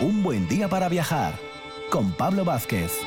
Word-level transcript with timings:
Un 0.00 0.22
buen 0.22 0.48
día 0.48 0.66
para 0.66 0.88
viajar 0.88 1.34
con 1.90 2.12
Pablo 2.12 2.42
Vázquez. 2.42 2.98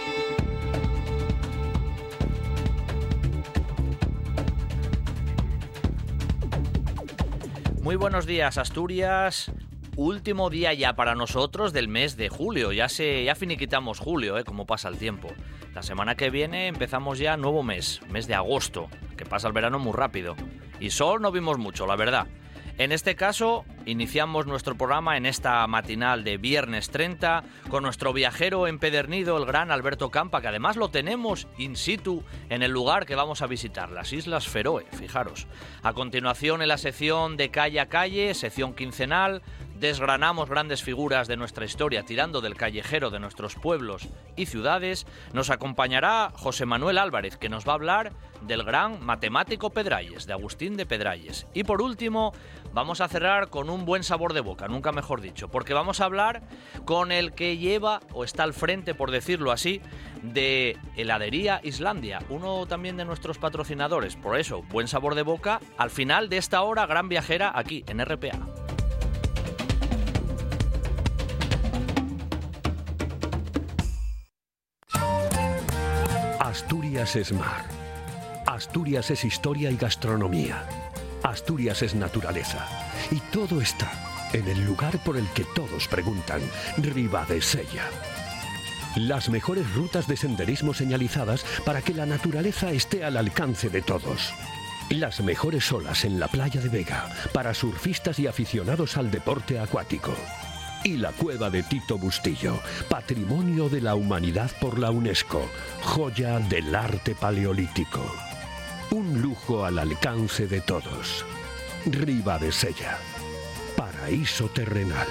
Muy 7.82 7.96
buenos 7.96 8.28
días, 8.28 8.60
Asturias. 8.60 9.52
Último 9.96 10.52
día 10.52 10.72
ya 10.74 10.96
para 10.96 11.16
nosotros 11.16 11.74
del 11.74 11.88
mes 11.88 12.16
de 12.16 12.30
julio. 12.30 12.72
Ya 12.72 12.88
se 12.90 13.24
ya 13.24 13.34
finiquitamos 13.34 13.98
julio, 13.98 14.38
¿eh? 14.38 14.44
Como 14.44 14.68
pasa 14.68 14.88
el 14.90 15.00
tiempo. 15.00 15.30
La 15.74 15.82
semana 15.82 16.14
que 16.14 16.30
viene 16.30 16.68
empezamos 16.68 17.18
ya 17.18 17.38
nuevo 17.38 17.64
mes, 17.64 18.02
mes 18.12 18.28
de 18.28 18.36
agosto, 18.36 18.88
que 19.18 19.26
pasa 19.26 19.48
el 19.48 19.54
verano 19.54 19.80
muy 19.80 19.94
rápido. 19.94 20.36
Y 20.80 20.92
sol 20.92 21.24
no 21.24 21.32
vimos 21.32 21.58
mucho, 21.58 21.88
la 21.88 21.96
verdad. 21.96 22.28
En 22.78 22.92
este 22.92 23.16
caso, 23.16 23.66
iniciamos 23.86 24.46
nuestro 24.46 24.76
programa 24.76 25.18
en 25.18 25.26
esta 25.26 25.66
matinal 25.68 26.24
de 26.24 26.38
viernes 26.38 26.90
30 26.90 27.44
con 27.70 27.84
nuestro 27.84 28.14
viajero 28.14 28.68
empedernido, 28.68 29.38
el 29.38 29.46
gran 29.46 29.72
Alberto 29.72 30.10
Campa, 30.10 30.42
que 30.42 30.48
además 30.48 30.76
lo 30.76 30.90
tenemos 30.90 31.48
in 31.58 31.76
situ 31.76 32.24
en 32.50 32.64
el 32.64 32.72
lugar 32.72 33.06
que 33.06 33.16
vamos 33.16 33.42
a 33.42 33.48
visitar, 33.48 33.92
las 33.92 34.14
Islas 34.14 34.48
Feroe, 34.48 34.86
fijaros. 34.92 35.48
A 35.82 35.94
continuación, 35.94 36.62
en 36.62 36.68
la 36.68 36.78
sección 36.78 37.38
de 37.38 37.50
calle 37.50 37.80
a 37.80 37.90
calle, 37.90 38.34
sección 38.34 38.74
quincenal, 38.74 39.42
desgranamos 39.80 40.50
grandes 40.50 40.84
figuras 40.84 41.28
de 41.28 41.38
nuestra 41.38 41.66
historia 41.66 42.04
tirando 42.04 42.42
del 42.42 42.56
callejero 42.56 43.10
de 43.10 43.20
nuestros 43.20 43.56
pueblos 43.56 44.08
y 44.36 44.46
ciudades, 44.46 45.06
nos 45.34 45.50
acompañará 45.50 46.32
José 46.36 46.66
Manuel 46.66 46.98
Álvarez, 46.98 47.38
que 47.38 47.50
nos 47.50 47.68
va 47.68 47.74
a 47.74 47.76
hablar 47.76 48.14
del 48.42 48.64
gran 48.64 49.04
matemático 49.04 49.70
Pedralles, 49.70 50.26
de 50.26 50.34
Agustín 50.34 50.76
de 50.76 50.86
Pedralles. 50.86 51.48
Y 51.54 51.64
por 51.64 51.82
último, 51.82 52.34
vamos 52.74 53.02
a 53.02 53.08
cerrar 53.08 53.50
con 53.50 53.70
un 53.70 53.86
buen 53.86 54.04
sabor 54.04 54.34
de 54.34 54.42
boca, 54.42 54.68
nunca 54.68 54.92
mejor 54.92 55.22
dicho, 55.22 55.50
porque 55.50 55.74
vamos 55.74 56.02
a 56.02 56.06
hablar 56.06 56.44
con 56.86 57.12
el 57.12 57.34
que 57.34 57.58
lleva, 57.58 58.02
o 58.12 58.24
está 58.24 58.44
al 58.44 58.54
frente, 58.54 58.96
por 58.96 59.12
decirlo 59.12 59.52
así, 59.52 59.82
de 60.22 60.78
Heladería 60.96 61.62
Islandia, 61.64 62.20
uno 62.30 62.66
también 62.66 62.98
de 62.98 63.06
nuestros 63.06 63.38
patrocinadores. 63.38 64.16
Por 64.16 64.38
eso, 64.38 64.64
buen 64.64 64.88
sabor 64.88 65.16
de 65.16 65.24
boca 65.24 65.60
al 65.78 65.90
final 65.90 66.30
de 66.30 66.38
esta 66.38 66.62
hora 66.62 66.86
gran 66.86 67.10
viajera 67.10 67.52
aquí 67.56 67.84
en 67.88 68.04
RPA. 68.04 68.63
Asturias 76.54 77.16
es 77.16 77.34
mar. 77.34 77.66
Asturias 78.46 79.10
es 79.10 79.26
historia 79.26 79.72
y 79.72 79.76
gastronomía. 79.76 80.64
Asturias 81.24 81.82
es 81.82 81.96
naturaleza. 81.96 82.68
Y 83.10 83.16
todo 83.32 83.60
está 83.60 83.92
en 84.34 84.48
el 84.48 84.64
lugar 84.64 85.00
por 85.04 85.18
el 85.18 85.28
que 85.30 85.46
todos 85.56 85.88
preguntan, 85.88 86.42
Sella. 87.42 87.90
Las 88.96 89.30
mejores 89.30 89.74
rutas 89.74 90.06
de 90.06 90.16
senderismo 90.16 90.76
señalizadas 90.76 91.44
para 91.66 91.82
que 91.82 91.96
la 91.96 92.06
naturaleza 92.06 92.72
esté 92.72 93.04
al 93.04 93.18
alcance 93.18 93.70
de 93.72 93.82
todos. 93.82 94.32
Las 94.92 95.22
mejores 95.22 95.72
olas 95.72 96.06
en 96.06 96.20
la 96.20 96.28
playa 96.28 96.62
de 96.62 96.70
Vega 96.70 97.10
para 97.34 97.56
surfistas 97.56 98.20
y 98.20 98.28
aficionados 98.28 98.96
al 98.98 99.10
deporte 99.10 99.58
acuático 99.58 100.14
y 100.84 100.98
la 100.98 101.12
cueva 101.12 101.50
de 101.50 101.64
Tito 101.64 101.98
Bustillo, 101.98 102.60
Patrimonio 102.90 103.70
de 103.70 103.82
la 103.82 103.96
Humanidad 103.96 104.52
por 104.60 104.80
la 104.80 104.92
UNESCO, 104.92 105.50
joya 105.82 106.40
del 106.40 106.76
arte 106.76 107.16
paleolítico. 107.16 108.04
Un 108.92 109.22
lujo 109.22 109.66
al 109.66 109.80
alcance 109.80 110.48
de 110.48 110.62
todos. 110.62 111.26
Riva 111.86 112.38
de 112.38 112.52
Sella, 112.52 112.98
paraíso 113.76 114.48
terrenal. 114.50 115.08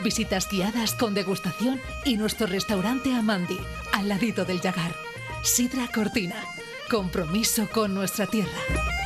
Visitas 0.03 0.49
guiadas 0.51 0.95
con 0.95 1.13
degustación 1.13 1.79
y 2.07 2.17
nuestro 2.17 2.47
restaurante 2.47 3.13
Amandi, 3.15 3.59
al 3.93 4.09
ladito 4.09 4.47
del 4.47 4.63
Yagar. 4.63 4.95
Sidra 5.43 5.87
Cortina. 5.95 6.43
Compromiso 6.91 7.69
con 7.71 7.93
nuestra 7.93 8.27
tierra. 8.29 9.04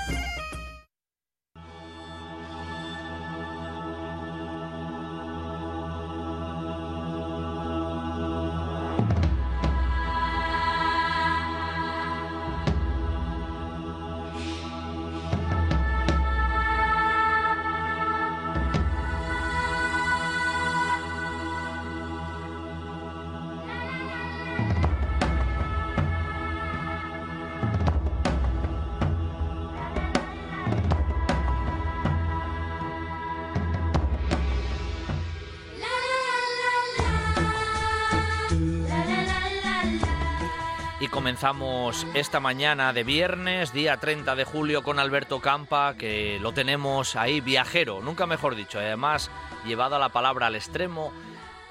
Comenzamos 41.10 42.06
esta 42.14 42.40
mañana 42.40 42.92
de 42.92 43.04
viernes, 43.04 43.72
día 43.72 43.98
30 43.98 44.34
de 44.34 44.44
julio, 44.44 44.82
con 44.82 44.98
Alberto 44.98 45.40
Campa, 45.40 45.94
que 45.96 46.38
lo 46.40 46.52
tenemos 46.52 47.16
ahí 47.16 47.40
viajero, 47.40 48.00
nunca 48.00 48.26
mejor 48.26 48.54
dicho, 48.54 48.78
además 48.78 49.30
llevado 49.66 49.98
la 49.98 50.10
palabra 50.10 50.46
al 50.46 50.56
extremo, 50.56 51.12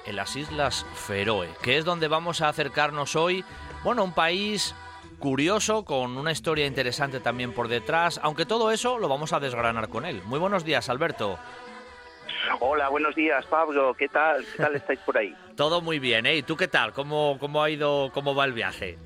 en 0.06 0.16
las 0.16 0.36
Islas 0.36 0.86
Feroe, 0.94 1.48
que 1.62 1.78
es 1.78 1.84
donde 1.84 2.08
vamos 2.08 2.40
a 2.40 2.48
acercarnos 2.48 3.16
hoy, 3.16 3.44
bueno, 3.84 4.04
un 4.04 4.12
país 4.12 4.74
curioso, 5.18 5.84
con 5.84 6.16
una 6.16 6.32
historia 6.32 6.66
interesante 6.66 7.20
también 7.20 7.52
por 7.52 7.68
detrás, 7.68 8.20
aunque 8.22 8.46
todo 8.46 8.70
eso 8.70 8.98
lo 8.98 9.08
vamos 9.08 9.32
a 9.32 9.40
desgranar 9.40 9.88
con 9.88 10.06
él. 10.06 10.22
Muy 10.24 10.38
buenos 10.38 10.64
días, 10.64 10.88
Alberto. 10.88 11.38
Hola, 12.60 12.88
buenos 12.88 13.14
días, 13.14 13.44
Pablo. 13.46 13.94
¿Qué 13.94 14.08
tal? 14.08 14.44
¿Qué 14.44 14.62
tal 14.62 14.74
estáis 14.74 15.00
por 15.00 15.18
ahí? 15.18 15.34
Todo 15.56 15.80
muy 15.80 15.98
bien, 15.98 16.26
¿eh? 16.26 16.36
¿Y 16.36 16.42
tú 16.42 16.56
qué 16.56 16.68
tal? 16.68 16.92
¿Cómo, 16.92 17.36
cómo 17.38 17.62
ha 17.62 17.70
ido, 17.70 18.10
cómo 18.12 18.34
va 18.34 18.44
el 18.44 18.52
viaje? 18.52 18.98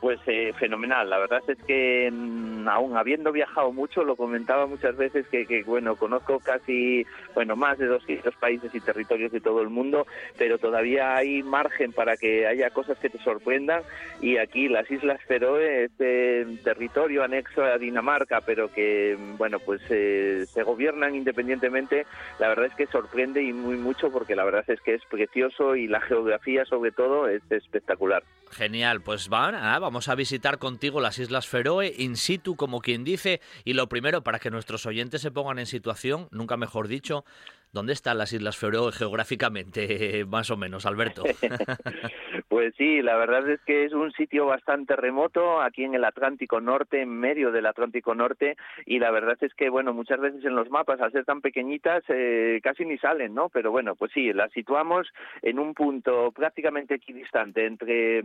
Pues 0.00 0.20
eh, 0.26 0.52
fenomenal. 0.58 1.08
La 1.08 1.18
verdad 1.18 1.42
es 1.48 1.58
que 1.66 2.10
mm, 2.12 2.68
aún 2.68 2.96
habiendo 2.96 3.32
viajado 3.32 3.72
mucho, 3.72 4.04
lo 4.04 4.16
comentaba 4.16 4.66
muchas 4.66 4.96
veces 4.96 5.26
que, 5.28 5.62
bueno, 5.66 5.96
conozco 5.96 6.38
casi, 6.40 7.06
bueno, 7.34 7.56
más 7.56 7.78
de 7.78 7.86
200 7.86 8.34
países 8.36 8.74
y 8.74 8.80
territorios 8.80 9.32
de 9.32 9.40
todo 9.40 9.62
el 9.62 9.70
mundo, 9.70 10.06
pero 10.38 10.58
todavía 10.58 11.16
hay 11.16 11.42
margen 11.42 11.92
para 11.92 12.16
que 12.16 12.46
haya 12.46 12.70
cosas 12.70 12.98
que 12.98 13.10
te 13.10 13.18
sorprendan. 13.18 13.82
Y 14.20 14.36
aquí 14.36 14.68
las 14.68 14.90
Islas 14.90 15.20
Feroe, 15.26 15.84
este 15.84 16.46
territorio 16.62 17.24
anexo 17.24 17.64
a 17.64 17.78
Dinamarca, 17.78 18.40
pero 18.40 18.72
que, 18.72 19.16
bueno, 19.38 19.58
pues 19.58 19.80
eh, 19.90 20.44
se 20.46 20.62
gobiernan 20.62 21.14
independientemente, 21.14 22.06
la 22.38 22.48
verdad 22.48 22.66
es 22.66 22.74
que 22.74 22.86
sorprende 22.86 23.42
y 23.42 23.52
muy 23.52 23.76
mucho 23.76 24.10
porque 24.10 24.36
la 24.36 24.44
verdad 24.44 24.64
es 24.68 24.80
que 24.80 24.94
es 24.94 25.02
precioso 25.06 25.76
y 25.76 25.86
la 25.86 26.00
geografía 26.00 26.64
sobre 26.64 26.92
todo 26.92 27.28
es 27.28 27.42
espectacular. 27.50 28.22
Genial, 28.50 29.00
pues 29.00 29.28
van, 29.28 29.54
ah, 29.54 29.78
vamos 29.86 30.08
a 30.08 30.16
visitar 30.16 30.58
contigo 30.58 31.00
las 31.00 31.20
Islas 31.20 31.46
Feroe 31.46 31.94
in 31.96 32.16
situ 32.16 32.56
como 32.56 32.80
quien 32.80 33.04
dice. 33.04 33.40
Y 33.64 33.74
lo 33.74 33.88
primero, 33.88 34.24
para 34.24 34.40
que 34.40 34.50
nuestros 34.50 34.84
oyentes 34.84 35.20
se 35.22 35.30
pongan 35.30 35.60
en 35.60 35.66
situación, 35.66 36.26
nunca 36.32 36.56
mejor 36.56 36.88
dicho, 36.88 37.24
¿Dónde 37.72 37.92
están 37.92 38.16
las 38.16 38.32
Islas 38.32 38.56
Feroe 38.56 38.90
geográficamente, 38.90 40.24
más 40.28 40.50
o 40.50 40.56
menos, 40.56 40.86
Alberto? 40.86 41.24
pues 42.48 42.74
sí, 42.76 43.02
la 43.02 43.16
verdad 43.16 43.46
es 43.50 43.60
que 43.66 43.84
es 43.84 43.92
un 43.92 44.12
sitio 44.12 44.46
bastante 44.46 44.96
remoto, 44.96 45.60
aquí 45.60 45.84
en 45.84 45.94
el 45.94 46.04
Atlántico 46.04 46.60
Norte, 46.60 47.02
en 47.02 47.10
medio 47.10 47.52
del 47.52 47.66
Atlántico 47.66 48.14
Norte, 48.14 48.56
y 48.86 48.98
la 48.98 49.10
verdad 49.10 49.36
es 49.42 49.52
que, 49.52 49.68
bueno, 49.68 49.92
muchas 49.92 50.20
veces 50.20 50.42
en 50.44 50.56
los 50.56 50.70
mapas, 50.70 51.00
al 51.02 51.12
ser 51.12 51.26
tan 51.26 51.42
pequeñitas, 51.42 52.02
eh, 52.08 52.60
casi 52.62 52.86
ni 52.86 52.96
salen, 52.96 53.34
¿no? 53.34 53.50
Pero 53.50 53.70
bueno, 53.70 53.94
pues 53.94 54.10
sí, 54.12 54.32
las 54.32 54.50
situamos 54.52 55.06
en 55.42 55.58
un 55.58 55.74
punto 55.74 56.32
prácticamente 56.32 56.94
equidistante 56.94 57.66
entre 57.66 58.22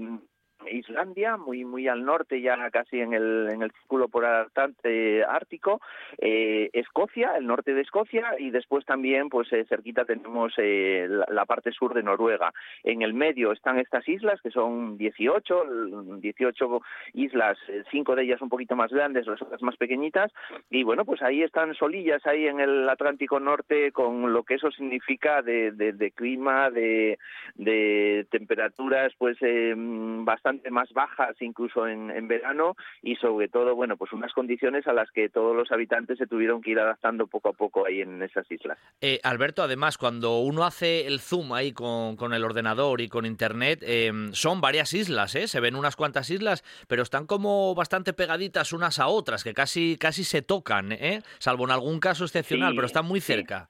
Islandia, 0.69 1.37
muy 1.37 1.65
muy 1.65 1.87
al 1.87 2.03
norte, 2.03 2.41
ya 2.41 2.69
casi 2.69 2.99
en 2.99 3.13
el, 3.13 3.49
en 3.51 3.63
el 3.63 3.71
círculo 3.71 4.07
portante 4.09 5.23
ártico, 5.23 5.81
eh, 6.17 6.69
Escocia, 6.73 7.37
el 7.37 7.47
norte 7.47 7.73
de 7.73 7.81
Escocia, 7.81 8.35
y 8.37 8.51
después 8.51 8.85
también, 8.85 9.29
pues 9.29 9.51
eh, 9.53 9.65
cerquita 9.67 10.05
tenemos 10.05 10.53
eh, 10.57 11.07
la, 11.09 11.45
parte 11.45 11.71
sur 11.71 11.93
de 11.93 12.03
Noruega. 12.03 12.53
En 12.83 13.01
el 13.01 13.13
medio 13.13 13.51
están 13.51 13.79
estas 13.79 14.07
islas, 14.07 14.41
que 14.41 14.51
son 14.51 14.97
18, 14.97 16.19
18 16.19 16.81
islas, 17.13 17.57
cinco 17.89 18.15
de 18.15 18.23
ellas 18.23 18.41
un 18.41 18.49
poquito 18.49 18.75
más 18.75 18.91
grandes, 18.91 19.27
las 19.27 19.41
otras 19.41 19.61
más 19.61 19.77
pequeñitas, 19.77 20.31
y 20.69 20.83
bueno, 20.83 21.05
pues 21.05 21.21
ahí 21.21 21.41
están 21.43 21.73
solillas, 21.75 22.25
ahí 22.25 22.47
en 22.47 22.59
el 22.59 22.87
Atlántico 22.89 23.39
Norte, 23.39 23.91
con 23.91 24.31
lo 24.33 24.43
que 24.43 24.55
eso 24.55 24.71
significa 24.71 25.41
de, 25.41 25.71
de, 25.71 26.11
clima, 26.11 26.69
de, 26.69 27.17
de 27.55 28.25
temperaturas, 28.29 29.13
pues 29.17 29.37
bastante 29.41 30.50
más 30.69 30.91
bajas 30.93 31.35
incluso 31.41 31.87
en, 31.87 32.27
verano 32.27 32.75
y 33.01 33.15
sobre 33.15 33.47
todo, 33.47 33.75
bueno, 33.75 33.97
pues 33.97 34.13
unas 34.13 34.31
condiciones 34.33 34.87
a 34.87 34.93
las 34.93 35.11
que 35.11 35.29
todos 35.29 35.55
los 35.55 35.71
habitantes 35.71 36.17
se 36.17 36.27
tuvieron 36.27 36.61
que 36.61 36.71
ir 36.71 36.79
adaptando 36.79 37.27
poco 37.27 37.49
a 37.49 37.53
poco 37.53 37.85
ahí 37.85 38.01
en 38.01 38.21
esas 38.21 38.49
islas. 38.49 38.77
Eh, 39.01 39.19
Alberto, 39.23 39.63
además, 39.63 39.97
cuando 39.97 40.39
uno 40.39 40.63
hace 40.63 41.07
el 41.07 41.19
zoom 41.19 41.53
ahí 41.53 41.71
con, 41.71 42.15
con 42.15 42.33
el 42.33 42.43
ordenador 42.43 43.01
y 43.01 43.09
con 43.09 43.25
internet, 43.25 43.83
em, 43.83 44.31
son 44.33 44.61
varias 44.61 44.93
islas, 44.93 45.35
¿eh? 45.35 45.47
Se 45.47 45.59
ven 45.59 45.75
unas 45.75 45.95
cuantas 45.95 46.29
islas, 46.29 46.63
pero 46.87 47.03
están 47.03 47.25
como 47.25 47.75
bastante 47.75 48.13
pegaditas 48.13 48.73
unas 48.73 48.99
a 48.99 49.07
otras, 49.07 49.43
que 49.43 49.53
casi, 49.53 49.97
casi 49.99 50.23
se 50.23 50.41
tocan, 50.41 50.91
¿eh? 50.91 51.21
Salvo 51.39 51.65
en 51.65 51.71
algún 51.71 51.99
caso 51.99 52.23
excepcional, 52.23 52.73
pero 52.75 52.87
están 52.87 53.05
muy 53.05 53.19
cerca 53.19 53.69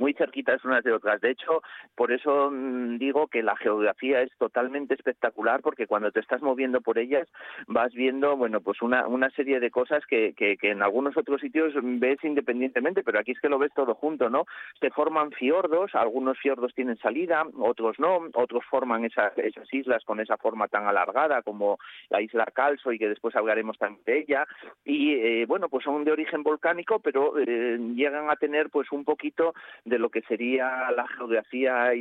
muy 0.00 0.14
cerquitas 0.14 0.64
unas 0.64 0.82
de 0.82 0.92
otras. 0.92 1.20
De 1.20 1.30
hecho, 1.30 1.62
por 1.94 2.10
eso 2.10 2.50
mm, 2.50 2.98
digo 2.98 3.28
que 3.28 3.42
la 3.42 3.54
geografía 3.56 4.22
es 4.22 4.30
totalmente 4.38 4.94
espectacular 4.94 5.60
porque 5.60 5.86
cuando 5.86 6.10
te 6.10 6.20
estás 6.20 6.42
moviendo 6.42 6.80
por 6.80 6.98
ellas 6.98 7.28
vas 7.68 7.92
viendo, 7.92 8.36
bueno, 8.36 8.60
pues 8.60 8.80
una, 8.82 9.04
serie 9.36 9.60
de 9.60 9.70
cosas 9.70 10.04
que, 10.06 10.34
en 10.62 10.82
algunos 10.82 11.16
otros 11.16 11.40
sitios 11.40 11.74
ves 11.76 12.18
independientemente, 12.24 13.02
pero 13.04 13.20
aquí 13.20 13.32
es 13.32 13.40
que 13.40 13.48
lo 13.50 13.58
ves 13.58 13.72
todo 13.74 13.94
junto, 13.94 14.30
¿no? 14.30 14.46
Se 14.80 14.90
forman 14.90 15.30
fiordos, 15.32 15.94
algunos 15.94 16.38
fiordos 16.38 16.74
tienen 16.74 16.96
salida, 16.98 17.44
otros 17.58 17.98
no, 18.00 18.20
otros 18.34 18.64
forman 18.64 19.04
esas, 19.04 19.36
esas 19.38 19.72
islas 19.72 20.02
con 20.04 20.18
esa 20.18 20.38
forma 20.38 20.66
tan 20.68 20.86
alargada 20.86 21.42
como 21.42 21.78
la 22.08 22.22
isla 22.22 22.46
Calso 22.46 22.92
y 22.92 22.98
que 22.98 23.08
después 23.08 23.36
hablaremos 23.36 23.76
también 23.78 24.02
de 24.04 24.18
ella. 24.20 24.46
Y 24.84 25.14
eh, 25.14 25.44
bueno, 25.46 25.68
pues 25.68 25.84
son 25.84 26.04
de 26.04 26.12
origen 26.12 26.42
volcánico, 26.42 27.00
pero 27.00 27.38
eh, 27.38 27.78
llegan 27.94 28.30
a 28.30 28.36
tener 28.36 28.70
pues 28.70 28.90
un 28.92 29.04
poquito 29.04 29.54
de 29.90 29.98
lo 29.98 30.08
que 30.08 30.22
sería 30.22 30.90
la 30.92 31.06
geografía 31.06 31.92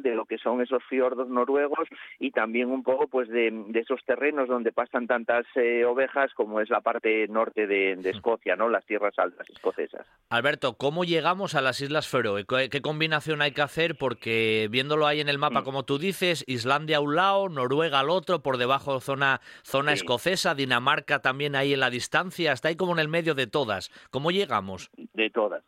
de 0.00 0.14
lo 0.14 0.24
que 0.24 0.38
son 0.38 0.62
esos 0.62 0.82
fiordos 0.84 1.28
noruegos 1.28 1.86
y 2.18 2.30
también 2.30 2.70
un 2.70 2.82
poco 2.82 3.08
pues 3.08 3.28
de, 3.28 3.52
esos 3.74 4.02
terrenos 4.04 4.48
donde 4.48 4.72
pasan 4.72 5.06
tantas 5.06 5.44
eh, 5.54 5.84
ovejas 5.84 6.32
como 6.34 6.60
es 6.60 6.70
la 6.70 6.80
parte 6.80 7.28
norte 7.28 7.66
de, 7.66 7.92
Escocia, 8.06 8.56
¿no? 8.56 8.68
Las 8.68 8.86
tierras 8.86 9.18
altas 9.18 9.48
escocesas. 9.50 10.06
Alberto, 10.30 10.76
¿cómo 10.78 11.04
llegamos 11.04 11.54
a 11.54 11.60
las 11.60 11.80
Islas 11.80 12.08
Feroe? 12.08 12.46
¿Qué, 12.46 12.80
combinación 12.80 13.42
hay 13.42 13.52
que 13.52 13.62
hacer? 13.62 13.96
Porque 13.98 14.68
viéndolo 14.70 15.06
ahí 15.06 15.20
en 15.20 15.28
el 15.28 15.38
mapa, 15.38 15.60
mm. 15.60 15.64
como 15.64 15.84
tú 15.84 15.98
dices, 15.98 16.44
Islandia 16.46 16.98
a 16.98 17.00
un 17.00 17.16
lado, 17.16 17.48
Noruega 17.48 18.00
al 18.00 18.10
otro, 18.10 18.42
por 18.42 18.56
debajo 18.56 19.00
zona, 19.00 19.40
zona 19.62 19.92
escocesa, 19.92 20.54
Dinamarca 20.54 21.20
también 21.20 21.56
ahí 21.56 21.74
en 21.74 21.80
la 21.80 21.90
distancia, 21.90 22.52
está 22.52 22.68
ahí 22.68 22.76
como 22.76 22.92
en 22.92 23.00
el 23.00 23.08
medio 23.08 23.34
de 23.34 23.46
todas. 23.46 23.90
¿Cómo 24.10 24.30
llegamos? 24.30 24.90
De 25.12 25.30
todas. 25.30 25.64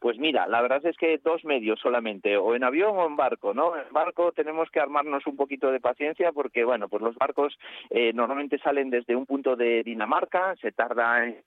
Pues 0.00 0.18
mira, 0.18 0.46
la 0.46 0.62
verdad 0.62 0.84
es 0.86 0.96
que 0.96 1.18
dos 1.18 1.44
medios 1.44 1.80
solamente, 1.80 2.36
o 2.36 2.54
en 2.54 2.62
avión 2.62 2.96
o 2.96 3.06
en 3.06 3.16
barco, 3.16 3.52
¿no? 3.52 3.76
En 3.76 3.92
barco 3.92 4.32
tenemos 4.32 4.70
que 4.70 4.80
armarnos 4.80 5.26
un 5.26 5.36
poquito 5.36 5.72
de 5.72 5.80
paciencia 5.80 6.30
porque, 6.32 6.64
bueno, 6.64 6.88
pues 6.88 7.02
los 7.02 7.16
barcos 7.16 7.58
eh, 7.90 8.12
normalmente 8.12 8.58
salen 8.58 8.90
desde 8.90 9.16
un 9.16 9.26
punto 9.26 9.56
de 9.56 9.82
Dinamarca, 9.82 10.54
se 10.56 10.70
tarda 10.70 11.24
en 11.24 11.42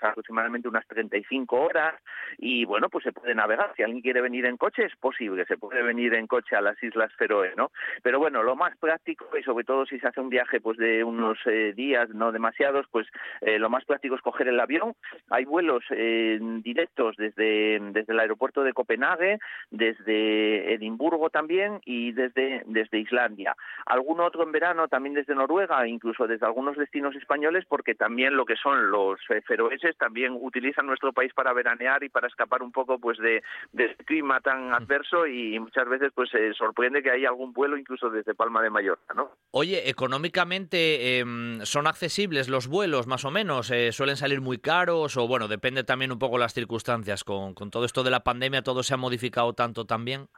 aproximadamente 0.00 0.68
unas 0.68 0.86
35 0.86 1.56
horas 1.60 1.94
y 2.38 2.64
bueno, 2.64 2.88
pues 2.88 3.04
se 3.04 3.12
puede 3.12 3.34
navegar. 3.34 3.72
Si 3.76 3.82
alguien 3.82 4.02
quiere 4.02 4.20
venir 4.20 4.46
en 4.46 4.56
coche 4.56 4.84
es 4.84 4.96
posible, 4.96 5.44
se 5.46 5.56
puede 5.56 5.82
venir 5.82 6.14
en 6.14 6.26
coche 6.26 6.56
a 6.56 6.60
las 6.60 6.80
Islas 6.82 7.12
Feroe, 7.16 7.52
¿no? 7.56 7.70
Pero 8.02 8.18
bueno, 8.18 8.42
lo 8.42 8.56
más 8.56 8.76
práctico 8.78 9.26
y 9.36 9.42
sobre 9.42 9.64
todo 9.64 9.86
si 9.86 9.98
se 9.98 10.08
hace 10.08 10.20
un 10.20 10.28
viaje 10.28 10.60
pues 10.60 10.78
de 10.78 11.04
unos 11.04 11.38
eh, 11.46 11.72
días, 11.74 12.08
no 12.10 12.32
demasiados, 12.32 12.86
pues 12.90 13.06
eh, 13.40 13.58
lo 13.58 13.70
más 13.70 13.84
práctico 13.84 14.14
es 14.14 14.22
coger 14.22 14.48
el 14.48 14.60
avión. 14.60 14.94
Hay 15.30 15.44
vuelos 15.44 15.84
eh, 15.90 16.38
directos 16.62 17.16
desde, 17.16 17.78
desde 17.80 18.12
el 18.12 18.20
aeropuerto 18.20 18.62
de 18.62 18.72
Copenhague, 18.72 19.38
desde 19.70 20.74
Edimburgo 20.74 21.30
también 21.30 21.80
y 21.84 22.12
desde, 22.12 22.62
desde 22.66 22.98
Islandia. 22.98 23.56
Algún 23.86 24.20
otro 24.20 24.42
en 24.42 24.52
verano 24.52 24.88
también 24.88 25.14
desde 25.14 25.34
Noruega, 25.34 25.86
incluso 25.86 26.26
desde 26.26 26.46
algunos 26.46 26.76
destinos 26.76 27.14
españoles, 27.16 27.64
porque 27.68 27.94
también 27.94 28.36
lo 28.36 28.44
que 28.44 28.56
son 28.56 28.90
los 28.90 29.20
feroe 29.46 29.73
también 29.98 30.36
utilizan 30.40 30.86
nuestro 30.86 31.12
país 31.12 31.32
para 31.34 31.52
veranear 31.52 32.02
y 32.04 32.08
para 32.08 32.28
escapar 32.28 32.62
un 32.62 32.72
poco 32.72 32.98
pues 32.98 33.18
de, 33.18 33.42
de 33.72 33.94
clima 34.04 34.40
tan 34.40 34.72
adverso 34.72 35.26
y 35.26 35.58
muchas 35.58 35.88
veces 35.88 36.12
pues 36.14 36.30
se 36.30 36.52
sorprende 36.54 37.02
que 37.02 37.10
hay 37.10 37.24
algún 37.24 37.52
vuelo 37.52 37.76
incluso 37.76 38.10
desde 38.10 38.34
Palma 38.34 38.62
de 38.62 38.70
Mallorca, 38.70 39.14
¿no? 39.14 39.30
Oye, 39.50 39.88
económicamente 39.88 41.18
em, 41.18 41.60
son 41.62 41.86
accesibles 41.86 42.48
los 42.48 42.68
vuelos 42.68 43.06
más 43.06 43.24
o 43.24 43.30
menos, 43.30 43.70
eh, 43.70 43.92
suelen 43.92 44.16
salir 44.16 44.40
muy 44.40 44.58
caros 44.58 45.16
o 45.16 45.26
bueno, 45.26 45.48
depende 45.48 45.84
también 45.84 46.12
un 46.12 46.18
poco 46.18 46.38
las 46.38 46.54
circunstancias 46.54 47.24
con, 47.24 47.54
con 47.54 47.70
todo 47.70 47.84
esto 47.84 48.02
de 48.02 48.10
la 48.10 48.24
pandemia, 48.24 48.62
todo 48.62 48.82
se 48.82 48.94
ha 48.94 48.98
modificado 48.98 49.52
tanto 49.52 49.84
también. 49.84 50.28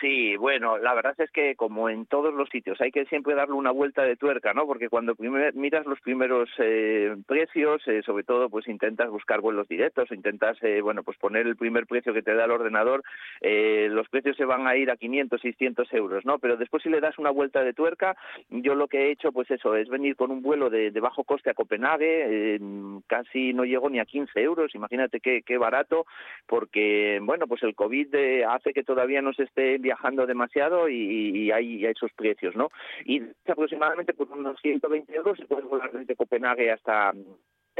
Sí, 0.00 0.36
bueno, 0.36 0.78
la 0.78 0.94
verdad 0.94 1.14
es 1.18 1.30
que 1.32 1.56
como 1.56 1.88
en 1.88 2.06
todos 2.06 2.32
los 2.32 2.48
sitios 2.50 2.80
hay 2.80 2.92
que 2.92 3.06
siempre 3.06 3.34
darle 3.34 3.54
una 3.54 3.72
vuelta 3.72 4.02
de 4.02 4.16
tuerca, 4.16 4.52
¿no? 4.52 4.66
Porque 4.66 4.88
cuando 4.88 5.14
miras 5.18 5.86
los 5.86 6.00
primeros 6.00 6.48
eh, 6.58 7.16
precios, 7.26 7.82
eh, 7.88 8.02
sobre 8.04 8.22
todo, 8.22 8.48
pues 8.48 8.68
intentas 8.68 9.10
buscar 9.10 9.40
vuelos 9.40 9.66
directos, 9.66 10.12
intentas, 10.12 10.56
eh, 10.62 10.80
bueno, 10.82 11.02
pues 11.02 11.18
poner 11.18 11.46
el 11.46 11.56
primer 11.56 11.86
precio 11.86 12.14
que 12.14 12.22
te 12.22 12.34
da 12.34 12.44
el 12.44 12.52
ordenador, 12.52 13.02
los 13.40 14.08
precios 14.08 14.36
se 14.36 14.44
van 14.44 14.66
a 14.66 14.76
ir 14.76 14.90
a 14.90 14.96
500, 14.96 15.40
600 15.40 15.92
euros, 15.94 16.24
¿no? 16.24 16.38
Pero 16.38 16.56
después 16.56 16.82
si 16.82 16.90
le 16.90 17.00
das 17.00 17.18
una 17.18 17.30
vuelta 17.30 17.64
de 17.64 17.72
tuerca, 17.72 18.16
yo 18.50 18.74
lo 18.74 18.86
que 18.86 19.06
he 19.06 19.10
hecho, 19.10 19.32
pues 19.32 19.50
eso, 19.50 19.74
es 19.74 19.88
venir 19.88 20.14
con 20.16 20.30
un 20.30 20.42
vuelo 20.42 20.70
de, 20.70 20.90
bajo 21.00 21.24
coste 21.24 21.50
a 21.50 21.54
Copenhague, 21.54 22.60
casi 23.06 23.52
no 23.52 23.64
llego 23.64 23.90
ni 23.90 23.98
a 23.98 24.04
15 24.04 24.40
euros, 24.40 24.74
imagínate 24.74 25.20
qué, 25.20 25.42
qué 25.42 25.58
barato, 25.58 26.06
porque, 26.46 27.18
bueno, 27.22 27.46
pues 27.46 27.62
el 27.62 27.74
COVID 27.74 28.14
hace 28.48 28.72
que 28.72 28.84
todavía 28.84 29.22
no 29.22 29.32
se 29.32 29.44
esté 29.44 29.78
viajando 29.88 30.26
demasiado 30.26 30.86
y, 30.88 31.50
hay, 31.50 31.86
esos 31.86 32.12
precios, 32.12 32.54
¿no? 32.54 32.68
Y 33.06 33.22
aproximadamente 33.46 34.12
por 34.12 34.30
unos 34.30 34.60
120 34.60 35.16
euros 35.16 35.38
se 35.38 35.46
puede 35.46 35.62
volar 35.62 35.90
desde 35.92 36.14
Copenhague 36.14 36.70
hasta 36.70 37.12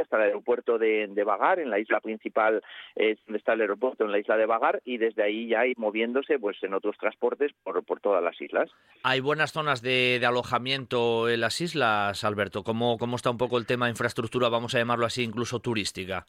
hasta 0.01 0.15
el 0.15 0.23
aeropuerto 0.23 0.77
de, 0.77 1.07
de 1.09 1.23
Vagar, 1.25 1.59
en 1.59 1.69
la 1.69 1.77
isla 1.77 1.99
principal 1.99 2.63
es 2.95 3.17
donde 3.25 3.37
está 3.37 3.51
el 3.51 3.59
aeropuerto, 3.59 4.05
en 4.05 4.13
la 4.13 4.19
isla 4.19 4.37
de 4.37 4.45
Vagar, 4.45 4.81
y 4.85 4.97
desde 4.97 5.23
ahí 5.23 5.49
ya 5.49 5.65
ir 5.65 5.77
moviéndose 5.77 6.39
pues 6.39 6.55
en 6.63 6.73
otros 6.73 6.95
transportes 6.97 7.51
por, 7.65 7.83
por 7.83 7.99
todas 7.99 8.23
las 8.23 8.39
islas. 8.39 8.69
¿Hay 9.03 9.19
buenas 9.19 9.51
zonas 9.51 9.81
de, 9.81 10.17
de, 10.21 10.25
alojamiento 10.25 11.27
en 11.27 11.41
las 11.41 11.59
islas, 11.59 12.23
Alberto? 12.23 12.63
¿Cómo, 12.63 12.97
¿Cómo 12.97 13.17
está 13.17 13.29
un 13.29 13.37
poco 13.37 13.57
el 13.57 13.65
tema 13.65 13.87
de 13.87 13.91
infraestructura, 13.91 14.47
vamos 14.47 14.73
a 14.73 14.77
llamarlo 14.77 15.05
así, 15.05 15.21
incluso 15.21 15.59
turística? 15.59 16.25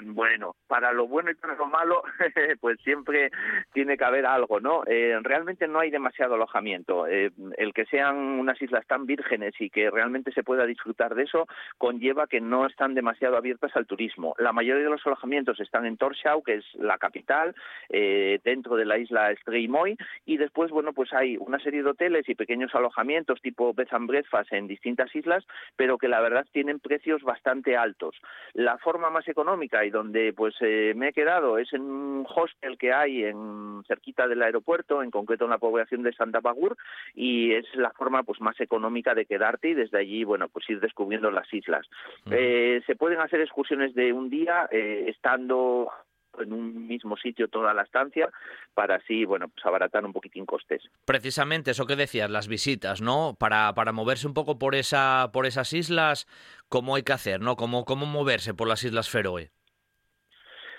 Bueno, 0.00 0.56
para 0.66 0.92
lo 0.92 1.06
bueno 1.06 1.30
y 1.30 1.34
para 1.34 1.54
lo 1.54 1.66
malo, 1.66 2.02
pues 2.60 2.80
siempre 2.80 3.30
tiene 3.72 3.96
que 3.96 4.04
haber 4.04 4.24
algo, 4.24 4.58
¿no? 4.58 4.82
Eh, 4.86 5.18
realmente 5.22 5.68
no 5.68 5.80
hay 5.80 5.90
demasiado 5.90 6.34
alojamiento. 6.34 7.06
Eh, 7.06 7.30
el 7.58 7.74
que 7.74 7.84
sean 7.86 8.16
unas 8.16 8.60
islas 8.62 8.86
tan 8.86 9.04
vírgenes 9.04 9.54
y 9.60 9.68
que 9.68 9.90
realmente 9.90 10.32
se 10.32 10.42
pueda 10.42 10.64
disfrutar 10.64 11.14
de 11.14 11.24
eso 11.24 11.46
conlleva 11.76 12.26
que 12.26 12.40
no 12.40 12.66
están 12.66 12.94
demasiado 12.94 13.36
abiertas 13.36 13.76
al 13.76 13.86
turismo. 13.86 14.34
La 14.38 14.52
mayoría 14.52 14.84
de 14.84 14.90
los 14.90 15.06
alojamientos 15.06 15.60
están 15.60 15.84
en 15.84 15.98
Torshau, 15.98 16.42
que 16.42 16.54
es 16.54 16.64
la 16.74 16.96
capital, 16.98 17.54
eh, 17.90 18.40
dentro 18.44 18.76
de 18.76 18.86
la 18.86 18.98
isla 18.98 19.34
Streymoy, 19.42 19.96
y 20.24 20.36
después, 20.38 20.70
bueno, 20.70 20.92
pues 20.94 21.12
hay 21.12 21.36
una 21.38 21.58
serie 21.58 21.82
de 21.82 21.90
hoteles 21.90 22.28
y 22.28 22.34
pequeños 22.34 22.74
alojamientos 22.74 23.42
tipo 23.42 23.74
bed 23.74 23.88
and 23.90 24.08
breakfast 24.08 24.52
en 24.52 24.66
distintas 24.66 25.14
islas, 25.14 25.44
pero 25.76 25.98
que 25.98 26.08
la 26.08 26.20
verdad 26.20 26.46
tienen 26.52 26.80
precios 26.80 27.22
bastante 27.22 27.76
altos. 27.76 28.16
La 28.54 28.78
forma 28.78 29.10
más 29.10 29.28
económica 29.28 29.81
y 29.84 29.90
donde 29.90 30.32
pues 30.32 30.54
eh, 30.60 30.92
me 30.96 31.08
he 31.08 31.12
quedado 31.12 31.58
es 31.58 31.72
en 31.72 31.82
un 31.82 32.26
hostel 32.28 32.78
que 32.78 32.92
hay 32.92 33.24
en 33.24 33.82
cerquita 33.86 34.28
del 34.28 34.42
aeropuerto, 34.42 35.02
en 35.02 35.10
concreto 35.10 35.44
en 35.44 35.50
la 35.50 35.58
población 35.58 36.02
de 36.02 36.12
Santa 36.12 36.40
Pagur 36.40 36.76
y 37.14 37.52
es 37.52 37.66
la 37.74 37.90
forma 37.90 38.22
pues 38.22 38.40
más 38.40 38.58
económica 38.60 39.14
de 39.14 39.26
quedarte 39.26 39.70
y 39.70 39.74
desde 39.74 39.98
allí 39.98 40.24
bueno 40.24 40.48
pues 40.48 40.68
ir 40.68 40.80
descubriendo 40.80 41.30
las 41.30 41.52
islas. 41.52 41.86
Eh, 42.30 42.82
se 42.86 42.96
pueden 42.96 43.20
hacer 43.20 43.40
excursiones 43.40 43.94
de 43.94 44.12
un 44.12 44.30
día 44.30 44.68
eh, 44.70 45.06
estando 45.08 45.90
en 46.38 46.52
un 46.52 46.86
mismo 46.86 47.16
sitio 47.16 47.48
toda 47.48 47.74
la 47.74 47.82
estancia 47.82 48.30
para 48.74 48.96
así, 48.96 49.24
bueno, 49.24 49.48
pues 49.48 49.64
abaratar 49.66 50.04
un 50.04 50.12
poquitín 50.12 50.46
costes. 50.46 50.82
Precisamente 51.04 51.72
eso 51.72 51.86
que 51.86 51.96
decías, 51.96 52.30
las 52.30 52.48
visitas, 52.48 53.02
¿no? 53.02 53.36
Para, 53.38 53.74
para 53.74 53.92
moverse 53.92 54.26
un 54.26 54.34
poco 54.34 54.58
por 54.58 54.74
esa 54.74 55.30
por 55.32 55.46
esas 55.46 55.72
islas, 55.72 56.26
¿cómo 56.68 56.96
hay 56.96 57.02
que 57.02 57.12
hacer, 57.12 57.40
no? 57.40 57.56
¿Cómo, 57.56 57.84
cómo 57.84 58.06
moverse 58.06 58.54
por 58.54 58.68
las 58.68 58.84
Islas 58.84 59.10
Feroe? 59.10 59.50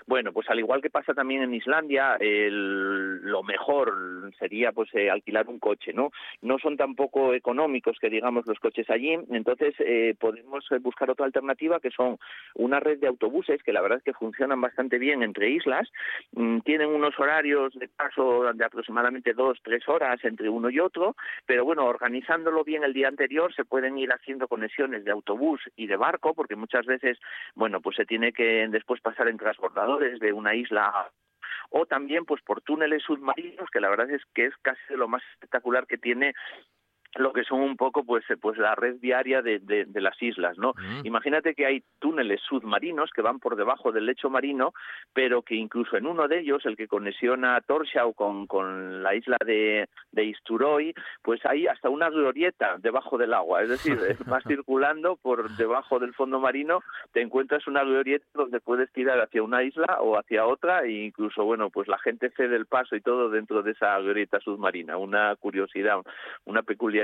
Bueno, 0.06 0.32
pues 0.32 0.48
al 0.50 0.58
igual 0.58 0.82
que 0.82 0.90
pasa 0.90 1.14
también 1.14 1.42
en 1.42 1.54
Islandia, 1.54 2.18
lo 2.20 3.42
mejor 3.42 4.30
sería 4.38 4.72
pues 4.72 4.94
eh, 4.94 5.10
alquilar 5.10 5.48
un 5.48 5.58
coche, 5.58 5.94
¿no? 5.94 6.10
No 6.42 6.58
son 6.58 6.76
tampoco 6.76 7.32
económicos 7.32 7.98
que 7.98 8.10
digamos 8.10 8.46
los 8.46 8.58
coches 8.58 8.88
allí, 8.90 9.16
entonces 9.30 9.74
eh, 9.78 10.14
podemos 10.18 10.64
buscar 10.82 11.10
otra 11.10 11.24
alternativa 11.24 11.80
que 11.80 11.90
son 11.90 12.18
una 12.54 12.80
red 12.80 12.98
de 12.98 13.06
autobuses 13.06 13.62
que 13.62 13.72
la 13.72 13.80
verdad 13.80 13.98
es 13.98 14.04
que 14.04 14.12
funcionan 14.12 14.60
bastante 14.60 14.98
bien 14.98 15.22
entre 15.22 15.48
islas, 15.50 15.90
mm, 16.32 16.60
tienen 16.60 16.90
unos 16.90 17.18
horarios 17.18 17.72
de 17.74 17.88
paso 17.88 18.52
de 18.52 18.64
aproximadamente 18.64 19.32
dos, 19.32 19.58
tres 19.62 19.88
horas 19.88 20.22
entre 20.24 20.50
uno 20.50 20.68
y 20.68 20.80
otro, 20.80 21.16
pero 21.46 21.64
bueno, 21.64 21.86
organizándolo 21.86 22.62
bien 22.62 22.84
el 22.84 22.92
día 22.92 23.08
anterior 23.08 23.54
se 23.54 23.64
pueden 23.64 23.96
ir 23.96 24.12
haciendo 24.12 24.48
conexiones 24.48 25.04
de 25.04 25.12
autobús 25.12 25.60
y 25.76 25.86
de 25.86 25.96
barco, 25.96 26.34
porque 26.34 26.56
muchas 26.56 26.84
veces, 26.84 27.18
bueno, 27.54 27.80
pues 27.80 27.96
se 27.96 28.04
tiene 28.04 28.32
que 28.32 28.66
después 28.68 29.00
pasar 29.00 29.28
en 29.28 29.38
transbordador 29.38 29.93
de 29.98 30.32
una 30.32 30.54
isla 30.54 31.10
o 31.70 31.86
también 31.86 32.24
pues 32.24 32.42
por 32.42 32.60
túneles 32.60 33.02
submarinos 33.02 33.68
que 33.70 33.80
la 33.80 33.88
verdad 33.88 34.10
es 34.10 34.22
que 34.34 34.46
es 34.46 34.54
casi 34.62 34.80
lo 34.90 35.08
más 35.08 35.22
espectacular 35.32 35.86
que 35.86 35.98
tiene 35.98 36.34
lo 37.16 37.32
que 37.32 37.44
son 37.44 37.60
un 37.60 37.76
poco 37.76 38.04
pues 38.04 38.24
eh, 38.30 38.36
pues 38.36 38.58
la 38.58 38.74
red 38.74 38.96
viaria 39.00 39.42
de, 39.42 39.58
de, 39.60 40.00
las 40.00 40.20
islas 40.22 40.58
no 40.58 40.74
mm. 40.76 41.06
imagínate 41.06 41.54
que 41.54 41.66
hay 41.66 41.82
túneles 41.98 42.40
submarinos 42.48 43.10
que 43.10 43.22
van 43.22 43.38
por 43.38 43.56
debajo 43.56 43.92
del 43.92 44.06
lecho 44.06 44.30
marino 44.30 44.72
pero 45.12 45.42
que 45.42 45.54
incluso 45.54 45.96
en 45.96 46.06
uno 46.06 46.28
de 46.28 46.40
ellos 46.40 46.64
el 46.66 46.76
que 46.76 46.88
conexiona 46.88 47.60
Torshau 47.60 48.14
con, 48.14 48.46
con 48.46 49.02
la 49.02 49.14
isla 49.14 49.36
de, 49.44 49.88
de 50.12 50.24
Isturoy 50.24 50.94
pues 51.22 51.40
hay 51.46 51.66
hasta 51.66 51.88
una 51.88 52.10
glorieta 52.10 52.76
debajo 52.78 53.18
del 53.18 53.34
agua. 53.34 53.62
Es 53.62 53.68
decir 53.68 53.98
vas 54.26 54.44
circulando 54.46 55.16
por 55.16 55.50
debajo 55.56 55.98
del 55.98 56.14
fondo 56.14 56.40
marino 56.40 56.80
te 57.12 57.20
encuentras 57.20 57.66
una 57.66 57.84
glorieta 57.84 58.24
donde 58.34 58.60
puedes 58.60 58.90
tirar 58.92 59.20
hacia 59.20 59.42
una 59.42 59.62
isla 59.62 59.98
o 60.00 60.18
hacia 60.18 60.46
otra 60.46 60.84
e 60.84 61.04
incluso 61.06 61.44
bueno 61.44 61.70
pues 61.70 61.88
la 61.88 61.98
gente 61.98 62.30
cede 62.30 62.56
el 62.56 62.66
paso 62.66 62.96
y 62.96 63.00
todo 63.00 63.30
dentro 63.30 63.62
de 63.62 63.72
esa 63.72 63.98
glorieta 63.98 64.40
submarina. 64.40 64.96
Una 64.96 65.34
curiosidad 65.36 66.00
una 66.44 66.62
peculiaridad 66.62 67.03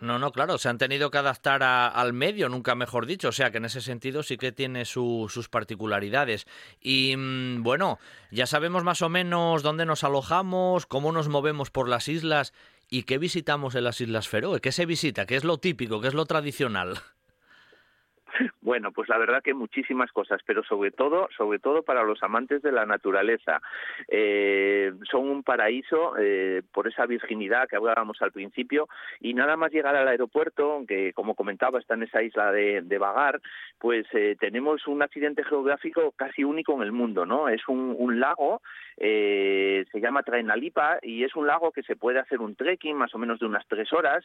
No, 0.00 0.18
no, 0.18 0.32
claro, 0.32 0.58
se 0.58 0.68
han 0.68 0.78
tenido 0.78 1.10
que 1.10 1.18
adaptar 1.18 1.62
al 1.62 2.12
medio, 2.12 2.48
nunca 2.48 2.74
mejor 2.74 3.06
dicho, 3.06 3.28
o 3.28 3.32
sea 3.32 3.50
que 3.50 3.58
en 3.58 3.64
ese 3.64 3.80
sentido 3.80 4.22
sí 4.22 4.36
que 4.36 4.52
tiene 4.52 4.84
sus 4.84 5.48
particularidades. 5.48 6.46
Y 6.80 7.14
mm, 7.16 7.62
bueno, 7.62 7.98
ya 8.30 8.46
sabemos 8.46 8.84
más 8.84 9.02
o 9.02 9.08
menos 9.08 9.62
dónde 9.62 9.86
nos 9.86 10.04
alojamos, 10.04 10.86
cómo 10.86 11.12
nos 11.12 11.28
movemos 11.28 11.70
por 11.70 11.88
las 11.88 12.08
islas 12.08 12.52
y 12.90 13.04
qué 13.04 13.18
visitamos 13.18 13.74
en 13.76 13.84
las 13.84 14.00
Islas 14.00 14.28
Feroe, 14.28 14.60
qué 14.60 14.72
se 14.72 14.84
visita, 14.84 15.24
qué 15.24 15.36
es 15.36 15.44
lo 15.44 15.58
típico, 15.58 16.00
qué 16.00 16.08
es 16.08 16.14
lo 16.14 16.26
tradicional. 16.26 16.98
Bueno, 18.62 18.92
pues 18.92 19.08
la 19.08 19.18
verdad 19.18 19.42
que 19.42 19.54
muchísimas 19.54 20.12
cosas, 20.12 20.40
pero 20.46 20.62
sobre 20.64 20.90
todo, 20.90 21.28
sobre 21.36 21.58
todo 21.58 21.82
para 21.82 22.04
los 22.04 22.22
amantes 22.22 22.62
de 22.62 22.72
la 22.72 22.86
naturaleza. 22.86 23.60
Eh, 24.08 24.92
son 25.10 25.28
un 25.28 25.42
paraíso 25.42 26.14
eh, 26.18 26.62
por 26.72 26.88
esa 26.88 27.06
virginidad 27.06 27.68
que 27.68 27.76
hablábamos 27.76 28.20
al 28.22 28.32
principio 28.32 28.88
y 29.20 29.34
nada 29.34 29.56
más 29.56 29.72
llegar 29.72 29.96
al 29.96 30.08
aeropuerto, 30.08 30.84
que 30.86 31.12
como 31.12 31.34
comentaba 31.34 31.78
está 31.78 31.94
en 31.94 32.04
esa 32.04 32.22
isla 32.22 32.52
de, 32.52 32.82
de 32.82 32.98
Vagar, 32.98 33.40
pues 33.78 34.06
eh, 34.12 34.36
tenemos 34.38 34.86
un 34.86 35.02
accidente 35.02 35.44
geográfico 35.44 36.12
casi 36.12 36.44
único 36.44 36.74
en 36.74 36.82
el 36.82 36.92
mundo, 36.92 37.26
¿no? 37.26 37.48
Es 37.48 37.66
un, 37.68 37.94
un 37.98 38.20
lago, 38.20 38.62
se 38.96 40.00
llama 40.00 40.22
Traenalipa 40.22 40.98
y 41.02 41.24
es 41.24 41.34
un 41.34 41.46
lago 41.46 41.72
que 41.72 41.82
se 41.82 41.96
puede 41.96 42.18
hacer 42.18 42.40
un 42.40 42.54
trekking 42.54 42.96
más 42.96 43.14
o 43.14 43.18
menos 43.18 43.40
de 43.40 43.46
unas 43.46 43.66
tres 43.66 43.90
horas, 43.94 44.24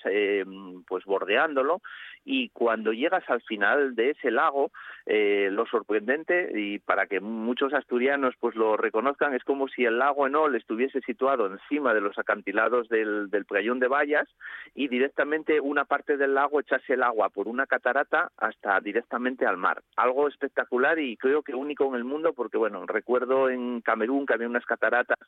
pues 0.86 1.06
bordeándolo 1.06 1.82
y 2.26 2.50
cuando 2.50 2.92
llegas 2.92 3.24
al 3.30 3.42
final 3.44 3.96
de 3.96 4.05
ese 4.12 4.32
lago, 4.32 4.72
eh, 5.06 5.50
lo 5.52 5.66
sorprendente 5.66 6.52
y 6.56 6.80
para 6.80 7.06
que 7.08 7.20
muchos 7.20 7.74
asturianos 7.74 8.34
pues 8.40 8.56
lo 8.56 8.76
reconozcan 8.78 9.34
es 9.34 9.44
como 9.44 9.68
si 9.68 9.86
el 9.86 10.00
lago 10.00 10.26
Enol 10.26 10.56
estuviese 10.56 11.02
situado 11.02 11.46
encima 11.48 11.94
de 11.94 12.02
los 12.02 12.18
acantilados 12.18 12.90
del, 12.90 13.30
del 13.30 13.46
playón 13.46 13.80
de 13.80 13.88
Vallas 13.88 14.28
y 14.74 14.88
directamente 14.88 15.60
una 15.60 15.86
parte 15.86 16.18
del 16.18 16.34
lago 16.34 16.60
echase 16.60 16.94
el 16.94 17.04
agua 17.04 17.30
por 17.30 17.48
una 17.48 17.68
catarata 17.68 18.32
hasta 18.38 18.80
directamente 18.80 19.46
al 19.46 19.58
mar. 19.58 19.82
Algo 19.96 20.28
espectacular 20.28 21.00
y 21.00 21.18
creo 21.18 21.44
que 21.44 21.54
único 21.54 21.88
en 21.88 21.96
el 21.96 22.04
mundo 22.04 22.34
porque 22.34 22.58
bueno, 22.58 22.86
recuerdo 22.86 23.50
en 23.50 23.82
Camerún 23.82 24.26
que 24.26 24.34
había 24.34 24.48
unas 24.48 24.66
cataratas 24.66 25.20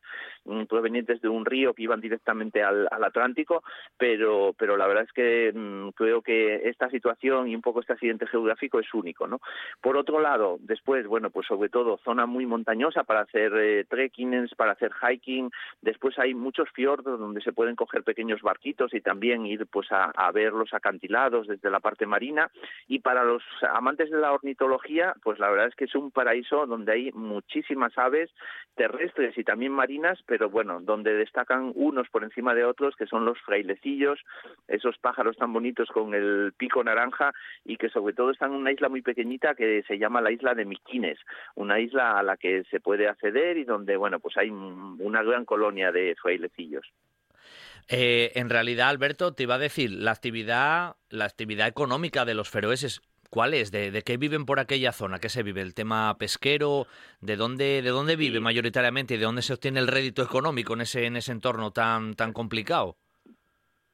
mm, 0.45 0.63
provenientes 0.63 1.21
de 1.21 1.29
un 1.29 1.45
río 1.45 1.73
que 1.73 1.83
iban 1.83 2.01
directamente 2.01 2.63
al, 2.63 2.87
al 2.91 3.03
Atlántico, 3.03 3.63
pero 3.97 4.53
pero 4.57 4.77
la 4.77 4.87
verdad 4.87 5.03
es 5.03 5.13
que 5.13 5.51
mm, 5.53 5.89
creo 5.89 6.21
que 6.21 6.67
esta 6.69 6.89
situación 6.89 7.47
y 7.47 7.55
un 7.55 7.61
poco 7.61 7.81
este 7.81 7.93
accidente 7.93 8.27
geográfico 8.27 8.66
es 8.73 8.93
único, 8.93 9.27
¿no? 9.27 9.39
Por 9.81 9.97
otro 9.97 10.19
lado, 10.19 10.57
después, 10.59 11.07
bueno, 11.07 11.29
pues 11.29 11.47
sobre 11.47 11.69
todo 11.69 11.97
zona 12.03 12.25
muy 12.25 12.45
montañosa 12.45 13.03
para 13.03 13.21
hacer 13.21 13.53
eh, 13.55 13.85
trekking, 13.85 14.49
para 14.57 14.73
hacer 14.73 14.91
hiking. 14.93 15.49
Después 15.81 16.19
hay 16.19 16.33
muchos 16.33 16.69
fiordos 16.71 17.19
donde 17.19 17.41
se 17.41 17.53
pueden 17.53 17.75
coger 17.75 18.03
pequeños 18.03 18.41
barquitos 18.41 18.93
y 18.93 19.01
también 19.01 19.45
ir 19.45 19.65
pues 19.67 19.87
a, 19.91 20.31
ver 20.31 20.53
los 20.53 20.73
acantilados 20.73 21.47
desde 21.47 21.69
la 21.69 21.79
parte 21.79 22.05
marina. 22.05 22.51
Y 22.87 22.99
para 22.99 23.23
los 23.23 23.43
amantes 23.73 24.11
de 24.11 24.17
la 24.17 24.33
ornitología, 24.33 25.15
pues 25.23 25.39
la 25.39 25.49
verdad 25.49 25.67
es 25.67 25.75
que 25.75 25.85
es 25.85 25.95
un 25.95 26.11
paraíso 26.11 26.65
donde 26.65 26.91
hay 26.91 27.11
muchísimas 27.13 27.97
aves 27.97 28.29
terrestres 28.75 29.37
y 29.37 29.43
también 29.43 29.71
marinas, 29.71 30.19
pero 30.25 30.49
bueno, 30.49 30.79
donde 30.81 31.13
destacan 31.13 31.71
unos 31.75 32.07
por 32.09 32.23
encima 32.23 32.53
de 32.53 32.65
otros, 32.65 32.95
que 32.95 33.07
son 33.07 33.25
los 33.25 33.39
frailecillos, 33.41 34.19
esos 34.67 34.97
pájaros 34.99 35.35
tan 35.37 35.51
bonitos 35.51 35.89
con 35.89 36.13
el 36.13 36.53
pico 36.57 36.83
naranja 36.83 37.33
y 37.65 37.77
que 37.77 37.89
sobre 37.89 38.13
todo 38.13 38.31
están 38.31 38.46
en 38.47 38.53
una 38.53 38.71
isla 38.71 38.89
muy 38.89 39.01
pequeñita 39.01 39.55
que 39.55 39.83
se 39.87 39.97
llama 39.97 40.21
la 40.21 40.31
isla 40.31 40.53
de 40.53 40.65
Miquines, 40.65 41.19
una 41.55 41.79
isla 41.79 42.17
a 42.17 42.23
la 42.23 42.37
que 42.37 42.63
se 42.71 42.79
puede 42.79 43.07
acceder 43.07 43.57
y 43.57 43.63
donde, 43.63 43.95
bueno, 43.97 44.19
pues 44.19 44.35
hay 44.37 44.49
una 44.49 45.23
gran 45.23 45.45
colonia 45.45 45.91
de 45.91 46.15
frailecillos. 46.21 46.85
Eh, 47.89 48.31
en 48.35 48.49
realidad, 48.49 48.89
Alberto, 48.89 49.33
te 49.33 49.43
iba 49.43 49.55
a 49.55 49.59
decir, 49.59 49.91
la 49.91 50.11
actividad, 50.11 50.95
la 51.09 51.25
actividad 51.25 51.67
económica 51.67 52.25
de 52.25 52.33
los 52.33 52.49
feroeses, 52.49 53.01
¿cuál 53.29 53.53
es? 53.53 53.71
¿De, 53.71 53.91
¿De, 53.91 54.01
qué 54.01 54.17
viven 54.17 54.45
por 54.45 54.59
aquella 54.59 54.91
zona? 54.91 55.19
¿Qué 55.19 55.29
se 55.29 55.43
vive? 55.43 55.61
¿El 55.61 55.73
tema 55.73 56.17
pesquero? 56.17 56.87
¿De 57.21 57.37
dónde, 57.37 57.81
de 57.81 57.89
dónde 57.89 58.17
vive 58.17 58.41
mayoritariamente 58.41 59.13
y 59.13 59.17
de 59.17 59.25
dónde 59.25 59.41
se 59.41 59.53
obtiene 59.53 59.79
el 59.79 59.87
rédito 59.87 60.21
económico 60.21 60.73
en 60.73 60.81
ese, 60.81 61.05
en 61.05 61.15
ese 61.15 61.31
entorno 61.31 61.71
tan, 61.71 62.15
tan 62.15 62.33
complicado? 62.33 62.97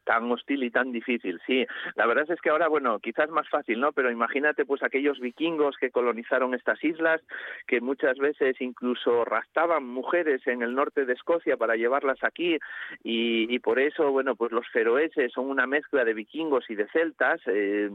Tan 0.03 0.31
hostil 0.31 0.63
y 0.63 0.71
tan 0.71 0.91
difícil. 0.91 1.39
Sí, 1.45 1.65
la 1.95 2.05
verdad 2.05 2.29
es 2.29 2.39
que 2.41 2.49
ahora, 2.49 2.67
bueno, 2.67 2.99
quizás 2.99 3.29
más 3.29 3.47
fácil, 3.49 3.79
¿no? 3.79 3.91
Pero 3.91 4.11
imagínate, 4.11 4.65
pues, 4.65 4.83
aquellos 4.83 5.19
vikingos 5.19 5.77
que 5.77 5.91
colonizaron 5.91 6.53
estas 6.53 6.83
islas, 6.83 7.21
que 7.67 7.81
muchas 7.81 8.17
veces 8.17 8.59
incluso 8.61 9.25
rastaban 9.25 9.85
mujeres 9.85 10.45
en 10.47 10.61
el 10.61 10.75
norte 10.75 11.05
de 11.05 11.13
Escocia 11.13 11.57
para 11.57 11.75
llevarlas 11.75 12.23
aquí, 12.23 12.57
y, 13.03 13.59
por 13.59 13.79
eso, 13.79 14.11
bueno, 14.11 14.35
pues 14.35 14.51
los 14.51 14.67
feroeses 14.69 15.31
son 15.31 15.49
una 15.49 15.65
mezcla 15.65 16.03
de 16.03 16.13
vikingos 16.13 16.69
y 16.69 16.75
de 16.75 16.87
celtas. 16.89 17.41
Eh, 17.45 17.89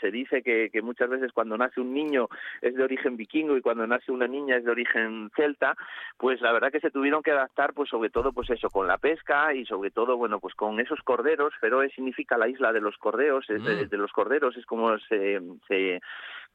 se 0.00 0.10
dice 0.10 0.42
que, 0.42 0.70
que 0.70 0.82
muchas 0.82 1.08
veces 1.08 1.32
cuando 1.32 1.56
nace 1.56 1.80
un 1.80 1.94
niño 1.94 2.28
es 2.60 2.74
de 2.74 2.82
origen 2.82 3.16
vikingo 3.16 3.56
y 3.56 3.62
cuando 3.62 3.86
nace 3.86 4.10
una 4.10 4.26
niña 4.26 4.56
es 4.56 4.64
de 4.64 4.70
origen 4.70 5.30
celta, 5.36 5.76
pues 6.18 6.40
la 6.40 6.52
verdad 6.52 6.72
que 6.72 6.80
se 6.80 6.90
tuvieron 6.90 7.22
que 7.22 7.30
adaptar, 7.30 7.72
pues 7.72 7.88
sobre 7.88 8.10
todo, 8.10 8.32
pues 8.32 8.50
eso, 8.50 8.70
con 8.70 8.86
la 8.86 8.98
pesca 8.98 9.54
y 9.54 9.64
sobre 9.66 9.90
todo, 9.90 10.16
bueno, 10.16 10.40
pues 10.40 10.54
con 10.54 10.80
esos 10.80 11.00
corderos 11.02 11.51
Feroe 11.60 11.90
significa 11.90 12.36
la 12.36 12.48
isla 12.48 12.72
de 12.72 12.80
los 12.80 12.96
corderos, 12.98 13.46
de, 13.46 13.58
mm. 13.58 13.88
de, 13.88 13.96
los 13.96 14.12
corderos, 14.12 14.56
es 14.56 14.66
como 14.66 14.98
se, 14.98 15.40
se, 15.68 16.00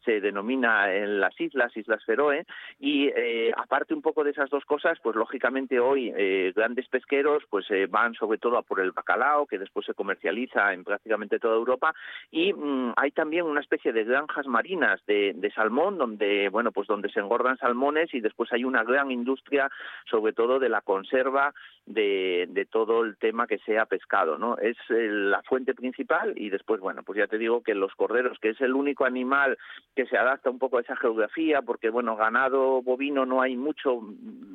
se 0.03 0.21
denomina 0.21 0.93
en 0.93 1.19
las 1.19 1.39
islas, 1.39 1.75
Islas 1.75 2.03
Feroe, 2.05 2.45
y 2.79 3.07
eh, 3.07 3.51
aparte 3.55 3.93
un 3.93 4.01
poco 4.01 4.23
de 4.23 4.31
esas 4.31 4.49
dos 4.49 4.65
cosas, 4.65 4.97
pues 5.01 5.15
lógicamente 5.15 5.79
hoy 5.79 6.13
eh, 6.15 6.53
grandes 6.55 6.87
pesqueros 6.87 7.43
pues 7.49 7.69
eh, 7.71 7.87
van 7.89 8.13
sobre 8.13 8.37
todo 8.37 8.57
a 8.57 8.63
por 8.63 8.79
el 8.79 8.91
bacalao, 8.91 9.45
que 9.45 9.57
después 9.57 9.85
se 9.85 9.93
comercializa 9.93 10.73
en 10.73 10.83
prácticamente 10.83 11.39
toda 11.39 11.55
Europa, 11.55 11.93
y 12.31 12.53
mm, 12.53 12.93
hay 12.95 13.11
también 13.11 13.45
una 13.45 13.61
especie 13.61 13.91
de 13.93 14.03
granjas 14.03 14.47
marinas 14.47 15.05
de, 15.05 15.51
salmón, 15.55 15.97
donde, 15.97 16.49
bueno, 16.49 16.71
pues 16.71 16.87
donde 16.87 17.09
se 17.09 17.19
engordan 17.19 17.57
salmones 17.57 18.13
y 18.13 18.19
después 18.19 18.51
hay 18.53 18.63
una 18.63 18.83
gran 18.83 19.11
industria, 19.11 19.69
sobre 20.09 20.33
todo 20.33 20.59
de 20.59 20.69
la 20.69 20.81
conserva 20.81 21.53
de, 21.85 22.45
de 22.49 22.65
todo 22.65 23.03
el 23.03 23.17
tema 23.17 23.47
que 23.47 23.57
sea 23.59 23.85
pescado, 23.85 24.37
¿no? 24.37 24.57
Es 24.57 24.77
la 24.89 25.41
fuente 25.43 25.73
principal 25.73 26.33
y 26.35 26.49
después, 26.49 26.79
bueno, 26.79 27.01
pues 27.03 27.17
ya 27.17 27.27
te 27.27 27.37
digo 27.37 27.63
que 27.63 27.73
los 27.73 27.95
corderos, 27.95 28.37
que 28.39 28.49
es 28.49 28.61
el 28.61 28.73
único 28.73 29.05
animal 29.05 29.57
que 29.97 30.05
se 30.05 30.15
adapta 30.15 30.51
un 30.51 30.59
poco 30.59 30.77
a 30.77 30.81
esa 30.81 30.95
geografía, 30.95 31.63
porque 31.63 31.89
bueno, 31.89 32.15
ganado 32.15 32.83
bovino 32.83 33.25
no 33.25 33.41
hay 33.41 33.57
mucho, 33.57 33.99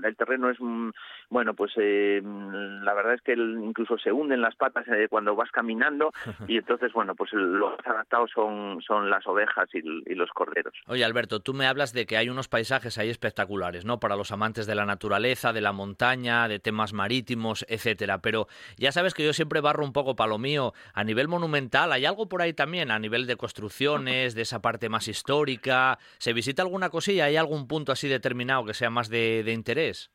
el 0.04 0.14
terreno 0.14 0.48
es, 0.48 0.56
mm, 0.60 0.90
bueno, 1.30 1.54
pues 1.54 1.72
eh, 1.78 2.22
la 2.22 2.94
verdad 2.94 3.14
es 3.14 3.22
que 3.22 3.32
incluso 3.32 3.98
se 3.98 4.12
hunden 4.12 4.40
las 4.40 4.54
patas 4.54 4.86
eh, 4.86 5.08
cuando 5.10 5.34
vas 5.34 5.50
caminando 5.50 6.12
y 6.46 6.58
entonces, 6.58 6.92
bueno, 6.92 7.16
pues 7.16 7.32
los 7.32 7.74
adaptados 7.84 8.30
son, 8.32 8.80
son 8.86 9.10
las 9.10 9.26
ovejas 9.26 9.68
y, 9.74 9.78
y 9.78 10.14
los 10.14 10.30
corderos. 10.30 10.74
Oye, 10.86 11.04
Alberto, 11.04 11.40
tú 11.40 11.54
me 11.54 11.66
hablas 11.66 11.92
de 11.92 12.06
que 12.06 12.16
hay 12.16 12.28
unos 12.28 12.46
paisajes 12.46 12.96
ahí 12.98 13.10
espectaculares, 13.10 13.84
¿no? 13.84 13.98
Para 13.98 14.14
los 14.14 14.30
amantes 14.30 14.68
de 14.68 14.76
la 14.76 14.86
naturaleza, 14.86 15.52
de 15.52 15.60
la 15.60 15.72
montaña, 15.72 16.46
de 16.46 16.60
temas 16.60 16.92
marítimos, 16.92 17.66
etcétera. 17.68 18.18
Pero 18.18 18.46
ya 18.76 18.92
sabes 18.92 19.12
que 19.12 19.24
yo 19.24 19.32
siempre 19.32 19.60
barro 19.60 19.84
un 19.84 19.92
poco 19.92 20.14
para 20.14 20.30
lo 20.30 20.38
mío. 20.38 20.72
A 20.94 21.02
nivel 21.02 21.26
monumental, 21.26 21.90
¿hay 21.90 22.06
algo 22.06 22.28
por 22.28 22.42
ahí 22.42 22.52
también? 22.52 22.92
A 22.92 23.00
nivel 23.00 23.26
de 23.26 23.34
construcciones, 23.34 24.36
de 24.36 24.42
esa 24.42 24.62
parte 24.62 24.88
más 24.88 25.08
histórica. 25.08 25.31
¿Se 26.18 26.32
visita 26.32 26.62
alguna 26.62 26.90
cosilla? 26.90 27.24
¿Hay 27.26 27.36
algún 27.36 27.66
punto 27.66 27.92
así 27.92 28.08
determinado 28.08 28.64
que 28.64 28.74
sea 28.74 28.90
más 28.90 29.08
de, 29.08 29.42
de 29.44 29.52
interés? 29.52 30.10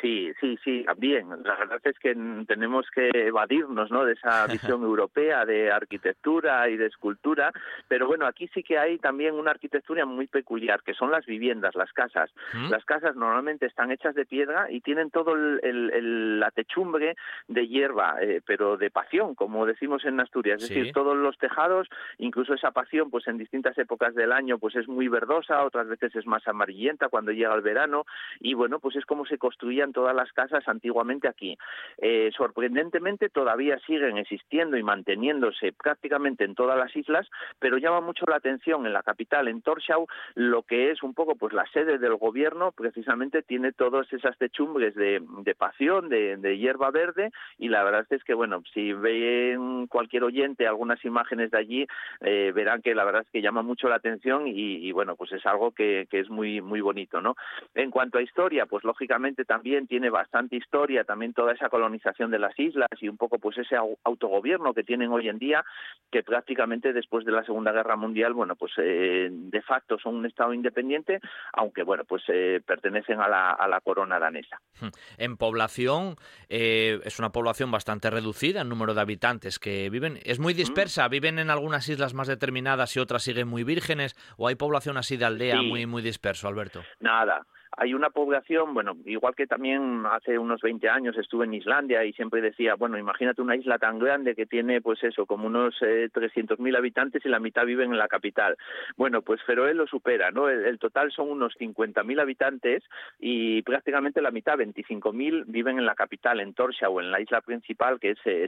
Sí, 0.00 0.32
sí, 0.40 0.58
sí, 0.62 0.84
también. 0.84 1.28
La 1.44 1.56
verdad 1.56 1.80
es 1.84 1.98
que 1.98 2.14
tenemos 2.46 2.86
que 2.94 3.10
evadirnos 3.12 3.90
¿no? 3.90 4.04
de 4.04 4.12
esa 4.12 4.46
visión 4.46 4.82
europea 4.82 5.44
de 5.44 5.70
arquitectura 5.70 6.68
y 6.68 6.76
de 6.76 6.86
escultura, 6.86 7.52
pero 7.88 8.06
bueno, 8.06 8.26
aquí 8.26 8.48
sí 8.48 8.62
que 8.62 8.78
hay 8.78 8.98
también 8.98 9.34
una 9.34 9.52
arquitectura 9.52 10.04
muy 10.04 10.26
peculiar, 10.26 10.82
que 10.82 10.94
son 10.94 11.10
las 11.10 11.24
viviendas, 11.24 11.74
las 11.74 11.92
casas. 11.92 12.30
¿Mm? 12.52 12.70
Las 12.70 12.84
casas 12.84 13.16
normalmente 13.16 13.66
están 13.66 13.90
hechas 13.90 14.14
de 14.14 14.26
piedra 14.26 14.70
y 14.70 14.80
tienen 14.80 15.10
todo 15.10 15.34
el, 15.34 16.40
la 16.40 16.50
techumbre 16.50 17.16
de 17.48 17.68
hierba, 17.68 18.16
eh, 18.20 18.42
pero 18.44 18.76
de 18.76 18.90
pasión, 18.90 19.34
como 19.34 19.66
decimos 19.66 20.04
en 20.04 20.20
Asturias. 20.20 20.62
Es 20.62 20.68
decir, 20.68 20.92
todos 20.92 21.16
los 21.16 21.38
tejados, 21.38 21.88
incluso 22.18 22.54
esa 22.54 22.70
pasión, 22.70 23.10
pues 23.10 23.26
en 23.28 23.38
distintas 23.38 23.76
épocas 23.78 24.14
del 24.14 24.32
año, 24.32 24.58
pues 24.58 24.76
es 24.76 24.88
muy 24.88 25.08
verdosa, 25.08 25.64
otras 25.64 25.88
veces 25.88 26.14
es 26.16 26.26
más 26.26 26.46
amarillenta 26.46 27.08
cuando 27.08 27.32
llega 27.32 27.54
el 27.54 27.62
verano, 27.62 28.04
y 28.40 28.54
bueno, 28.54 28.78
pues 28.78 28.96
es 28.96 29.06
como 29.06 29.24
se 29.24 29.38
construye 29.38 29.69
todas 29.92 30.14
las 30.14 30.32
casas 30.32 30.66
antiguamente 30.68 31.28
aquí. 31.28 31.56
Eh, 31.98 32.30
sorprendentemente 32.36 33.28
todavía 33.28 33.78
siguen 33.86 34.18
existiendo 34.18 34.76
y 34.76 34.82
manteniéndose 34.82 35.72
prácticamente 35.72 36.44
en 36.44 36.54
todas 36.54 36.78
las 36.78 36.94
islas, 36.94 37.28
pero 37.58 37.78
llama 37.78 38.00
mucho 38.00 38.26
la 38.26 38.36
atención 38.36 38.86
en 38.86 38.92
la 38.92 39.02
capital, 39.02 39.48
en 39.48 39.62
Torshau, 39.62 40.06
lo 40.34 40.62
que 40.62 40.90
es 40.90 41.02
un 41.02 41.14
poco 41.14 41.36
pues 41.36 41.52
la 41.52 41.66
sede 41.72 41.98
del 41.98 42.16
gobierno, 42.16 42.72
precisamente 42.72 43.42
tiene 43.42 43.72
todas 43.72 44.12
esas 44.12 44.36
techumbres 44.38 44.94
de, 44.94 45.22
pasión, 45.56 46.08
de, 46.08 46.58
hierba 46.58 46.90
verde, 46.90 47.30
y 47.58 47.68
la 47.68 47.82
verdad 47.84 48.06
es 48.10 48.22
que, 48.24 48.34
bueno, 48.34 48.62
si 48.74 48.92
ven 48.92 49.86
cualquier 49.86 50.24
oyente 50.24 50.66
algunas 50.66 51.02
imágenes 51.04 51.50
de 51.50 51.58
allí, 51.58 51.86
eh, 52.20 52.52
verán 52.54 52.82
que 52.82 52.94
la 52.94 53.04
verdad 53.04 53.22
es 53.22 53.30
que 53.30 53.42
llama 53.42 53.62
mucho 53.62 53.88
la 53.88 53.96
atención 53.96 54.46
y, 54.46 54.90
bueno, 54.92 55.16
pues 55.16 55.32
es 55.32 55.46
algo 55.46 55.70
que, 55.70 56.06
que, 56.10 56.20
es 56.20 56.28
muy, 56.28 56.60
muy 56.60 56.80
bonito, 56.80 57.20
¿no? 57.20 57.36
En 57.74 57.90
cuanto 57.90 58.18
a 58.18 58.22
historia, 58.22 58.66
pues 58.66 58.84
lógicamente 58.84 59.44
también 59.44 59.59
también 59.60 59.86
tiene 59.86 60.08
bastante 60.08 60.56
historia, 60.56 61.04
también 61.04 61.34
toda 61.34 61.52
esa 61.52 61.68
colonización 61.68 62.30
de 62.30 62.38
las 62.38 62.58
islas 62.58 62.88
y 62.98 63.08
un 63.08 63.18
poco 63.18 63.38
pues 63.38 63.58
ese 63.58 63.76
autogobierno 63.76 64.72
que 64.72 64.84
tienen 64.84 65.12
hoy 65.12 65.28
en 65.28 65.38
día, 65.38 65.62
que 66.10 66.22
prácticamente 66.22 66.94
después 66.94 67.26
de 67.26 67.32
la 67.32 67.44
Segunda 67.44 67.70
Guerra 67.70 67.94
Mundial, 67.94 68.32
bueno, 68.32 68.56
pues 68.56 68.72
eh, 68.78 69.28
de 69.30 69.60
facto 69.60 69.98
son 69.98 70.14
un 70.16 70.24
Estado 70.24 70.54
independiente, 70.54 71.20
aunque 71.52 71.82
bueno, 71.82 72.04
pues 72.04 72.22
eh, 72.28 72.62
pertenecen 72.64 73.20
a 73.20 73.28
la, 73.28 73.50
a 73.50 73.68
la 73.68 73.82
corona 73.82 74.18
danesa. 74.18 74.58
Hmm. 74.80 74.88
En 75.18 75.36
población, 75.36 76.16
eh, 76.48 76.98
es 77.04 77.18
una 77.18 77.28
población 77.28 77.70
bastante 77.70 78.08
reducida 78.08 78.62
en 78.62 78.70
número 78.70 78.94
de 78.94 79.02
habitantes 79.02 79.58
que 79.58 79.90
viven, 79.90 80.20
es 80.24 80.38
muy 80.38 80.54
dispersa, 80.54 81.06
viven 81.08 81.38
en 81.38 81.50
algunas 81.50 81.86
islas 81.86 82.14
más 82.14 82.28
determinadas 82.28 82.96
y 82.96 83.00
otras 83.00 83.24
siguen 83.24 83.46
muy 83.46 83.62
vírgenes, 83.62 84.16
o 84.38 84.48
hay 84.48 84.54
población 84.54 84.96
así 84.96 85.18
de 85.18 85.26
aldea 85.26 85.60
muy, 85.60 85.84
muy 85.84 86.00
disperso, 86.00 86.48
Alberto. 86.48 86.80
Nada, 87.00 87.44
hay 87.80 87.94
una 87.94 88.10
población, 88.10 88.74
bueno, 88.74 88.94
igual 89.06 89.34
que 89.34 89.46
también 89.46 90.04
hace 90.04 90.38
unos 90.38 90.60
20 90.60 90.86
años 90.90 91.16
estuve 91.16 91.46
en 91.46 91.54
Islandia 91.54 92.04
y 92.04 92.12
siempre 92.12 92.42
decía, 92.42 92.74
bueno, 92.74 92.98
imagínate 92.98 93.40
una 93.40 93.56
isla 93.56 93.78
tan 93.78 93.98
grande 93.98 94.34
que 94.34 94.44
tiene, 94.44 94.82
pues 94.82 95.02
eso, 95.02 95.24
como 95.24 95.46
unos 95.46 95.74
eh, 95.80 96.10
300.000 96.12 96.76
habitantes 96.76 97.24
y 97.24 97.30
la 97.30 97.40
mitad 97.40 97.64
viven 97.64 97.92
en 97.92 97.98
la 97.98 98.06
capital. 98.06 98.58
Bueno, 98.98 99.22
pues 99.22 99.42
Feroe 99.44 99.72
lo 99.72 99.86
supera, 99.86 100.30
¿no? 100.30 100.50
El, 100.50 100.78
total 100.78 101.10
son 101.10 101.30
unos 101.30 101.54
50.000 101.58 102.20
habitantes 102.20 102.82
y 103.18 103.62
prácticamente 103.62 104.20
la 104.20 104.30
mitad, 104.30 104.58
25.000, 104.58 105.44
viven 105.46 105.78
en 105.78 105.86
la 105.86 105.94
capital, 105.94 106.40
en 106.40 106.54
o 106.86 107.00
en 107.00 107.10
la 107.10 107.20
isla 107.22 107.40
principal, 107.40 107.98
que 107.98 108.10
es 108.10 108.18
eh, 108.26 108.46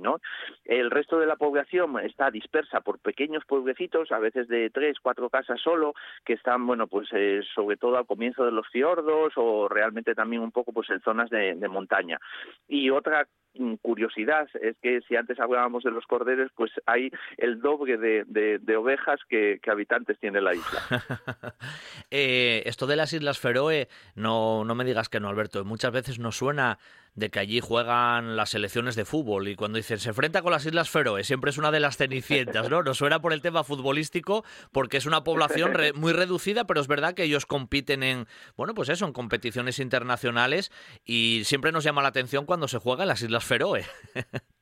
¿no? 0.00 0.20
El 0.64 0.92
resto 0.92 1.18
de 1.18 1.26
la 1.26 1.34
población 1.34 1.98
está 1.98 2.30
dispersa 2.30 2.82
por 2.82 3.00
pequeños 3.00 3.44
pueblecitos, 3.44 4.12
a 4.12 4.20
veces 4.20 4.46
de 4.46 4.70
tres, 4.70 4.98
cuatro 5.02 5.28
casas 5.28 5.60
solo, 5.60 5.94
que 6.24 6.34
están, 6.34 6.64
bueno, 6.68 6.86
pues 6.86 7.08
eh, 7.12 7.42
sobre 7.52 7.76
todo 7.76 7.96
al 7.96 8.06
comienzo 8.06 8.44
de 8.44 8.52
los 8.52 8.59
fiordos 8.68 9.32
o 9.36 9.68
realmente 9.68 10.14
también 10.14 10.42
un 10.42 10.52
poco 10.52 10.72
pues 10.72 10.90
en 10.90 11.00
zonas 11.00 11.30
de, 11.30 11.54
montaña. 11.68 12.18
Y 12.68 12.90
otra 12.90 13.26
curiosidad 13.82 14.48
es 14.60 14.76
que 14.80 15.00
si 15.08 15.16
antes 15.16 15.38
hablábamos 15.40 15.82
de 15.82 15.90
los 15.90 16.06
corderos, 16.06 16.50
pues 16.54 16.70
hay 16.86 17.10
el 17.36 17.60
doble 17.60 17.96
de, 17.98 18.76
ovejas 18.76 19.20
que, 19.28 19.60
habitantes 19.70 20.18
tiene 20.18 20.40
la 20.40 20.54
isla. 20.54 20.80
Eh, 22.12 22.64
esto 22.66 22.88
de 22.88 22.96
las 22.96 23.12
Islas 23.12 23.38
Feroe, 23.38 23.86
no, 24.16 24.64
no 24.64 24.74
me 24.74 24.84
digas 24.84 25.08
que 25.08 25.20
no, 25.20 25.28
Alberto, 25.28 25.64
muchas 25.64 25.92
veces 25.92 26.18
nos 26.18 26.36
suena 26.36 26.78
de 27.14 27.30
que 27.30 27.38
allí 27.38 27.60
juegan 27.60 28.36
las 28.36 28.50
selecciones 28.50 28.96
de 28.96 29.04
fútbol 29.04 29.48
y 29.48 29.56
cuando 29.56 29.76
dicen 29.76 29.98
se 29.98 30.10
enfrenta 30.10 30.42
con 30.42 30.52
las 30.52 30.64
Islas 30.64 30.90
Feroe 30.90 31.24
siempre 31.24 31.50
es 31.50 31.58
una 31.58 31.70
de 31.70 31.80
las 31.80 31.96
cenicientas, 31.96 32.70
¿no? 32.70 32.82
Nos 32.82 32.98
suena 32.98 33.20
por 33.20 33.32
el 33.32 33.42
tema 33.42 33.64
futbolístico 33.64 34.44
porque 34.72 34.96
es 34.96 35.06
una 35.06 35.24
población 35.24 35.72
muy 35.94 36.12
reducida, 36.12 36.64
pero 36.64 36.80
es 36.80 36.86
verdad 36.86 37.14
que 37.14 37.24
ellos 37.24 37.46
compiten 37.46 38.02
en, 38.02 38.26
bueno, 38.56 38.74
pues 38.74 38.88
eso, 38.88 39.06
en 39.06 39.12
competiciones 39.12 39.78
internacionales 39.78 40.70
y 41.04 41.42
siempre 41.44 41.72
nos 41.72 41.84
llama 41.84 42.02
la 42.02 42.08
atención 42.08 42.46
cuando 42.46 42.68
se 42.68 42.78
juega 42.78 43.02
en 43.04 43.08
las 43.08 43.22
Islas 43.22 43.44
Feroe. 43.44 43.84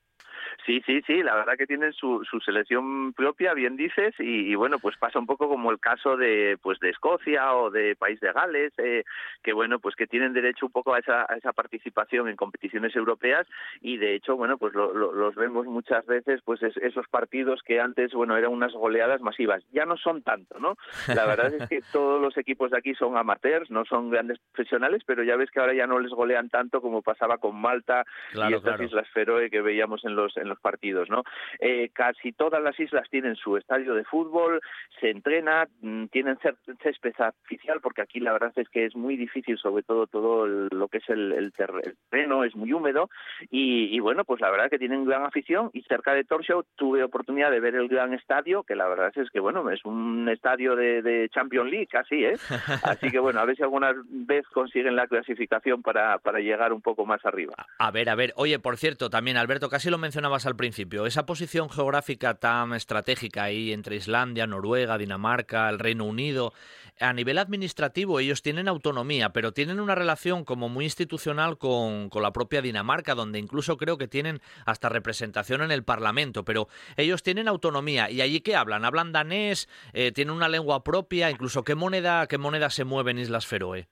Sí, 0.69 0.83
sí, 0.85 1.01
sí, 1.07 1.23
la 1.23 1.35
verdad 1.35 1.57
que 1.57 1.67
tienen 1.67 1.95
su, 1.95 2.23
su 2.31 2.41
selección 2.41 3.15
propia, 3.15 3.55
bien 3.55 3.75
dices, 3.75 4.15
y, 4.19 4.55
bueno, 4.55 4.79
pues 4.79 4.99
pasa 4.99 5.19
un 5.19 5.25
poco 5.25 5.49
como 5.49 5.71
el 5.71 5.81
caso 5.81 6.19
de 6.19 6.59
pues 6.61 6.79
de 6.81 6.91
Escocia 6.91 7.55
o 7.55 7.71
de 7.71 7.97
País 7.97 8.21
de 8.21 8.31
Gales, 8.35 8.75
eh, 8.77 9.05
que 9.43 9.55
bueno, 9.55 9.79
pues 9.79 9.97
que 9.97 10.07
tienen 10.07 10.35
derecho 10.35 10.67
un 10.67 10.73
poco 10.73 10.93
a 10.93 10.99
esa, 10.99 11.23
a 11.27 11.37
esa 11.37 11.55
participación 11.55 12.29
en 12.29 12.37
competiciones 12.37 12.95
europeas 12.95 13.47
y 13.81 13.97
de 13.97 14.15
hecho, 14.15 14.37
bueno, 14.37 14.59
pues 14.59 14.75
los 14.75 15.35
vemos 15.37 15.65
muchas 15.65 16.05
veces, 16.05 16.43
pues 16.45 16.61
esos 16.63 17.09
partidos 17.09 17.63
que 17.63 17.81
antes, 17.81 18.13
bueno, 18.13 18.37
eran 18.37 18.53
unas 18.53 18.75
goleadas 18.75 19.23
masivas, 19.23 19.65
ya 19.73 19.87
no 19.87 19.97
son 19.97 20.21
tanto, 20.21 20.59
¿no? 20.59 20.77
La 21.07 21.25
verdad 21.25 21.55
es 21.55 21.67
que 21.67 21.81
todos 21.93 22.21
los 22.21 22.37
equipos 22.37 22.73
de 22.73 22.77
aquí 22.77 22.95
son 22.95 23.17
amateurs, 23.17 23.71
no 23.71 23.87
son 23.87 24.11
grandes 24.11 24.39
profesionales, 24.53 25.03
pero 25.07 25.23
ya 25.23 25.37
ves 25.37 25.51
que 25.51 25.61
ahora 25.61 25.73
ya 25.73 25.87
no 25.87 25.99
les 25.99 26.13
golean 26.13 26.51
tanto 26.51 26.83
como 26.83 27.01
pasaba 27.01 27.39
con 27.39 27.59
Malta 27.59 28.05
y 28.35 28.53
estas 28.53 28.79
Islas 28.83 29.09
Feroe 29.15 29.49
que 29.49 29.63
veíamos 29.63 30.05
en 30.05 30.15
los 30.15 30.37
en 30.37 30.51
los 30.51 30.58
partidos, 30.59 31.09
¿no? 31.09 31.25
Eh, 31.61 31.91
casi 31.93 32.33
todas 32.33 32.63
las 32.63 32.79
islas 32.79 33.09
tienen 33.11 33.37
su 33.37 33.57
estadio 33.57 33.95
de 33.95 34.05
fútbol, 34.05 34.61
se 35.01 35.11
entrena, 35.11 35.67
mm, 35.81 36.07
tienen 36.07 36.39
césped 36.83 37.15
artificial, 37.19 37.81
porque 37.81 38.03
aquí 38.03 38.21
la 38.21 38.33
verdad 38.33 38.53
es 38.57 38.69
que 38.69 38.85
es 38.85 38.97
muy 38.97 39.17
difícil, 39.17 39.59
sobre 39.59 39.83
todo 39.83 40.07
todo 40.07 40.47
lo 40.47 40.89
que 40.89 40.99
es 40.99 41.09
el, 41.09 41.53
terreno, 41.57 42.45
es 42.45 42.55
muy 42.55 42.73
húmedo, 42.73 43.09
y, 43.51 43.99
bueno, 44.01 44.25
pues 44.25 44.41
la 44.41 44.51
verdad 44.51 44.71
que 44.71 44.79
tienen 44.79 45.05
gran 45.05 45.25
afición, 45.25 45.71
y 45.73 45.83
cerca 45.83 46.15
de 46.15 46.25
Torshow 46.25 46.65
tuve 46.77 47.03
oportunidad 47.03 47.51
de 47.51 47.61
ver 47.61 47.75
el 47.75 47.89
gran 47.89 48.15
estadio, 48.15 48.63
que 48.63 48.75
la 48.75 48.89
verdad 48.89 49.13
es 49.15 49.31
que, 49.31 49.41
bueno, 49.41 49.69
es 49.71 49.85
un 49.85 50.29
estadio 50.29 50.77
de, 50.77 51.03
de 51.03 51.29
Champions 51.31 51.71
League, 51.71 51.87
casi, 51.87 52.25
¿eh? 52.25 52.37
Así 52.83 53.11
que, 53.11 53.19
bueno, 53.19 53.41
a 53.41 53.45
ver 53.45 53.57
si 53.57 53.63
alguna 53.63 53.93
vez 54.07 54.47
consiguen 54.49 54.97
la 54.97 55.07
clasificación 55.07 55.83
para, 55.83 56.19
para 56.19 56.41
llegar 56.41 56.73
un 56.73 56.83
poco 56.83 57.07
más 57.07 57.25
arriba. 57.25 57.55
A 57.79 57.91
ver, 57.91 58.09
a 58.09 58.15
ver, 58.15 58.33
oye, 58.37 58.59
por 58.59 58.77
cierto, 58.77 59.11
también, 59.11 59.37
Alberto, 59.37 59.69
casi 59.69 59.91
lo 59.91 59.99
mencionabas 59.99 60.47
al 60.49 60.57
principio, 60.57 61.07
esa 61.07 61.27
posición 61.27 61.71
geográfica 61.71 62.35
tan 62.35 62.75
estratégica 62.75 63.45
ahí 63.45 63.73
entre 63.73 63.97
Islandia, 63.97 64.47
Noruega, 64.47 64.99
Dinamarca, 64.99 65.69
el 65.69 65.79
Reino 65.79 66.05
Unido, 66.05 66.53
a 67.01 67.13
nivel 67.13 67.39
administrativo 67.39 68.19
ellos 68.19 68.43
tienen 68.43 68.69
autonomía, 68.69 69.33
pero 69.33 69.53
tienen 69.53 69.79
una 69.79 69.95
relación 69.95 70.45
como 70.45 70.69
muy 70.69 70.85
institucional 70.85 71.59
con, 71.59 72.11
la 72.13 72.33
propia 72.33 72.63
Dinamarca, 72.63 73.15
donde 73.15 73.39
incluso 73.39 73.77
creo 73.77 73.99
que 73.99 74.09
tienen 74.09 74.41
hasta 74.65 74.89
representación 74.89 75.63
en 75.63 75.71
el 75.71 75.85
Parlamento, 75.85 76.45
pero 76.45 76.69
ellos 76.97 77.23
tienen 77.23 77.47
autonomía. 77.47 78.11
¿Y 78.11 78.21
allí 78.21 78.41
qué 78.41 78.57
hablan? 78.57 78.85
¿Hablan 78.85 79.13
danés? 79.13 79.69
Eh, 79.93 80.13
¿Tienen 80.13 80.35
una 80.35 80.49
lengua 80.49 80.83
propia? 80.83 81.31
Incluso, 81.31 81.63
¿qué 81.63 81.75
moneda, 81.75 82.27
qué 82.27 82.39
moneda 82.39 82.71
se 82.71 82.85
mueve 82.85 83.13
en 83.13 83.19
Islas 83.19 83.47
Feroe? 83.47 83.89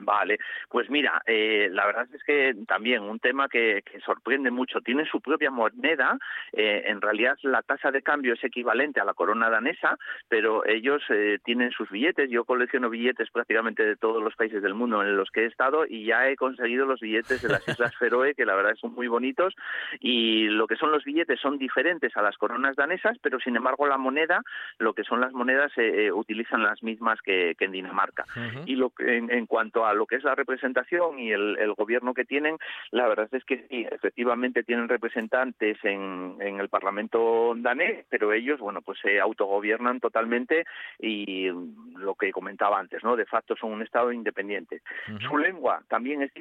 Vale, 0.00 0.38
pues 0.68 0.88
mira, 0.90 1.22
eh, 1.26 1.68
la 1.72 1.86
verdad 1.86 2.06
es 2.14 2.22
que 2.22 2.54
también 2.66 3.02
un 3.02 3.18
tema 3.18 3.48
que, 3.48 3.82
sorprende 4.04 4.50
mucho. 4.50 4.80
Tienen 4.80 5.06
su 5.06 5.20
propia 5.20 5.50
moneda, 5.50 6.16
eh, 6.52 6.84
en 6.86 7.00
realidad 7.00 7.36
la 7.42 7.62
tasa 7.62 7.90
de 7.90 8.02
cambio 8.02 8.34
es 8.34 8.44
equivalente 8.44 9.00
a 9.00 9.04
la 9.04 9.14
corona 9.14 9.50
danesa, 9.50 9.98
pero 10.28 10.64
ellos 10.64 11.02
eh, 11.10 11.38
tienen 11.44 11.72
sus 11.72 11.90
billetes. 11.90 12.30
Yo 12.30 12.44
colecciono 12.44 12.90
billetes 12.90 13.30
prácticamente 13.30 13.84
de 13.84 13.96
todos 13.96 14.22
los 14.22 14.36
países 14.36 14.62
del 14.62 14.74
mundo 14.74 15.02
en 15.02 15.16
los 15.16 15.30
que 15.30 15.42
he 15.42 15.46
estado 15.46 15.84
y 15.84 16.04
ya 16.04 16.28
he 16.28 16.36
conseguido 16.36 16.86
los 16.86 17.00
billetes 17.00 17.42
de 17.42 17.48
las 17.48 17.66
Islas 17.68 17.96
Feroe, 17.96 18.34
que 18.34 18.46
la 18.46 18.54
verdad 18.54 18.76
son 18.76 18.94
muy 18.94 19.08
bonitos. 19.08 19.54
Y 20.00 20.46
lo 20.46 20.68
que 20.68 20.76
son 20.76 20.92
los 20.92 21.04
billetes 21.04 21.40
son 21.40 21.58
diferentes 21.58 22.16
a 22.16 22.22
las 22.22 22.36
coronas 22.38 22.76
danesas, 22.76 23.18
pero 23.20 23.40
sin 23.40 23.56
embargo 23.56 23.86
la 23.86 23.98
moneda, 23.98 24.42
lo 24.78 24.94
que 24.94 25.02
son 25.02 25.20
las 25.20 25.32
monedas, 25.32 25.72
utilizan 26.12 26.62
las 26.62 26.82
mismas 26.84 27.20
que, 27.20 27.56
en 27.58 27.72
Dinamarca. 27.72 28.24
Y 28.64 28.76
lo 28.76 28.92
en 28.98 29.46
cuanto 29.46 29.84
a 29.84 29.87
a 29.88 29.94
lo 29.94 30.06
que 30.06 30.16
es 30.16 30.24
la 30.24 30.34
representación 30.34 31.18
y 31.18 31.32
el, 31.32 31.74
gobierno 31.76 32.14
que 32.14 32.24
tienen, 32.24 32.56
la 32.90 33.06
verdad 33.06 33.28
es 33.32 33.44
que 33.44 33.66
sí, 33.68 33.86
efectivamente 33.90 34.64
tienen 34.64 34.88
representantes 34.88 35.78
en, 35.84 36.36
el 36.40 36.68
Parlamento 36.68 37.54
danés, 37.56 38.04
pero 38.08 38.32
ellos, 38.32 38.58
bueno, 38.58 38.82
pues 38.82 38.98
se 39.00 39.20
autogobiernan 39.20 40.00
totalmente 40.00 40.64
y 40.98 41.48
lo 41.96 42.14
que 42.14 42.32
comentaba 42.32 42.78
antes, 42.78 43.02
¿no? 43.04 43.16
De 43.16 43.26
facto 43.26 43.54
son 43.56 43.72
un 43.72 43.82
Estado 43.82 44.12
independiente. 44.12 44.82
Su 45.28 45.38
lengua 45.38 45.82
también 45.88 46.22
es 46.22 46.32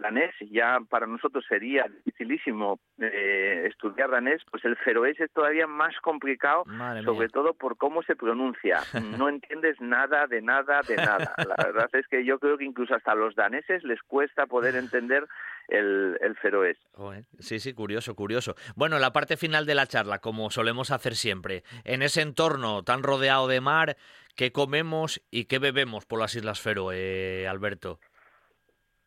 danés, 0.00 0.34
ya 0.50 0.78
para 0.88 1.06
nosotros 1.06 1.44
sería 1.48 1.86
dificilísimo 2.04 2.78
eh, 2.98 3.64
estudiar 3.66 4.10
danés, 4.10 4.42
pues 4.50 4.64
el 4.64 4.76
feroés 4.76 5.18
es 5.20 5.30
todavía 5.32 5.66
más 5.66 5.94
complicado, 6.00 6.64
sobre 7.04 7.28
todo 7.28 7.54
por 7.54 7.76
cómo 7.76 8.02
se 8.02 8.16
pronuncia. 8.16 8.80
No 9.18 9.28
entiendes 9.28 9.80
nada 9.80 10.26
de 10.26 10.42
nada 10.42 10.80
de 10.86 10.96
nada. 10.96 11.34
La 11.38 11.64
verdad 11.64 11.88
es 11.92 12.06
que 12.08 12.24
yo 12.24 12.38
creo 12.38 12.56
que 12.56 12.64
incluso 12.64 12.94
hasta 12.94 13.12
a 13.12 13.14
los 13.14 13.34
daneses 13.34 13.82
les 13.82 14.00
cuesta 14.02 14.46
poder 14.46 14.76
entender 14.76 15.26
el, 15.68 16.18
el 16.20 16.36
feroés. 16.36 16.76
Sí, 17.38 17.58
sí, 17.58 17.72
curioso, 17.72 18.14
curioso. 18.14 18.54
Bueno, 18.74 18.98
la 18.98 19.12
parte 19.12 19.36
final 19.36 19.66
de 19.66 19.74
la 19.74 19.86
charla, 19.86 20.18
como 20.18 20.50
solemos 20.50 20.90
hacer 20.90 21.14
siempre, 21.14 21.62
en 21.84 22.02
ese 22.02 22.22
entorno 22.22 22.82
tan 22.82 23.02
rodeado 23.02 23.48
de 23.48 23.60
mar, 23.60 23.96
¿qué 24.34 24.52
comemos 24.52 25.20
y 25.30 25.44
qué 25.44 25.58
bebemos 25.58 26.06
por 26.06 26.20
las 26.20 26.34
Islas 26.34 26.60
Feroe, 26.60 27.46
Alberto? 27.48 28.00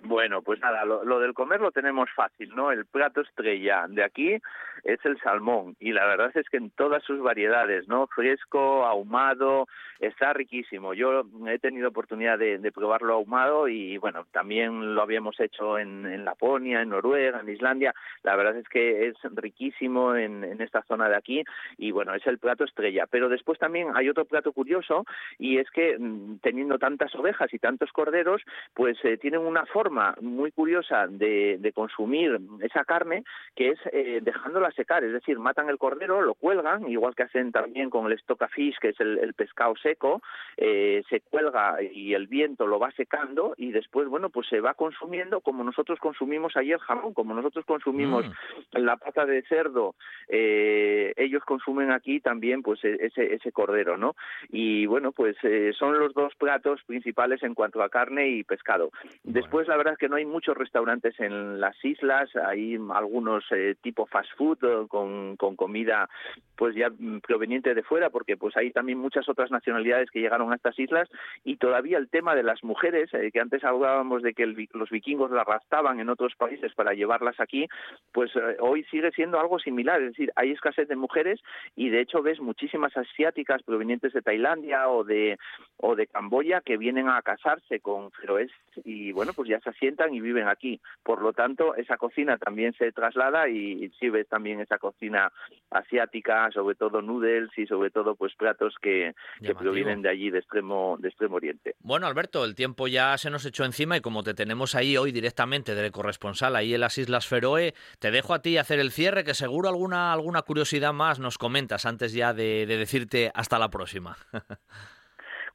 Bueno, 0.03 0.41
pues 0.41 0.59
nada, 0.59 0.83
lo, 0.83 1.19
del 1.19 1.33
comer 1.33 1.61
lo 1.61 1.71
tenemos 1.71 2.09
fácil, 2.15 2.55
¿no? 2.55 2.71
El 2.71 2.85
plato 2.85 3.21
estrella 3.21 3.85
de 3.87 4.03
aquí 4.03 4.37
es 4.83 4.99
el 5.05 5.19
salmón 5.19 5.75
y 5.79 5.91
la 5.91 6.07
verdad 6.07 6.31
es 6.33 6.49
que 6.49 6.57
en 6.57 6.71
todas 6.71 7.03
sus 7.03 7.21
variedades, 7.21 7.87
¿no? 7.87 8.07
Fresco, 8.07 8.85
ahumado, 8.85 9.67
está 9.99 10.33
riquísimo. 10.33 10.95
Yo 10.95 11.23
he 11.47 11.59
tenido 11.59 11.89
oportunidad 11.89 12.39
de, 12.39 12.71
probarlo 12.71 13.13
ahumado 13.13 13.67
y 13.67 13.97
bueno, 13.97 14.25
también 14.31 14.95
lo 14.95 15.03
habíamos 15.03 15.39
hecho 15.39 15.77
en, 15.77 16.25
Laponia, 16.25 16.81
en 16.81 16.89
Noruega, 16.89 17.39
en 17.39 17.49
Islandia. 17.49 17.93
La 18.23 18.35
verdad 18.35 18.57
es 18.57 18.67
que 18.69 19.07
es 19.07 19.15
riquísimo 19.35 20.15
en, 20.15 20.59
esta 20.61 20.81
zona 20.83 21.09
de 21.09 21.15
aquí 21.15 21.43
y 21.77 21.91
bueno, 21.91 22.15
es 22.15 22.25
el 22.25 22.39
plato 22.39 22.63
estrella. 22.63 23.05
Pero 23.09 23.29
después 23.29 23.59
también 23.59 23.89
hay 23.93 24.09
otro 24.09 24.25
plato 24.25 24.51
curioso 24.51 25.05
y 25.37 25.59
es 25.59 25.69
que 25.69 25.97
mm, 25.99 26.39
teniendo 26.39 26.79
tantas 26.79 27.13
ovejas 27.15 27.53
y 27.53 27.59
tantos 27.59 27.91
corderos, 27.91 28.41
pues 28.73 28.97
eh, 29.03 29.17
tienen 29.17 29.41
una 29.41 29.65
forma 29.67 29.90
muy 30.21 30.51
curiosa 30.51 31.07
de, 31.07 31.71
consumir 31.73 32.39
esa 32.61 32.83
carne 32.83 33.23
que 33.55 33.69
es 33.69 33.79
eh, 33.93 34.19
dejándola 34.21 34.71
secar, 34.71 35.03
es 35.03 35.13
decir, 35.13 35.39
matan 35.39 35.69
el 35.69 35.77
cordero, 35.77 36.21
lo 36.21 36.33
cuelgan, 36.33 36.87
igual 36.89 37.15
que 37.15 37.23
hacen 37.23 37.51
también 37.51 37.89
con 37.89 38.11
el 38.11 38.19
fish, 38.49 38.77
que 38.79 38.89
es 38.89 38.99
el, 38.99 39.33
pescado 39.33 39.75
seco, 39.81 40.21
eh, 40.57 41.03
se 41.09 41.21
cuelga 41.21 41.77
y 41.81 42.13
el 42.13 42.27
viento 42.27 42.67
lo 42.67 42.79
va 42.79 42.91
secando 42.91 43.53
y 43.57 43.71
después, 43.71 44.07
bueno, 44.07 44.29
pues 44.29 44.47
se 44.47 44.59
va 44.59 44.73
consumiendo 44.73 45.41
como 45.41 45.63
nosotros 45.63 45.99
consumimos 45.99 46.57
ayer 46.57 46.77
jamón, 46.79 47.13
como 47.13 47.33
nosotros 47.33 47.65
consumimos 47.65 48.25
mm. 48.25 48.77
la 48.77 48.97
pata 48.97 49.25
de 49.25 49.41
cerdo, 49.43 49.95
eh, 50.27 51.13
ellos 51.15 51.43
consumen 51.45 51.91
aquí 51.91 52.19
también 52.19 52.61
pues 52.61 52.83
e, 52.83 52.97
ese, 52.99 53.33
ese 53.33 53.51
cordero, 53.51 53.97
¿no? 53.97 54.15
Y 54.49 54.85
bueno, 54.85 55.11
pues 55.11 55.37
son 55.77 55.99
los 55.99 56.13
dos 56.13 56.35
platos 56.35 56.81
principales 56.83 57.41
en 57.43 57.53
cuanto 57.53 57.81
a 57.81 57.89
carne 57.89 58.29
y 58.29 58.43
pescado. 58.43 58.91
Después, 59.23 59.67
la 59.67 59.77
verdad 59.81 59.93
es 59.93 59.99
que 59.99 60.09
no 60.09 60.17
hay 60.17 60.25
muchos 60.25 60.55
restaurantes 60.55 61.19
en 61.19 61.59
las 61.59 61.75
islas, 61.83 62.29
hay 62.35 62.77
algunos 62.93 63.43
eh, 63.51 63.75
tipo 63.81 64.05
fast 64.05 64.29
food 64.37 64.59
eh, 64.61 64.87
con, 64.87 65.35
con, 65.37 65.55
comida 65.55 66.07
pues 66.55 66.75
ya 66.75 66.91
proveniente 67.25 67.73
de 67.73 67.81
fuera, 67.81 68.11
porque 68.11 68.37
pues 68.37 68.55
hay 68.55 68.69
también 68.69 68.99
muchas 68.99 69.27
otras 69.27 69.49
nacionalidades 69.49 70.11
que 70.11 70.19
llegaron 70.19 70.51
a 70.51 70.55
estas 70.55 70.77
islas 70.77 71.09
y 71.43 71.57
todavía 71.57 71.97
el 71.97 72.09
tema 72.09 72.35
de 72.35 72.43
las 72.43 72.63
mujeres, 72.63 73.11
eh, 73.13 73.31
que 73.33 73.39
antes 73.39 73.63
hablábamos 73.63 74.21
de 74.21 74.35
que 74.35 74.45
los 74.45 74.91
vikingos 74.91 75.31
las 75.31 75.47
arrastraban 75.47 75.99
en 75.99 76.09
otros 76.09 76.35
países 76.35 76.71
para 76.75 76.93
llevarlas 76.93 77.39
aquí, 77.39 77.67
pues 78.11 78.31
hoy 78.59 78.83
sigue 78.91 79.09
siendo 79.11 79.39
algo 79.39 79.57
similar, 79.57 79.99
es 80.01 80.09
decir, 80.09 80.31
hay 80.35 80.51
escasez 80.51 80.87
de 80.87 80.95
mujeres 80.95 81.39
y 81.75 81.89
de 81.89 82.01
hecho 82.01 82.21
ves 82.21 82.39
muchísimas 82.39 82.95
asiáticas 82.95 83.63
provenientes 83.63 84.13
de 84.13 84.21
Tailandia 84.21 84.87
o 84.89 85.03
de 85.03 85.39
o 85.77 85.95
de 85.95 86.05
Camboya 86.05 86.61
que 86.61 86.77
vienen 86.77 87.09
a 87.09 87.21
casarse 87.23 87.79
con 87.79 88.11
feroes 88.11 88.51
y 88.85 89.11
bueno, 89.11 89.33
pues 89.33 89.49
ya 89.49 89.59
se 89.59 89.70
asientan 89.71 90.13
y 90.13 90.21
viven 90.21 90.47
aquí. 90.47 90.79
Por 91.03 91.21
lo 91.21 91.33
tanto, 91.33 91.75
esa 91.75 91.97
cocina 91.97 92.37
también 92.37 92.73
se 92.73 92.91
traslada 92.91 93.49
y, 93.49 93.89
si 93.99 94.09
ves 94.09 94.27
también 94.27 94.59
esa 94.59 94.77
cocina 94.77 95.31
asiática, 95.69 96.49
sobre 96.51 96.75
todo 96.75 97.01
noodles 97.01 97.49
y 97.57 97.65
sobre 97.65 97.89
todo 97.89 98.15
pues 98.15 98.35
platos 98.35 98.75
que, 98.81 99.13
que 99.41 99.55
provienen 99.55 100.01
de 100.01 100.09
allí, 100.09 100.29
de 100.29 100.39
extremo, 100.39 100.97
de 100.99 101.09
extremo 101.09 101.35
oriente. 101.37 101.75
Bueno, 101.79 102.07
Alberto, 102.07 102.45
el 102.45 102.55
tiempo 102.55 102.87
ya 102.87 103.17
se 103.17 103.29
nos 103.29 103.45
echó 103.45 103.65
encima 103.65 103.97
y 103.97 104.01
como 104.01 104.23
te 104.23 104.33
tenemos 104.33 104.75
ahí 104.75 104.97
hoy 104.97 105.11
directamente 105.11 105.75
del 105.75 105.91
corresponsal 105.91 106.55
ahí 106.55 106.73
en 106.73 106.81
las 106.81 106.97
Islas 106.97 107.27
Feroe, 107.27 107.73
te 107.99 108.11
dejo 108.11 108.33
a 108.33 108.41
ti 108.41 108.57
hacer 108.57 108.79
el 108.79 108.91
cierre, 108.91 109.23
que 109.23 109.33
seguro 109.33 109.69
alguna, 109.69 110.13
alguna 110.13 110.41
curiosidad 110.41 110.93
más 110.93 111.19
nos 111.19 111.37
comentas 111.37 111.85
antes 111.85 112.13
ya 112.13 112.33
de 112.33 112.65
decirte 112.65 113.31
hasta 113.33 113.59
la 113.59 113.69
próxima. 113.69 114.15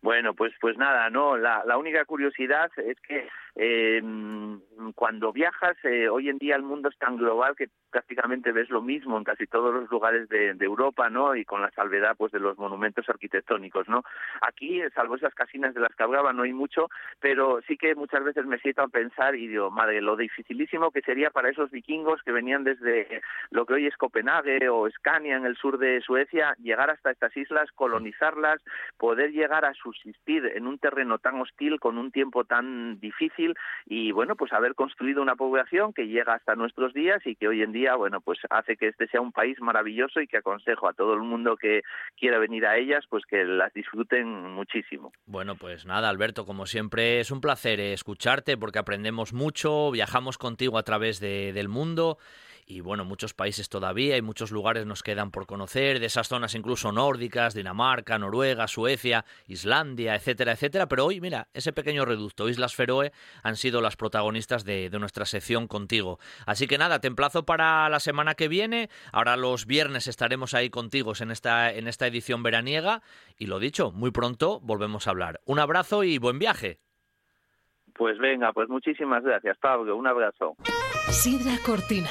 Bueno, 0.02 0.34
pues 0.34 0.52
pues 0.60 0.76
nada, 0.76 1.10
no. 1.10 1.36
La, 1.36 1.64
la 1.66 1.78
única 1.78 2.04
curiosidad 2.04 2.70
es 2.76 2.96
que 3.00 3.28
eh, 3.58 4.02
cuando 4.94 5.32
viajas, 5.32 5.76
eh, 5.84 6.10
hoy 6.10 6.28
en 6.28 6.36
día 6.36 6.56
el 6.56 6.62
mundo 6.62 6.90
es 6.90 6.98
tan 6.98 7.16
global 7.16 7.56
que 7.56 7.68
prácticamente 7.90 8.52
ves 8.52 8.68
lo 8.68 8.82
mismo 8.82 9.16
en 9.16 9.24
casi 9.24 9.46
todos 9.46 9.72
los 9.72 9.90
lugares 9.90 10.28
de, 10.28 10.54
Europa, 10.60 11.08
¿no? 11.08 11.34
Y 11.34 11.44
con 11.44 11.62
la 11.62 11.70
salvedad, 11.70 12.16
pues, 12.18 12.32
de 12.32 12.40
los 12.40 12.58
monumentos 12.58 13.08
arquitectónicos, 13.08 13.88
¿no? 13.88 14.02
Aquí, 14.42 14.82
salvo 14.94 15.16
esas 15.16 15.32
casinas 15.32 15.74
de 15.74 15.80
las 15.80 15.94
que 15.94 16.02
hablaba, 16.02 16.32
no 16.32 16.42
hay 16.42 16.52
mucho, 16.52 16.88
pero 17.20 17.60
sí 17.66 17.78
que 17.78 17.94
muchas 17.94 18.24
veces 18.24 18.44
me 18.46 18.58
siento 18.58 18.82
a 18.82 18.88
pensar 18.88 19.34
y 19.36 19.46
digo, 19.46 19.70
madre, 19.70 20.02
lo 20.02 20.16
dificilísimo 20.16 20.90
que 20.90 21.02
sería 21.02 21.30
para 21.30 21.48
esos 21.48 21.70
vikingos 21.70 22.22
que 22.22 22.32
venían 22.32 22.64
desde 22.64 23.22
lo 23.50 23.64
que 23.64 23.74
hoy 23.74 23.86
es 23.86 23.96
Copenhague 23.96 24.68
o 24.68 24.90
Scania 24.90 25.36
en 25.36 25.46
el 25.46 25.56
sur 25.56 25.78
de 25.78 26.00
Suecia, 26.00 26.54
llegar 26.58 26.90
hasta 26.90 27.12
estas 27.12 27.34
islas, 27.36 27.70
colonizarlas, 27.72 28.60
poder 28.98 29.30
llegar 29.30 29.64
a 29.64 29.72
subsistir 29.74 30.44
en 30.54 30.66
un 30.66 30.78
terreno 30.78 31.18
tan 31.18 31.40
hostil 31.40 31.78
con 31.80 31.96
un 31.96 32.10
tiempo 32.10 32.44
tan 32.44 32.98
difícil 33.00 33.45
y, 33.86 34.12
bueno, 34.12 34.36
pues 34.36 34.52
haber 34.52 34.74
construido 34.74 35.22
una 35.22 35.36
población 35.36 35.92
que 35.92 36.08
llega 36.08 36.34
hasta 36.34 36.54
nuestros 36.54 36.92
días 36.94 37.20
y 37.24 37.36
que 37.36 37.48
hoy 37.48 37.62
en 37.62 37.72
día 37.72 37.94
bueno, 37.96 38.20
pues 38.20 38.38
hace 38.50 38.76
que 38.76 38.88
este 38.88 39.06
sea 39.08 39.20
un 39.20 39.32
país 39.32 39.60
maravilloso 39.60 40.20
y 40.20 40.26
que 40.26 40.38
aconsejo 40.38 40.88
a 40.88 40.94
todo 40.94 41.14
el 41.14 41.20
mundo 41.20 41.56
que 41.56 41.82
quiera 42.16 42.38
venir 42.38 42.66
a 42.66 42.76
ellas, 42.76 43.04
pues 43.08 43.24
que 43.26 43.44
las 43.44 43.72
disfruten 43.72 44.52
muchísimo. 44.52 45.12
Bueno, 45.26 45.56
pues 45.56 45.86
nada, 45.86 46.08
Alberto, 46.08 46.44
como 46.46 46.66
siempre 46.66 47.20
es 47.20 47.30
un 47.30 47.40
placer 47.40 47.80
escucharte 47.80 48.56
porque 48.56 48.78
aprendemos 48.78 49.32
mucho, 49.32 49.90
viajamos 49.90 50.38
contigo 50.38 50.78
a 50.78 50.82
través 50.82 51.20
del 51.20 51.68
mundo 51.68 52.18
y 52.66 52.80
bueno, 52.80 53.04
muchos 53.04 53.32
países 53.32 53.68
todavía 53.68 54.16
y 54.16 54.22
muchos 54.22 54.50
lugares 54.50 54.86
nos 54.86 55.04
quedan 55.04 55.30
por 55.30 55.46
conocer, 55.46 56.00
de 56.00 56.06
esas 56.06 56.26
zonas 56.26 56.56
incluso 56.56 56.90
nórdicas, 56.90 57.54
Dinamarca, 57.54 58.18
Noruega, 58.18 58.66
Suecia, 58.66 59.24
Islandia, 59.46 60.16
etcétera, 60.16 60.52
etcétera. 60.52 60.88
Pero 60.88 61.06
hoy, 61.06 61.20
mira, 61.20 61.46
ese 61.54 61.72
pequeño 61.72 62.04
reducto, 62.04 62.48
Islas 62.48 62.74
Feroe, 62.74 63.12
han 63.44 63.54
sido 63.54 63.80
las 63.80 63.96
protagonistas 63.96 64.64
de, 64.64 64.90
nuestra 64.96 65.26
sección 65.26 65.68
contigo. 65.68 66.18
Así 66.46 66.66
que 66.66 66.78
nada, 66.78 67.00
te 67.00 67.06
emplazo 67.06 67.44
para 67.44 67.88
la 67.90 68.00
semana 68.00 68.34
que 68.34 68.48
viene. 68.48 68.88
Ahora 69.12 69.36
los 69.36 69.66
viernes 69.66 70.08
estaremos 70.08 70.54
ahí 70.54 70.70
contigo 70.70 71.12
en 71.20 71.30
esta, 71.30 71.70
en 71.72 71.86
esta 71.86 72.06
edición 72.06 72.42
veraniega. 72.42 73.02
Y 73.36 73.46
lo 73.46 73.58
dicho, 73.58 73.92
muy 73.92 74.10
pronto 74.10 74.58
volvemos 74.60 75.06
a 75.06 75.10
hablar. 75.10 75.40
Un 75.44 75.58
abrazo 75.58 76.02
y 76.02 76.18
buen 76.18 76.38
viaje. 76.38 76.80
Pues 77.94 78.18
venga, 78.18 78.52
pues 78.52 78.68
muchísimas 78.70 79.22
gracias, 79.22 79.56
Pablo. 79.58 79.96
Un 79.96 80.06
abrazo. 80.06 80.56
Sidra 81.10 81.58
Cortina 81.64 82.10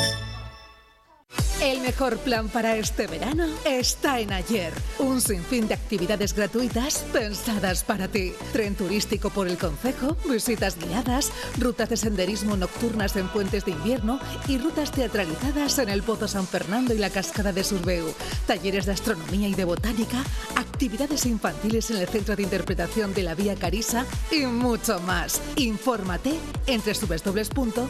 El 1.61 1.81
mejor 1.81 2.17
plan 2.17 2.49
para 2.49 2.75
este 2.75 3.05
verano 3.05 3.45
está 3.65 4.19
en 4.19 4.33
Ayer. 4.33 4.73
Un 4.97 5.21
sinfín 5.21 5.67
de 5.67 5.75
actividades 5.75 6.33
gratuitas 6.33 7.05
pensadas 7.13 7.83
para 7.83 8.07
ti. 8.07 8.33
Tren 8.51 8.73
turístico 8.73 9.29
por 9.29 9.47
el 9.47 9.59
Concejo, 9.59 10.17
visitas 10.27 10.75
guiadas, 10.79 11.31
rutas 11.59 11.89
de 11.89 11.97
senderismo 11.97 12.57
nocturnas 12.57 13.15
en 13.15 13.27
puentes 13.27 13.63
de 13.65 13.73
invierno 13.73 14.19
y 14.47 14.57
rutas 14.57 14.89
teatralizadas 14.91 15.77
en 15.77 15.89
el 15.89 16.01
Pozo 16.01 16.27
San 16.27 16.47
Fernando 16.47 16.95
y 16.95 16.97
la 16.97 17.11
Cascada 17.11 17.53
de 17.53 17.63
Surbeu. 17.63 18.11
Talleres 18.47 18.87
de 18.87 18.93
astronomía 18.93 19.47
y 19.47 19.53
de 19.53 19.65
botánica, 19.65 20.23
actividades 20.55 21.27
infantiles 21.27 21.91
en 21.91 21.97
el 21.97 22.07
Centro 22.07 22.35
de 22.35 22.41
Interpretación 22.41 23.13
de 23.13 23.21
la 23.21 23.35
Vía 23.35 23.53
Carisa 23.53 24.07
y 24.31 24.47
mucho 24.47 24.99
más. 25.01 25.39
Infórmate 25.57 26.33
en 26.65 26.81
www.ayer.es. 26.81 27.85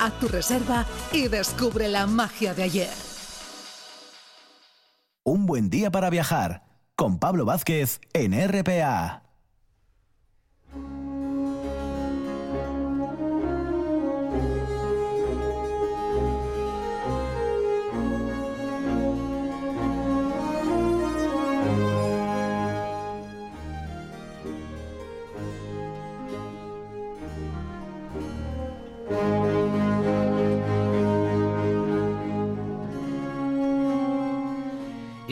Haz 0.00 0.18
tu 0.18 0.26
reserva 0.26 0.86
y 1.12 1.28
descubre 1.28 1.83
la 1.88 2.06
magia 2.06 2.54
de 2.54 2.62
ayer. 2.62 2.94
Un 5.24 5.46
buen 5.46 5.70
día 5.70 5.90
para 5.90 6.10
viajar 6.10 6.62
con 6.96 7.18
Pablo 7.18 7.44
Vázquez 7.44 8.00
en 8.12 8.32
RPA. 8.32 9.23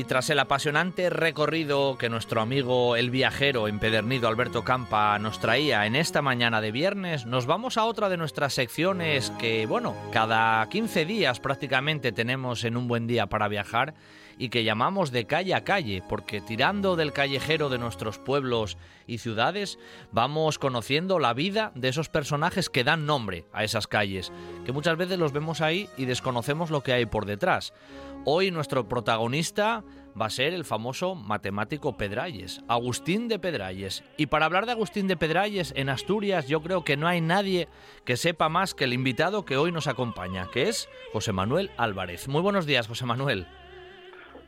Y 0.03 0.05
tras 0.05 0.31
el 0.31 0.41
apasionante 0.41 1.11
recorrido 1.11 1.97
que 1.97 2.09
nuestro 2.09 2.41
amigo 2.41 2.97
el 2.97 3.13
viajero 3.13 3.69
empedernido 3.69 4.27
Alberto 4.27 4.65
Campa 4.65 5.17
nos 5.21 5.39
traía 5.39 5.87
en 5.87 5.95
esta 5.95 6.23
mañana 6.23 6.61
de 6.61 6.73
viernes, 6.73 7.25
nos 7.25 7.47
vamos 7.47 7.77
a 7.77 7.85
otra 7.85 8.09
de 8.09 8.17
nuestras 8.17 8.53
secciones 8.53 9.31
que, 9.39 9.65
bueno, 9.65 9.95
cada 10.13 10.69
15 10.69 11.05
días 11.05 11.39
prácticamente 11.39 12.11
tenemos 12.11 12.65
en 12.65 12.77
un 12.77 12.89
buen 12.89 13.07
día 13.07 13.29
para 13.29 13.47
viajar 13.47 13.95
y 14.39 14.49
que 14.49 14.65
llamamos 14.65 15.13
de 15.13 15.27
calle 15.27 15.55
a 15.55 15.63
calle, 15.63 16.03
porque 16.09 16.41
tirando 16.41 16.97
del 16.97 17.13
callejero 17.13 17.69
de 17.69 17.79
nuestros 17.79 18.19
pueblos 18.19 18.79
y 19.07 19.19
ciudades, 19.19 19.79
vamos 20.11 20.59
conociendo 20.59 21.21
la 21.21 21.33
vida 21.33 21.71
de 21.77 21.89
esos 21.89 22.09
personajes 22.09 22.69
que 22.69 22.83
dan 22.83 23.07
nombre 23.07 23.45
a 23.53 23.63
esas 23.63 23.87
calles, 23.87 24.33
que 24.65 24.73
muchas 24.73 24.97
veces 24.97 25.21
los 25.21 25.33
vemos 25.33 25.61
ahí 25.61 25.89
y 25.97 26.07
desconocemos 26.07 26.71
lo 26.71 26.83
que 26.83 26.93
hay 26.93 27.07
por 27.07 27.25
detrás. 27.25 27.73
Hoy 28.25 28.53
nuestro 28.53 28.87
protagonista 28.87 29.83
va 30.21 30.27
a 30.27 30.31
ser 30.31 30.55
el 30.55 30.65
famoso 30.65 31.17
matemático 31.17 31.97
Pedralles, 31.97 32.63
Agustín 32.69 33.27
de 33.27 33.41
Pedralles. 33.41 34.05
Y 34.17 34.27
para 34.27 34.47
hablar 34.47 34.65
de 34.65 34.71
Agustín 34.73 35.09
de 35.09 35.17
Pedralles 35.17 35.73
en 35.77 35.89
Asturias, 35.89 36.47
yo 36.47 36.63
creo 36.63 36.85
que 36.85 36.97
no 36.97 37.09
hay 37.09 37.21
nadie 37.21 37.67
que 38.05 38.17
sepa 38.17 38.49
más 38.49 38.75
que 38.75 38.85
el 38.85 38.93
invitado 38.93 39.45
que 39.45 39.57
hoy 39.57 39.73
nos 39.73 39.89
acompaña, 39.89 40.47
que 40.53 40.69
es 40.69 40.89
José 41.13 41.33
Manuel 41.33 41.73
Álvarez. 41.77 42.29
Muy 42.29 42.43
buenos 42.43 42.65
días, 42.65 42.87
José 42.87 43.07
Manuel. 43.07 43.45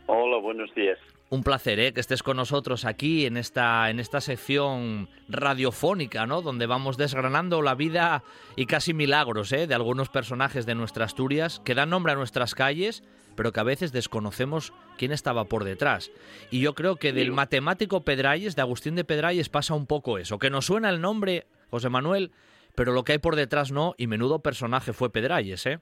Hola, 0.06 0.38
buenos 0.38 0.72
días. 0.76 0.98
Un 1.30 1.42
placer 1.42 1.80
¿eh? 1.80 1.92
que 1.92 2.00
estés 2.00 2.22
con 2.22 2.36
nosotros 2.36 2.84
aquí 2.84 3.26
en 3.26 3.36
esta, 3.36 3.90
en 3.90 3.98
esta 3.98 4.20
sección 4.20 5.08
radiofónica, 5.28 6.26
¿no? 6.26 6.42
Donde 6.42 6.66
vamos 6.66 6.96
desgranando 6.96 7.62
la 7.62 7.74
vida 7.74 8.22
y 8.56 8.66
casi 8.66 8.94
milagros 8.94 9.50
¿eh? 9.52 9.66
de 9.66 9.74
algunos 9.74 10.10
personajes 10.10 10.66
de 10.66 10.74
nuestra 10.74 11.06
Asturias 11.06 11.60
que 11.64 11.74
dan 11.74 11.90
nombre 11.90 12.12
a 12.12 12.16
nuestras 12.16 12.54
calles, 12.54 13.02
pero 13.36 13.52
que 13.52 13.60
a 13.60 13.64
veces 13.64 13.90
desconocemos 13.90 14.72
quién 14.96 15.12
estaba 15.12 15.46
por 15.46 15.64
detrás. 15.64 16.10
Y 16.50 16.60
yo 16.60 16.74
creo 16.74 16.96
que 16.96 17.12
del 17.12 17.32
matemático 17.32 18.02
Pedralles, 18.02 18.54
de 18.54 18.62
Agustín 18.62 18.94
de 18.94 19.04
Pedralles, 19.04 19.48
pasa 19.48 19.74
un 19.74 19.86
poco 19.86 20.18
eso, 20.18 20.38
que 20.38 20.50
nos 20.50 20.66
suena 20.66 20.90
el 20.90 21.00
nombre, 21.00 21.46
José 21.70 21.88
Manuel, 21.88 22.32
pero 22.74 22.92
lo 22.92 23.04
que 23.04 23.12
hay 23.12 23.18
por 23.18 23.34
detrás 23.34 23.72
no, 23.72 23.94
y 23.98 24.06
menudo 24.06 24.40
personaje 24.40 24.92
fue 24.92 25.10
Pedralles, 25.10 25.66
¿eh? 25.66 25.80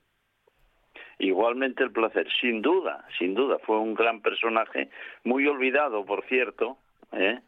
Igualmente 1.23 1.85
el 1.85 1.93
placer, 1.93 2.27
sin 2.41 2.63
duda, 2.63 3.05
sin 3.17 3.35
duda, 3.35 3.59
fue 3.61 3.79
un 3.79 3.95
gran 3.95 4.21
personaje, 4.23 4.89
muy 5.23 5.47
olvidado, 5.47 6.05
por 6.05 6.25
cierto, 6.25 6.79
¿eh? 7.13 7.39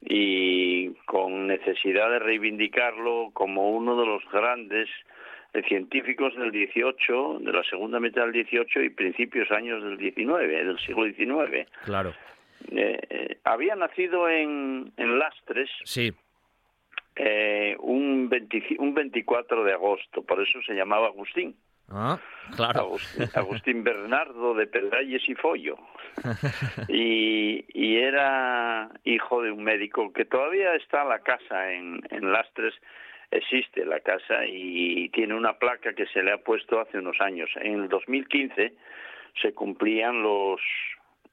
y 0.00 0.88
con 1.06 1.46
necesidad 1.46 2.10
de 2.10 2.18
reivindicarlo 2.18 3.30
como 3.32 3.70
uno 3.70 4.00
de 4.00 4.04
los 4.04 4.28
grandes 4.32 4.88
científicos 5.68 6.34
del 6.34 6.50
18, 6.50 7.38
de 7.38 7.52
la 7.52 7.62
segunda 7.62 8.00
mitad 8.00 8.22
del 8.22 8.32
18 8.32 8.82
y 8.82 8.90
principios 8.90 9.48
años 9.52 9.80
del 9.84 9.96
19, 9.96 10.64
del 10.64 10.78
siglo 10.80 11.04
XIX. 11.04 11.68
Claro. 11.84 12.12
Eh, 12.72 12.98
eh, 13.10 13.38
había 13.44 13.76
nacido 13.76 14.28
en, 14.28 14.92
en 14.96 15.18
Lastres. 15.20 15.70
Sí. 15.84 16.12
Eh, 17.14 17.76
un, 17.78 18.28
20, 18.28 18.76
un 18.80 18.92
24 18.92 19.62
de 19.62 19.72
agosto, 19.72 20.22
por 20.22 20.42
eso 20.42 20.60
se 20.66 20.74
llamaba 20.74 21.06
Agustín. 21.06 21.54
Ah, 21.90 22.18
claro. 22.56 22.80
Agustín, 22.80 23.28
Agustín 23.34 23.84
Bernardo 23.84 24.54
de 24.54 24.66
Pedralles 24.66 25.28
y 25.28 25.34
Follo. 25.34 25.76
y, 26.88 27.64
y, 27.68 27.96
era 27.96 28.90
hijo 29.04 29.42
de 29.42 29.50
un 29.50 29.64
médico 29.64 30.12
que 30.12 30.24
todavía 30.24 30.74
está 30.74 31.04
la 31.04 31.20
casa 31.20 31.72
en, 31.72 32.00
en 32.10 32.32
Lastres, 32.32 32.74
existe 33.30 33.84
la 33.84 34.00
casa 34.00 34.44
y 34.46 35.08
tiene 35.10 35.34
una 35.34 35.54
placa 35.54 35.94
que 35.94 36.06
se 36.06 36.22
le 36.22 36.32
ha 36.32 36.38
puesto 36.38 36.80
hace 36.80 36.98
unos 36.98 37.20
años. 37.20 37.50
En 37.56 37.82
el 37.82 37.88
2015 37.88 38.74
se 39.40 39.52
cumplían 39.54 40.22
los 40.22 40.60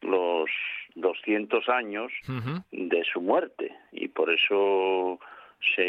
los 0.02 0.50
200 0.96 1.67
años 1.70 2.12
uh 2.28 2.32
-huh. 2.34 2.63
de 2.72 3.04
su 3.04 3.20
muerte 3.22 3.76
y 3.91 4.08
por 4.08 4.32
eso 4.32 5.20
se 5.76 5.86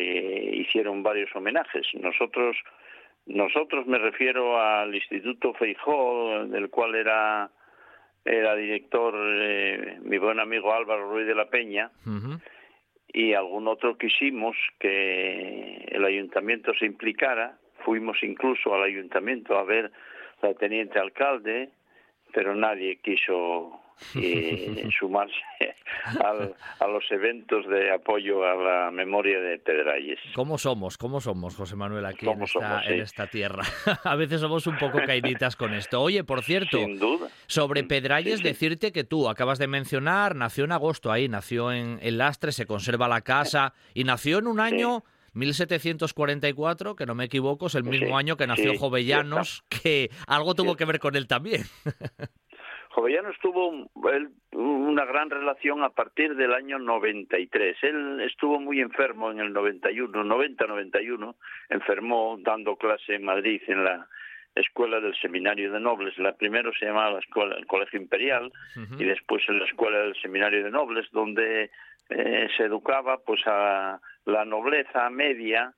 hicieron 0.54 1.02
varios 1.02 1.34
homenajes. 1.34 1.86
Nosotros 1.94 2.56
nosotros 3.28 3.86
me 3.86 3.98
refiero 3.98 4.60
al 4.60 4.94
Instituto 4.94 5.54
Feijó, 5.54 6.46
del 6.46 6.68
cual 6.70 6.94
era 6.94 7.50
era 8.24 8.54
director 8.56 9.14
eh, 9.16 9.98
mi 10.02 10.18
buen 10.18 10.38
amigo 10.38 10.74
Álvaro 10.74 11.10
Ruiz 11.10 11.26
de 11.26 11.34
la 11.34 11.48
Peña. 11.48 11.90
Uh 12.04 12.10
-huh 12.10 12.40
y 13.12 13.32
algún 13.32 13.66
otro 13.68 13.96
quisimos 13.96 14.56
que 14.78 15.84
el 15.88 16.04
ayuntamiento 16.04 16.72
se 16.74 16.86
implicara. 16.86 17.58
Fuimos 17.84 18.22
incluso 18.22 18.74
al 18.74 18.82
ayuntamiento 18.82 19.58
a 19.58 19.64
ver 19.64 19.90
al 20.42 20.56
teniente 20.56 20.98
alcalde, 20.98 21.70
pero 22.32 22.54
nadie 22.54 23.00
quiso 23.00 23.80
eh, 24.14 24.88
sumarse 24.98 25.76
al, 26.24 26.54
a 26.80 26.86
los 26.86 27.04
eventos 27.10 27.66
de 27.68 27.92
apoyo 27.92 28.44
a 28.44 28.54
la 28.54 28.90
memoria 28.90 29.40
de 29.40 29.58
Pedralles. 29.58 30.18
¿Cómo 30.34 30.58
somos? 30.58 30.98
¿Cómo 30.98 31.20
somos, 31.20 31.56
José 31.56 31.76
Manuel, 31.76 32.04
aquí 32.06 32.28
en 32.28 32.42
esta, 32.42 32.60
somos, 32.60 32.84
sí. 32.86 32.92
en 32.92 33.00
esta, 33.00 33.26
tierra? 33.26 33.62
a 34.04 34.16
veces 34.16 34.40
somos 34.40 34.66
un 34.66 34.78
poco 34.78 34.98
caíditas 35.04 35.56
con 35.56 35.74
esto. 35.74 36.00
Oye, 36.00 36.24
por 36.24 36.42
cierto, 36.42 36.78
Sin 36.78 36.98
duda. 36.98 37.28
sobre 37.46 37.84
Pedralles, 37.84 38.38
sí, 38.38 38.42
sí. 38.42 38.48
decirte 38.48 38.92
que 38.92 39.04
tú 39.04 39.28
acabas 39.28 39.58
de 39.58 39.66
mencionar, 39.66 40.34
nació 40.36 40.64
en 40.64 40.72
agosto 40.72 41.10
ahí, 41.12 41.28
nació 41.28 41.72
en, 41.72 41.98
en 42.02 42.18
Lastre, 42.18 42.52
se 42.52 42.66
conserva 42.66 43.08
la 43.08 43.22
casa 43.22 43.74
y 43.94 44.04
nació 44.04 44.38
en 44.38 44.46
un 44.46 44.60
año... 44.60 45.04
1744, 45.34 46.96
que 46.96 47.06
no 47.06 47.14
me 47.14 47.24
equivoco, 47.24 47.66
es 47.66 47.74
el 47.74 47.84
mismo 47.84 48.18
año 48.18 48.36
que 48.36 48.46
nació 48.46 48.76
Jovellanos, 48.76 49.62
que 49.68 50.10
algo 50.26 50.54
tuvo 50.54 50.74
que 50.76 50.84
ver 50.84 50.98
con 50.98 51.16
él 51.16 51.26
también. 51.28 51.64
Jovellanos 52.90 53.36
tuvo 53.40 53.88
él, 54.12 54.30
una 54.52 55.04
gran 55.04 55.30
relación 55.30 55.82
a 55.82 55.90
partir 55.90 56.34
del 56.34 56.52
año 56.52 56.78
93. 56.78 57.76
Él 57.82 58.20
estuvo 58.22 58.58
muy 58.58 58.80
enfermo 58.80 59.30
en 59.30 59.40
el 59.40 59.52
91, 59.52 60.24
90-91, 60.24 61.34
enfermó 61.68 62.36
dando 62.40 62.76
clase 62.76 63.14
en 63.14 63.24
Madrid 63.24 63.60
en 63.66 63.84
la 63.84 64.06
escuela 64.54 65.00
del 65.00 65.14
Seminario 65.16 65.72
de 65.72 65.80
Nobles. 65.80 66.18
La 66.18 66.32
primero 66.32 66.72
se 66.78 66.86
llamaba 66.86 67.12
la 67.12 67.18
escuela, 67.20 67.56
el 67.56 67.66
Colegio 67.66 68.00
Imperial 68.00 68.46
uh 68.46 68.80
-huh. 68.80 69.00
y 69.00 69.04
después 69.04 69.42
en 69.48 69.58
la 69.58 69.66
escuela 69.66 69.98
del 69.98 70.16
Seminario 70.16 70.64
de 70.64 70.70
Nobles, 70.70 71.06
donde 71.12 71.70
eh, 72.10 72.48
se 72.56 72.64
educaba 72.64 73.18
pues 73.18 73.40
a 73.46 74.00
la 74.24 74.44
nobleza 74.44 75.10
media 75.10 75.74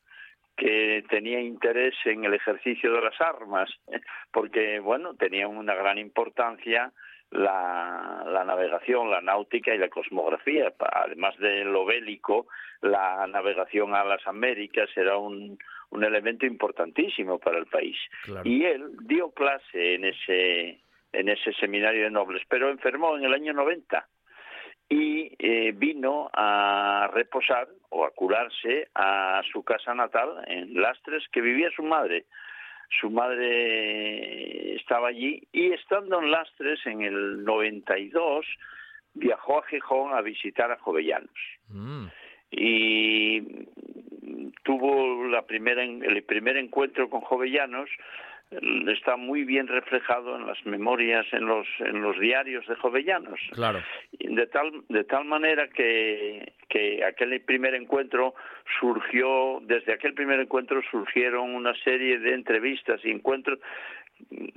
que 0.60 1.02
tenía 1.08 1.40
interés 1.40 1.94
en 2.04 2.22
el 2.26 2.34
ejercicio 2.34 2.92
de 2.92 3.00
las 3.00 3.18
armas, 3.18 3.70
porque, 4.30 4.78
bueno, 4.78 5.14
tenían 5.14 5.56
una 5.56 5.74
gran 5.74 5.96
importancia 5.96 6.92
la, 7.30 8.24
la, 8.26 8.44
navegación, 8.44 9.10
la 9.10 9.22
náutica 9.22 9.74
y 9.74 9.78
la 9.78 9.88
cosmografía. 9.88 10.72
Además 10.78 11.38
de 11.38 11.64
lo 11.64 11.86
bélico, 11.86 12.48
la 12.82 13.26
navegación 13.26 13.94
a 13.94 14.04
las 14.04 14.26
Américas 14.26 14.90
era 14.96 15.16
un, 15.16 15.58
un 15.90 16.04
elemento 16.04 16.44
importantísimo 16.44 17.38
para 17.38 17.58
el 17.58 17.66
país. 17.66 17.96
Y 18.44 18.64
él 18.64 18.90
dio 19.04 19.30
clase 19.30 19.94
en 19.94 20.04
ese, 20.04 20.80
en 21.12 21.28
ese 21.30 21.54
seminario 21.54 22.04
de 22.04 22.10
nobles, 22.10 22.42
pero 22.48 22.68
enfermó 22.68 23.16
en 23.16 23.24
el 23.24 23.32
año 23.32 23.54
90 23.54 24.06
y 24.90 25.32
eh, 25.38 25.72
vino 25.72 26.28
a 26.34 27.08
reposar 27.14 27.68
o 27.90 28.04
a 28.04 28.10
curarse 28.10 28.88
a 28.94 29.40
su 29.50 29.62
casa 29.62 29.94
natal 29.94 30.44
en 30.48 30.74
Lastres, 30.74 31.24
que 31.32 31.40
vivía 31.40 31.70
su 31.70 31.84
madre. 31.84 32.26
Su 33.00 33.08
madre 33.08 34.74
estaba 34.74 35.08
allí 35.08 35.46
y 35.52 35.72
estando 35.72 36.20
en 36.20 36.32
Lastres 36.32 36.84
en 36.86 37.02
el 37.02 37.44
92 37.44 38.44
viajó 39.14 39.58
a 39.58 39.66
Gijón 39.66 40.12
a 40.12 40.22
visitar 40.22 40.72
a 40.72 40.78
Jovellanos. 40.78 41.30
Mm. 41.68 42.06
Y 42.50 43.40
tuvo 44.64 45.28
la 45.28 45.42
primera, 45.42 45.84
el 45.84 46.22
primer 46.24 46.56
encuentro 46.56 47.08
con 47.08 47.20
Jovellanos 47.20 47.88
está 48.88 49.16
muy 49.16 49.44
bien 49.44 49.68
reflejado 49.68 50.36
en 50.36 50.46
las 50.46 50.64
memorias, 50.66 51.26
en 51.32 51.46
los, 51.46 51.66
en 51.78 52.02
los 52.02 52.18
diarios 52.18 52.66
de 52.66 52.74
Jovellanos. 52.74 53.38
Claro. 53.52 53.80
De 54.18 54.46
tal, 54.48 54.72
de 54.88 55.04
tal 55.04 55.24
manera 55.24 55.68
que, 55.68 56.52
que 56.68 57.04
aquel 57.04 57.40
primer 57.42 57.74
encuentro 57.74 58.34
surgió, 58.80 59.60
desde 59.62 59.92
aquel 59.92 60.14
primer 60.14 60.40
encuentro 60.40 60.82
surgieron 60.90 61.54
una 61.54 61.74
serie 61.84 62.18
de 62.18 62.34
entrevistas 62.34 63.00
y 63.04 63.10
encuentros, 63.10 63.60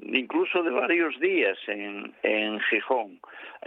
incluso 0.01 0.63
de 0.63 0.71
varios 0.71 1.19
días 1.19 1.58
en, 1.67 2.13
en 2.23 2.60
Gijón. 2.62 3.19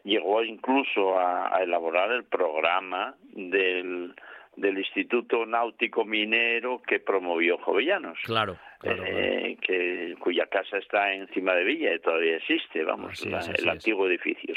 Llegó 0.03 0.43
incluso 0.43 1.19
a 1.19 1.59
elaborar 1.63 2.11
el 2.11 2.25
programa 2.25 3.15
del 3.33 4.15
del 4.57 4.79
Instituto 4.79 5.45
Náutico 5.47 6.05
Minero 6.05 6.81
que 6.87 7.01
promovió 7.01 7.59
Jovellanos. 7.59 8.19
Claro. 8.25 8.59
Eh, 8.83 9.57
que 9.61 10.15
cuya 10.21 10.47
casa 10.47 10.77
está 10.77 11.13
encima 11.13 11.55
de 11.55 11.65
Villa 11.65 11.95
y 11.95 11.99
todavía 11.99 12.37
existe, 12.37 12.85
vamos, 12.85 13.21
el 13.25 13.69
antiguo 13.69 14.07
edificio. 14.07 14.55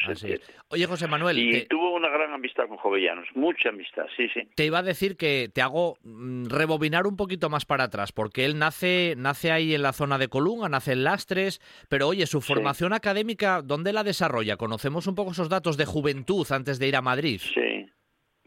Oye, 0.67 0.85
José 0.85 1.07
Manuel. 1.07 1.38
Y 1.39 1.65
tuvo 1.65 1.95
una 1.95 2.09
gran 2.09 2.33
amistad 2.33 2.67
con 2.67 2.77
Jovellanos, 2.77 3.27
mucha 3.33 3.69
amistad, 3.69 4.05
sí, 4.17 4.27
sí. 4.33 4.41
Te 4.55 4.65
iba 4.65 4.79
a 4.79 4.83
decir 4.83 5.15
que 5.15 5.49
te 5.53 5.62
hago 5.62 5.97
mm, 6.03 6.47
rebobinar 6.49 7.07
un 7.07 7.15
poquito 7.15 7.49
más 7.49 7.65
para 7.65 7.85
atrás, 7.85 8.12
porque 8.12 8.45
él 8.45 8.59
nace, 8.59 9.15
nace 9.17 9.51
ahí 9.51 9.73
en 9.73 9.81
la 9.81 9.93
zona 9.93 10.17
de 10.17 10.27
Colunga, 10.27 10.69
nace 10.69 10.91
en 10.91 11.05
Lastres, 11.05 11.62
pero 11.88 12.07
oye, 12.07 12.27
su 12.27 12.41
formación 12.41 12.93
académica, 12.93 13.62
¿dónde 13.63 13.93
la 13.93 14.03
desarrolla? 14.03 14.57
Conocemos 14.57 15.07
un 15.07 15.15
poco 15.15 15.31
esos 15.31 15.49
datos 15.49 15.77
de 15.77 15.85
juventud 15.85 16.45
antes 16.51 16.77
de 16.77 16.88
ir 16.88 16.95
a 16.97 17.01
Madrid. 17.01 17.39
Sí. 17.41 17.79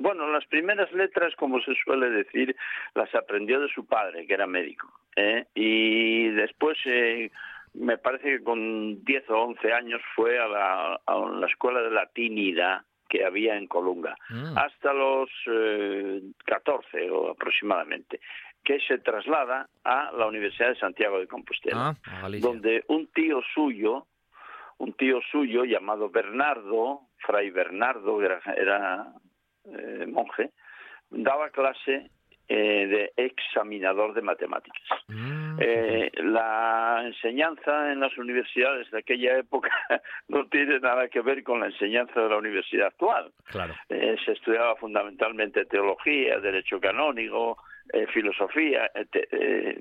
Bueno, 0.03 0.27
las 0.33 0.45
primeras 0.47 0.91
letras, 0.93 1.33
como 1.37 1.61
se 1.61 1.77
suele 1.85 2.11
decir, 2.11 2.57
las 2.97 3.15
aprendió 3.15 3.61
de 3.61 3.69
su 3.69 3.87
padre, 3.87 4.27
que 4.27 4.35
era 4.35 4.49
médico. 4.49 4.93
¿eh? 5.15 5.47
Y 5.55 6.29
después, 6.31 6.77
eh, 6.87 7.31
me 7.75 7.99
parece 7.99 8.39
que 8.39 8.43
con 8.43 9.05
10 9.05 9.31
o 9.31 9.43
11 9.45 9.73
años 9.73 10.01
fue 10.17 10.41
a 10.41 10.49
la, 10.49 11.01
a 11.07 11.19
la 11.19 11.47
escuela 11.47 11.83
de 11.83 11.93
latinidad 11.93 12.83
que 13.09 13.25
había 13.25 13.57
en 13.57 13.69
Colunga, 13.69 14.17
mm. 14.29 14.59
hasta 14.59 14.93
los 14.93 15.31
eh, 15.47 16.21
14 16.47 17.11
o 17.11 17.31
aproximadamente, 17.31 18.19
que 18.65 18.81
se 18.81 18.99
traslada 18.99 19.69
a 19.85 20.11
la 20.19 20.27
Universidad 20.27 20.71
de 20.71 20.81
Santiago 20.81 21.21
de 21.21 21.29
Compostela, 21.29 21.95
ah, 22.07 22.29
donde 22.41 22.83
un 22.89 23.07
tío 23.07 23.41
suyo, 23.55 24.09
un 24.79 24.95
tío 24.95 25.21
suyo 25.31 25.65
llamado 25.65 26.11
Bernardo, 26.11 27.03
Fray 27.19 27.51
Bernardo, 27.51 28.21
era 28.21 29.13
eh, 29.65 30.07
monje, 30.07 30.51
daba 31.11 31.51
clase 31.51 32.11
eh, 32.49 32.87
de 32.87 33.13
examinador 33.17 34.15
de 34.15 34.23
matemáticas. 34.23 34.83
Mm, 35.09 35.59
eh, 35.61 36.11
la 36.17 37.03
enseñanza 37.05 37.93
en 37.93 38.01
las 38.01 38.17
universidades 38.19 38.91
de 38.91 38.99
aquella 38.99 39.39
época 39.39 39.71
no 40.29 40.47
tiene 40.49 40.81
nada 40.81 41.09
que 41.09 41.21
ver 41.21 41.43
con 41.45 41.61
la 41.61 41.67
enseñanza 41.67 42.21
de 42.21 42.29
la 42.29 42.39
universidad 42.39 42.89
actual. 42.89 43.33
se 43.89 44.33
estudiaba 44.33 44.77
fundamentalmente 44.77 45.65
teología, 45.67 46.41
derecho 46.41 46.81
canónico, 46.81 47.59
filosofía, 48.13 48.91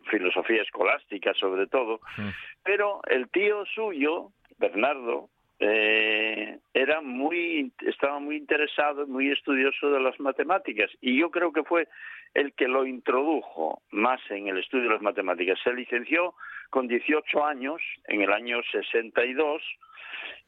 filosofía 0.10 0.62
escolástica 0.62 1.34
sobre 1.34 1.68
todo, 1.68 2.02
mm. 2.18 2.30
pero 2.64 3.02
el 3.08 3.30
tío 3.30 3.66
suyo, 3.66 4.32
Bernardo, 4.58 5.30
eh, 5.64 6.58
era 6.74 7.02
muy, 7.02 7.72
estaba 7.86 8.18
muy 8.18 8.36
interesado, 8.36 9.06
muy 9.06 9.30
estudioso 9.30 9.92
de 9.92 10.00
las 10.00 10.20
matemáticas 10.20 10.90
y 11.02 11.20
yo 11.20 11.30
creo 11.30 11.54
que 11.54 11.64
fue 11.64 11.88
el 12.34 12.54
que 12.54 12.68
lo 12.68 12.88
introdujo 12.88 13.84
más 13.92 14.20
en 14.32 14.48
el 14.48 14.58
estudio 14.58 14.86
de 14.86 14.96
las 14.96 15.04
matemáticas. 15.04 15.60
Se 15.64 15.72
licenció 15.72 16.34
con 16.72 16.88
18 16.88 17.46
años 17.46 17.80
en 18.08 18.22
el 18.22 18.34
año 18.34 18.58
62 18.72 19.62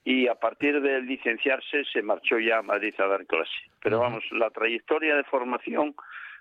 y 0.03 0.27
a 0.27 0.33
partir 0.33 0.81
de 0.81 1.01
licenciarse 1.03 1.83
se 1.85 2.01
marchó 2.01 2.39
ya 2.39 2.57
a 2.57 2.63
Madrid 2.63 2.95
a 2.97 3.05
dar 3.05 3.27
clase. 3.27 3.51
Pero 3.83 3.99
vamos, 3.99 4.23
la 4.31 4.49
trayectoria 4.49 5.15
de 5.15 5.23
formación 5.25 5.93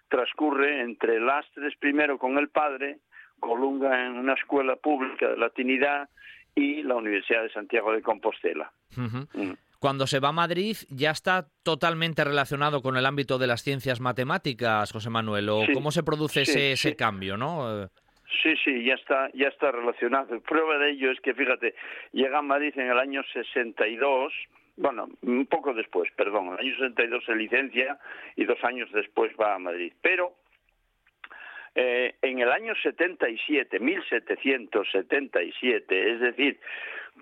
transcurre 0.09 0.81
entre 0.81 1.21
Lastres 1.21 1.77
primero 1.77 2.17
con 2.17 2.39
el 2.39 2.49
padre, 2.49 3.01
Colunga 3.39 4.07
en 4.07 4.13
una 4.13 4.35
escuela 4.35 4.77
pública 4.77 5.29
de 5.29 5.37
latinidad, 5.37 6.09
y 6.55 6.83
la 6.83 6.97
Universidad 6.97 7.43
de 7.43 7.51
Santiago 7.51 7.93
de 7.93 8.03
Compostela. 8.03 8.73
Mm. 8.97 9.53
Cuando 9.79 10.07
se 10.07 10.21
va 10.21 10.29
a 10.29 10.33
Madrid 10.33 10.77
ya 10.91 11.11
está 11.11 11.49
totalmente 11.65 12.23
relacionado 12.23 12.83
con 12.83 12.97
el 12.97 13.05
ámbito 13.05 13.39
de 13.39 13.49
las 13.49 13.63
ciencias 13.63 14.01
matemáticas, 14.01 14.93
José 14.93 15.11
Manuel, 15.11 15.49
o 15.49 15.65
cómo 15.75 15.91
se 15.91 16.05
produce 16.05 16.43
ese, 16.43 16.73
ese 16.73 16.95
cambio, 16.95 17.37
¿no? 17.37 17.89
Sí, 18.43 18.55
sí, 18.65 18.85
ya 18.85 18.95
está, 18.95 19.31
ya 19.35 19.49
está 19.49 19.73
relacionado. 19.73 20.41
Prueba 20.41 20.79
de 20.79 20.93
ello 20.93 21.11
es 21.11 21.21
que, 21.21 21.35
fíjate, 21.35 21.75
llega 22.13 22.39
a 22.39 22.43
Madrid 22.43 22.73
en 22.77 22.91
el 22.91 22.99
año 22.99 23.23
62, 23.33 24.33
bueno, 24.77 25.09
un 25.23 25.47
poco 25.47 25.75
después, 25.75 26.11
perdón, 26.17 26.47
en 26.47 26.53
el 26.55 26.59
año 26.61 26.77
62 26.77 27.25
se 27.25 27.37
licencia 27.37 27.99
y 28.37 28.45
dos 28.45 28.63
años 28.65 28.91
después 28.93 29.33
va 29.41 29.55
a 29.55 29.59
Madrid. 29.59 29.93
Pero 30.01 30.35
eh, 31.75 32.17
en 32.21 32.41
el 32.41 32.53
año 32.53 32.75
77, 32.75 33.81
1777, 33.81 36.13
es 36.13 36.21
decir, 36.21 36.61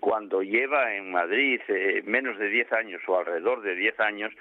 cuando 0.01 0.43
lleva 0.43 0.93
en 0.95 1.13
Madrid 1.13 1.61
eh, 1.69 2.03
menos 2.05 2.37
de 2.39 2.49
10 2.49 2.73
años 2.73 3.01
o 3.07 3.17
alrededor 3.19 3.63
de 3.63 3.77
10 3.77 4.01
años, 4.01 4.33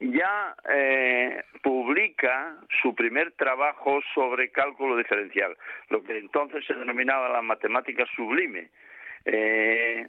ya 0.00 0.54
eh, 0.70 1.42
publica 1.62 2.58
su 2.82 2.94
primer 2.94 3.32
trabajo 3.32 4.02
sobre 4.14 4.50
cálculo 4.50 4.98
diferencial, 4.98 5.56
lo 5.88 6.02
que 6.02 6.18
entonces 6.18 6.62
se 6.66 6.74
denominaba 6.74 7.30
la 7.30 7.40
matemática 7.40 8.04
sublime. 8.14 8.68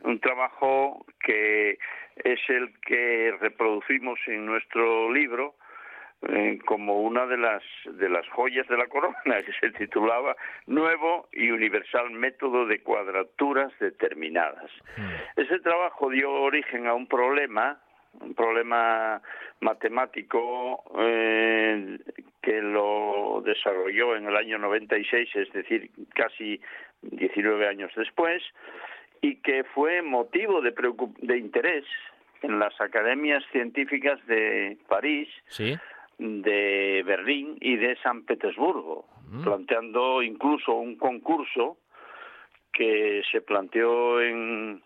un 0.04 0.20
trabajo 0.20 1.06
que 1.22 1.78
es 2.18 2.42
el 2.50 2.78
que 2.82 3.34
reproducimos 3.40 4.20
en 4.28 4.46
nuestro 4.46 5.14
libro 5.14 5.56
eh, 6.22 6.60
como 6.66 7.02
una 7.02 7.26
de 7.26 7.38
las 7.38 7.62
de 7.86 8.10
las 8.10 8.28
joyas 8.30 8.68
de 8.68 8.78
la 8.78 8.88
corona 8.88 9.16
que 9.46 9.54
se 9.60 9.72
titulaba 9.72 10.36
Nuevo 10.66 11.28
y 11.32 11.52
Universal 11.52 12.10
Método 12.12 12.66
de 12.66 12.80
Cuadraturas 12.82 13.72
Determinadas. 13.80 14.72
Hmm. 14.98 15.40
Ese 15.40 15.60
trabajo 15.60 16.10
dio 16.10 16.32
origen 16.32 16.88
a 16.88 16.94
un 16.94 17.08
problema, 17.08 17.80
un 18.22 18.34
problema 18.34 19.22
matemático 19.62 20.84
eh, 21.00 22.00
que 22.42 22.62
lo 22.62 23.42
desarrolló 23.46 24.16
en 24.16 24.28
el 24.28 24.36
año 24.36 24.58
96, 24.58 25.30
es 25.36 25.54
decir, 25.54 25.90
casi 26.14 26.60
19 27.02 27.68
años 27.68 27.92
después, 27.96 28.42
y 29.22 29.38
que 29.38 29.64
fue 29.64 30.02
motivo 30.02 30.62
de, 30.62 30.74
de 31.20 31.38
interés 31.38 31.86
en 32.42 32.60
las 32.60 32.80
academias 32.80 33.44
científicas 33.52 34.24
de 34.28 34.78
París, 34.88 35.30
¿Sí? 35.48 35.76
De 36.18 37.04
Berlín 37.06 37.58
y 37.60 37.76
de 37.76 37.98
San 37.98 38.24
Petersburgo, 38.24 39.08
mm. 39.30 39.44
planteando 39.44 40.22
incluso 40.22 40.74
un 40.74 40.96
concurso 40.98 41.78
que 42.72 43.22
se 43.32 43.42
planteó 43.42 44.22
en, 44.22 44.82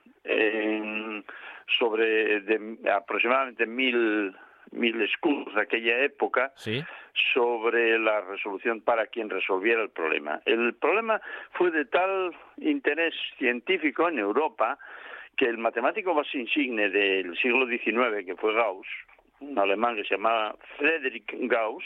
sobre 1.77 2.43
aproximadamente 2.91 3.65
mil 3.65 4.35
mil 4.71 5.01
escudos 5.01 5.53
de 5.55 5.61
aquella 5.61 6.03
época 6.03 6.53
sobre 7.33 7.97
la 7.97 8.21
resolución 8.21 8.81
para 8.81 9.07
quien 9.07 9.29
resolviera 9.29 9.81
el 9.81 9.89
problema. 9.89 10.41
El 10.45 10.75
problema 10.75 11.19
fue 11.53 11.71
de 11.71 11.85
tal 11.85 12.35
interés 12.57 13.15
científico 13.37 14.07
en 14.07 14.19
Europa 14.19 14.77
que 15.35 15.45
el 15.45 15.57
matemático 15.57 16.13
más 16.13 16.27
insigne 16.35 16.89
del 16.89 17.37
siglo 17.37 17.65
XIX, 17.65 18.25
que 18.25 18.35
fue 18.35 18.53
Gauss, 18.53 18.87
un 19.41 19.57
alemán 19.57 19.95
que 19.95 20.03
se 20.03 20.15
llamaba 20.15 20.55
Friedrich 20.77 21.33
Gauss, 21.47 21.83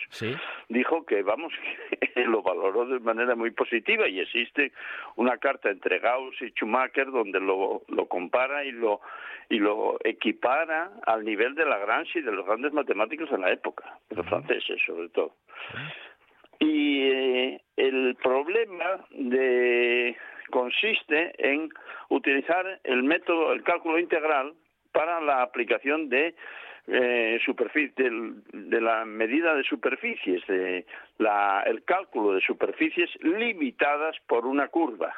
dijo 0.70 1.06
que, 1.06 1.22
vamos, 1.22 1.54
lo 2.16 2.42
valoró 2.42 2.86
de 2.86 3.00
manera 3.00 3.36
muy 3.36 3.52
positiva 3.52 4.08
y 4.08 4.20
existe 4.20 4.72
una 5.16 5.38
carta 5.38 5.70
entre 5.70 6.00
Gauss 6.00 6.42
y 6.42 6.50
Schumacher 6.50 7.12
donde 7.12 7.40
lo, 7.40 7.84
lo 7.88 8.06
compara 8.08 8.64
y 8.66 8.72
lo, 8.72 9.02
y 9.50 9.60
lo 9.60 9.98
equipara 10.04 10.92
al 11.06 11.24
nivel 11.24 11.56
de 11.56 11.66
Lagrange 11.66 12.20
y 12.20 12.22
de 12.22 12.32
los 12.32 12.46
grandes 12.46 12.74
matemáticos 12.74 13.30
de 13.30 13.38
la 13.38 13.52
época, 13.52 13.98
de 14.10 14.16
los 14.18 14.26
franceses 14.26 14.80
sobre 14.86 15.10
todo. 15.10 15.34
Y 16.60 17.04
eh, 17.04 17.62
el 17.78 18.16
problema 18.16 19.06
de 19.12 20.16
consiste 20.50 21.34
en 21.38 21.70
utilizar 22.10 22.80
el 22.84 23.04
método, 23.04 23.54
el 23.54 23.64
cálculo 23.64 24.00
integral 24.00 24.54
para 24.92 25.20
la 25.20 25.42
aplicación 25.42 26.10
de 26.10 26.36
eh, 26.88 27.40
superficie, 27.46 28.10
de, 28.52 28.82
la 28.82 29.06
medida 29.06 29.56
de 29.56 29.64
superficies, 29.64 30.46
de 30.48 30.86
la, 31.18 31.64
el 31.66 31.84
cálculo 31.84 32.34
de 32.34 32.42
superficies 32.42 33.10
limitadas 33.22 34.16
por 34.28 34.46
una 34.46 34.68
curva. 34.68 35.14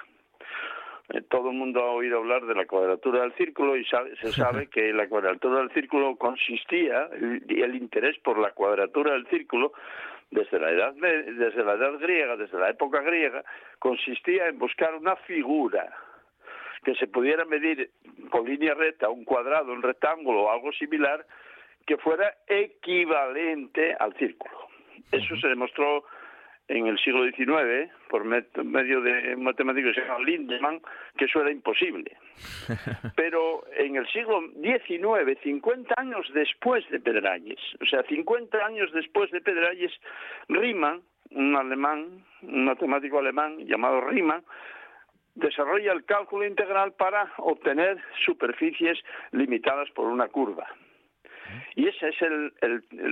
Eh, 1.09 1.21
todo 1.29 1.49
el 1.49 1.57
mundo 1.57 1.81
ha 1.81 1.91
oído 1.91 2.17
hablar 2.19 2.45
de 2.45 2.55
la 2.55 2.65
cuadratura 2.65 3.21
del 3.21 3.33
círculo 3.33 3.77
y 3.77 3.85
se 3.85 4.31
sabe 4.31 4.67
que 4.67 4.93
la 4.93 5.07
cuadratura 5.07 5.59
del 5.59 5.71
círculo 5.71 6.15
consistía, 6.15 7.09
y 7.47 7.61
el 7.61 7.75
interés 7.75 8.17
por 8.19 8.37
la 8.37 8.51
cuadratura 8.51 9.13
del 9.13 9.27
círculo 9.27 9.73
desde 10.31 10.59
la 10.59 10.71
edad 10.71 10.93
desde 10.93 11.63
la 11.63 11.73
edad 11.73 11.99
griega, 11.99 12.35
desde 12.35 12.59
la 12.59 12.69
época 12.69 13.01
griega, 13.01 13.43
consistía 13.79 14.47
en 14.47 14.57
buscar 14.57 14.95
una 14.95 15.15
figura 15.15 15.95
que 16.83 16.95
se 16.95 17.07
pudiera 17.07 17.45
medir 17.45 17.89
con 18.29 18.45
línea 18.45 18.73
recta, 18.73 19.09
un 19.09 19.25
cuadrado, 19.25 19.71
un 19.71 19.81
rectángulo 19.81 20.43
o 20.43 20.51
algo 20.51 20.71
similar, 20.73 21.25
que 21.85 21.97
fuera 21.97 22.35
equivalente 22.47 23.95
al 23.99 24.13
círculo. 24.15 24.55
Eso 25.11 25.35
se 25.37 25.47
demostró 25.47 26.03
en 26.67 26.87
el 26.87 26.97
siglo 26.97 27.23
XIX, 27.25 27.91
por 28.09 28.23
medio 28.25 29.01
de 29.01 29.35
matemáticos 29.35 29.93
que 29.93 30.01
se 30.01 30.07
llama 30.07 30.25
Lindemann, 30.25 30.81
que 31.17 31.25
eso 31.25 31.41
era 31.41 31.51
imposible. 31.51 32.17
Pero 33.15 33.63
en 33.77 33.97
el 33.97 34.07
siglo 34.07 34.41
XIX, 34.61 35.39
50 35.43 35.93
años 35.97 36.27
después 36.33 36.87
de 36.89 36.99
Pedralles, 36.99 37.59
o 37.81 37.85
sea, 37.85 38.01
50 38.03 38.57
años 38.65 38.91
después 38.93 39.29
de 39.31 39.41
Pedralles, 39.41 39.91
Riemann, 40.49 41.01
un 41.31 41.55
alemán, 41.55 42.23
un 42.41 42.65
matemático 42.65 43.19
alemán 43.19 43.59
llamado 43.67 44.01
Riemann, 44.01 44.43
desarrolla 45.35 45.91
el 45.91 46.05
cálculo 46.05 46.45
integral 46.45 46.93
para 46.93 47.31
obtener 47.37 48.01
superficies 48.25 48.97
limitadas 49.31 49.89
por 49.91 50.07
una 50.07 50.29
curva. 50.29 50.65
Y 51.75 51.87
ese 51.87 52.09
es 52.09 52.21
el, 52.21 52.51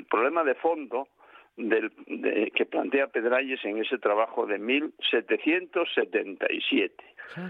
problema 0.10 0.44
de 0.44 0.56
fondo 0.56 1.08
que 1.56 2.66
plantea 2.66 3.08
Pedralles 3.08 3.64
en 3.64 3.78
ese 3.78 4.00
trabajo 4.00 4.48
de 4.48 4.58
1777, 4.58 7.04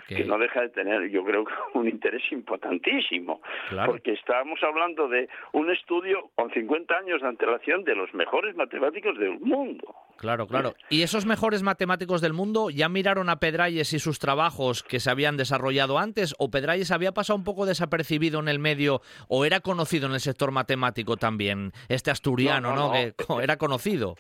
que 0.08 0.24
no 0.26 0.38
deja 0.38 0.62
de 0.62 0.70
tener, 0.70 1.10
yo 1.10 1.24
creo, 1.24 1.46
un 1.74 1.88
interés 1.88 2.24
importantísimo, 2.32 3.42
porque 3.86 4.14
estábamos 4.14 4.62
hablando 4.64 5.08
de 5.08 5.30
un 5.54 5.72
estudio 5.72 6.30
con 6.36 6.52
50 6.52 6.94
años 6.96 7.22
de 7.22 7.28
antelación 7.28 7.84
de 7.84 7.96
los 7.96 8.14
mejores 8.14 8.56
matemáticos 8.56 9.18
del 9.18 9.40
mundo. 9.40 9.96
Claro, 10.18 10.48
claro. 10.48 10.76
¿Y 10.90 11.02
esos 11.02 11.26
mejores 11.26 11.64
matemáticos 11.64 12.22
del 12.22 12.34
mundo 12.34 12.70
ya 12.70 12.88
miraron 12.88 13.30
a 13.30 13.40
Pedralles 13.40 13.94
y 13.94 14.00
sus 14.00 14.20
trabajos 14.20 14.84
que 14.84 15.00
se 15.00 15.10
habían 15.10 15.38
desarrollado 15.38 16.00
antes? 16.00 16.34
¿O 16.38 16.50
Pedralles 16.50 16.92
había 16.92 17.14
pasado 17.14 17.38
un 17.38 17.44
poco 17.44 17.66
desapercibido 17.66 18.40
en 18.40 18.48
el 18.48 18.60
medio 18.60 19.02
o 19.28 19.46
era 19.46 19.60
conocido 19.60 20.08
en 20.08 20.14
el 20.14 20.20
sector 20.20 20.52
matemático 20.52 21.18
también? 21.18 21.74
Este 21.90 22.12
asturiano, 22.12 22.76
¿no? 22.76 22.92
Que 22.92 23.14
era 23.44 23.58
conocido. 23.58 24.16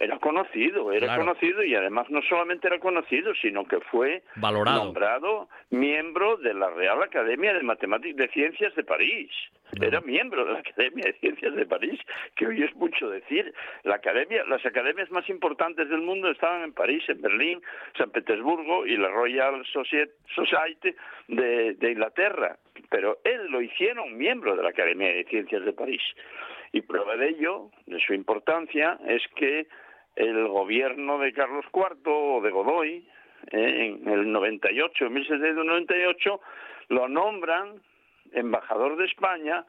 Era 0.00 0.16
conocido, 0.20 0.92
era 0.92 1.16
conocido 1.16 1.64
y 1.64 1.74
además 1.74 2.08
no 2.08 2.22
solamente 2.22 2.68
era 2.68 2.78
conocido, 2.78 3.34
sino 3.34 3.66
que 3.66 3.80
fue 3.80 4.22
nombrado 4.36 5.48
miembro 5.70 6.36
de 6.36 6.54
la 6.54 6.70
Real 6.70 7.02
Academia 7.02 7.52
de 7.52 7.64
Matemáticas 7.64 8.16
de 8.16 8.28
Ciencias 8.28 8.76
de 8.76 8.84
París. 8.84 9.28
Era 9.80 10.00
miembro 10.00 10.44
de 10.44 10.52
la 10.52 10.58
Academia 10.60 11.04
de 11.04 11.14
Ciencias 11.14 11.52
de 11.56 11.66
París, 11.66 12.00
que 12.36 12.46
hoy 12.46 12.62
es 12.62 12.72
mucho 12.76 13.10
decir. 13.10 13.52
La 13.82 13.96
academia, 13.96 14.44
las 14.44 14.64
academias 14.64 15.10
más 15.10 15.28
importantes 15.28 15.88
del 15.88 16.02
mundo 16.02 16.30
estaban 16.30 16.62
en 16.62 16.72
París, 16.72 17.02
en 17.08 17.20
Berlín, 17.20 17.60
San 17.96 18.10
Petersburgo 18.10 18.86
y 18.86 18.96
la 18.96 19.08
Royal 19.08 19.66
Society 19.66 20.94
de, 21.26 21.74
de 21.74 21.90
Inglaterra. 21.90 22.56
Pero 22.88 23.18
él 23.24 23.48
lo 23.50 23.60
hicieron 23.60 24.16
miembro 24.16 24.54
de 24.54 24.62
la 24.62 24.70
Academia 24.70 25.08
de 25.08 25.24
Ciencias 25.24 25.64
de 25.64 25.72
París. 25.72 26.02
Y 26.70 26.82
prueba 26.82 27.16
de 27.16 27.30
ello, 27.30 27.70
de 27.86 27.98
su 28.00 28.14
importancia, 28.14 28.98
es 29.08 29.22
que 29.34 29.66
el 30.18 30.48
gobierno 30.48 31.18
de 31.18 31.32
Carlos 31.32 31.64
IV 31.72 32.00
o 32.06 32.40
de 32.42 32.50
Godoy, 32.50 33.06
eh, 33.52 33.96
en 34.02 34.08
el 34.08 34.32
98, 34.32 35.06
en 35.06 35.12
1798, 35.12 36.40
lo 36.88 37.08
nombran 37.08 37.80
embajador 38.32 38.96
de 38.96 39.06
España 39.06 39.64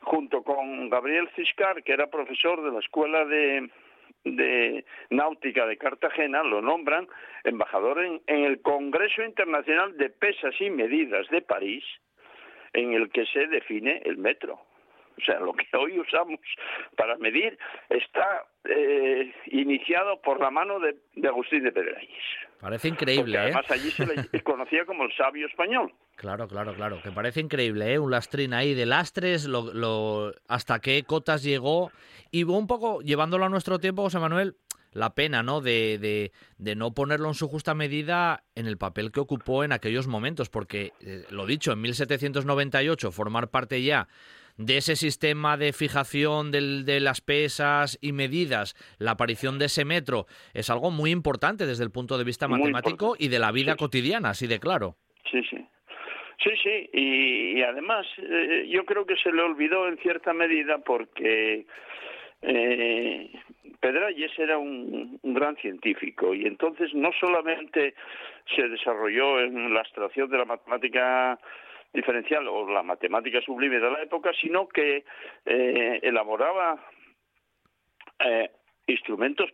junto 0.00 0.42
con 0.42 0.88
Gabriel 0.88 1.28
Ciscar, 1.36 1.82
que 1.82 1.92
era 1.92 2.08
profesor 2.08 2.62
de 2.62 2.72
la 2.72 2.80
Escuela 2.80 3.24
de, 3.26 4.84
Náutica 5.10 5.66
de 5.66 5.76
Cartagena, 5.76 6.42
lo 6.42 6.62
nombran 6.62 7.06
embajador 7.44 8.02
en, 8.02 8.20
en 8.26 8.44
el 8.44 8.62
Congreso 8.62 9.22
Internacional 9.22 9.96
de 9.98 10.08
Pesas 10.08 10.54
y 10.58 10.70
Medidas 10.70 11.28
de 11.28 11.42
París, 11.42 11.84
en 12.72 12.94
el 12.94 13.10
que 13.10 13.26
se 13.26 13.46
define 13.46 14.00
el 14.06 14.16
metro. 14.16 14.58
O 15.18 15.24
sea, 15.24 15.38
lo 15.40 15.52
que 15.52 15.66
hoy 15.76 15.98
usamos 15.98 16.40
para 16.96 17.16
medir 17.18 17.58
está 17.88 18.44
eh, 18.64 19.32
iniciado 19.46 20.20
por 20.20 20.40
la 20.40 20.50
mano 20.50 20.78
de, 20.78 20.96
Agustín 21.28 21.64
de 21.64 21.72
Pedralles. 21.72 22.22
Parece 22.60 22.88
increíble, 22.88 23.36
¿eh? 23.36 23.40
además 23.40 23.70
allí 23.70 23.90
se 23.90 24.06
le 24.06 24.42
conocía 24.42 24.84
como 24.86 25.04
el 25.04 25.12
sabio 25.16 25.46
español. 25.46 25.92
Claro, 26.16 26.46
claro, 26.46 26.74
claro, 26.74 27.00
que 27.02 27.10
parece 27.10 27.40
increíble, 27.40 27.92
¿eh? 27.92 27.98
Un 27.98 28.10
lastrín 28.10 28.54
ahí 28.54 28.74
de 28.74 28.86
lastres, 28.86 29.46
lo, 29.46 30.32
hasta 30.48 30.80
qué 30.80 31.02
cotas 31.02 31.42
llegó. 31.42 31.90
Y 32.30 32.44
un 32.44 32.66
poco, 32.66 33.00
llevándolo 33.02 33.44
a 33.44 33.48
nuestro 33.48 33.78
tiempo, 33.78 34.02
José 34.02 34.20
Manuel, 34.20 34.54
la 34.92 35.14
pena, 35.14 35.42
¿no? 35.42 35.60
De, 35.60 35.98
de, 35.98 36.32
de, 36.58 36.76
no 36.76 36.94
ponerlo 36.94 37.28
en 37.28 37.34
su 37.34 37.48
justa 37.48 37.74
medida 37.74 38.44
en 38.54 38.66
el 38.66 38.76
papel 38.78 39.10
que 39.10 39.20
ocupó 39.20 39.64
en 39.64 39.72
aquellos 39.72 40.06
momentos, 40.06 40.48
porque, 40.48 40.92
eh, 41.00 41.24
lo 41.30 41.46
dicho, 41.46 41.72
en 41.72 41.80
1798, 41.80 43.10
formar 43.10 43.48
parte 43.48 43.82
ya 43.82 44.08
de 44.64 44.76
ese 44.76 44.96
sistema 44.96 45.56
de 45.56 45.72
fijación 45.72 46.50
de 46.52 47.00
las 47.00 47.20
pesas 47.20 47.98
y 48.00 48.12
medidas, 48.12 48.74
la 48.98 49.12
aparición 49.12 49.58
de 49.58 49.66
ese 49.66 49.84
metro, 49.84 50.26
es 50.54 50.70
algo 50.70 50.90
muy 50.90 51.10
importante 51.10 51.66
desde 51.66 51.84
el 51.84 51.90
punto 51.90 52.18
de 52.18 52.24
vista 52.24 52.48
matemático 52.48 53.14
y 53.18 53.28
de 53.28 53.38
la 53.38 53.52
vida 53.52 53.76
cotidiana, 53.76 54.30
así 54.30 54.46
de 54.46 54.58
claro. 54.58 54.96
Sí, 55.30 55.42
sí. 55.48 55.66
Sí, 56.42 56.50
sí, 56.60 56.90
y, 56.92 57.62
además 57.62 58.04
eh, 58.18 58.66
yo 58.68 58.84
creo 58.84 59.06
que 59.06 59.14
se 59.16 59.30
le 59.30 59.42
olvidó 59.42 59.86
en 59.86 59.96
cierta 59.98 60.32
medida 60.32 60.78
porque 60.78 61.66
eh, 62.42 63.30
Pedralles 63.78 64.36
era 64.38 64.58
un, 64.58 65.20
gran 65.22 65.56
científico 65.56 66.34
y 66.34 66.46
entonces 66.46 66.92
no 66.94 67.10
solamente 67.20 67.94
se 68.56 68.68
desarrolló 68.68 69.40
en 69.40 69.72
la 69.72 69.80
abstracción 69.80 70.30
de 70.30 70.38
la 70.38 70.44
matemática 70.44 71.38
diferencial 71.92 72.46
o 72.48 72.68
la 72.70 72.82
matemática 72.82 73.40
sublime 73.40 73.78
de 73.78 73.90
la 73.90 74.02
época, 74.02 74.32
sino 74.40 74.68
que 74.68 75.04
eh, 75.44 76.00
elaboraba 76.02 76.82
eh, 78.18 78.50
instrumentos 78.86 79.50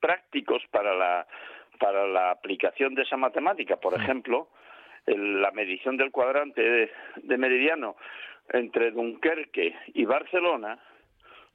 prácticos 0.00 0.62
para 0.70 0.94
la, 0.94 1.26
para 1.78 2.06
la 2.06 2.30
aplicación 2.30 2.94
de 2.94 3.02
esa 3.02 3.16
matemática. 3.16 3.76
Por 3.76 3.94
ejemplo, 3.94 4.48
la 5.06 5.50
medición 5.52 5.96
del 5.96 6.10
cuadrante 6.10 6.90
de, 7.16 7.38
meridiano 7.38 7.96
entre 8.50 8.90
Dunkerque 8.90 9.74
y 9.94 10.04
Barcelona 10.04 10.78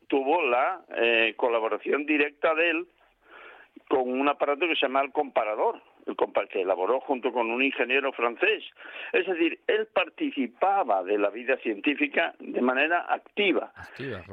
tuvo 0.07 0.41
la 0.41 0.83
eh, 0.95 1.33
colaboración 1.37 2.05
directa 2.05 2.53
de 2.55 2.69
él 2.69 2.87
con 3.89 4.09
un 4.09 4.27
aparato 4.27 4.67
que 4.67 4.75
se 4.75 4.85
llama 4.85 5.01
el 5.01 5.11
comparador, 5.11 5.81
que 6.49 6.61
elaboró 6.61 6.99
junto 6.99 7.31
con 7.31 7.49
un 7.49 7.63
ingeniero 7.63 8.11
francés. 8.11 8.63
Es 9.11 9.25
decir, 9.25 9.59
él 9.67 9.87
participaba 9.93 11.03
de 11.03 11.17
la 11.17 11.29
vida 11.29 11.57
científica 11.57 12.33
de 12.39 12.61
manera 12.61 13.05
activa. 13.09 13.73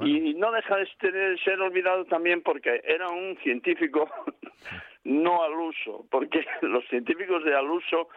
Y 0.03 0.35
no 0.35 0.53
deja 0.53 0.77
de 0.77 1.39
ser 1.45 1.61
olvidado 1.61 2.05
también 2.05 2.43
porque 2.43 2.83
era 2.85 3.09
un 3.09 3.37
científico 3.43 4.09
no 5.05 5.43
al 5.43 5.53
uso, 5.53 6.07
porque 6.11 6.45
los 6.63 6.87
científicos 6.89 7.45
de 7.45 7.55
al 7.55 7.71
uso 7.71 8.09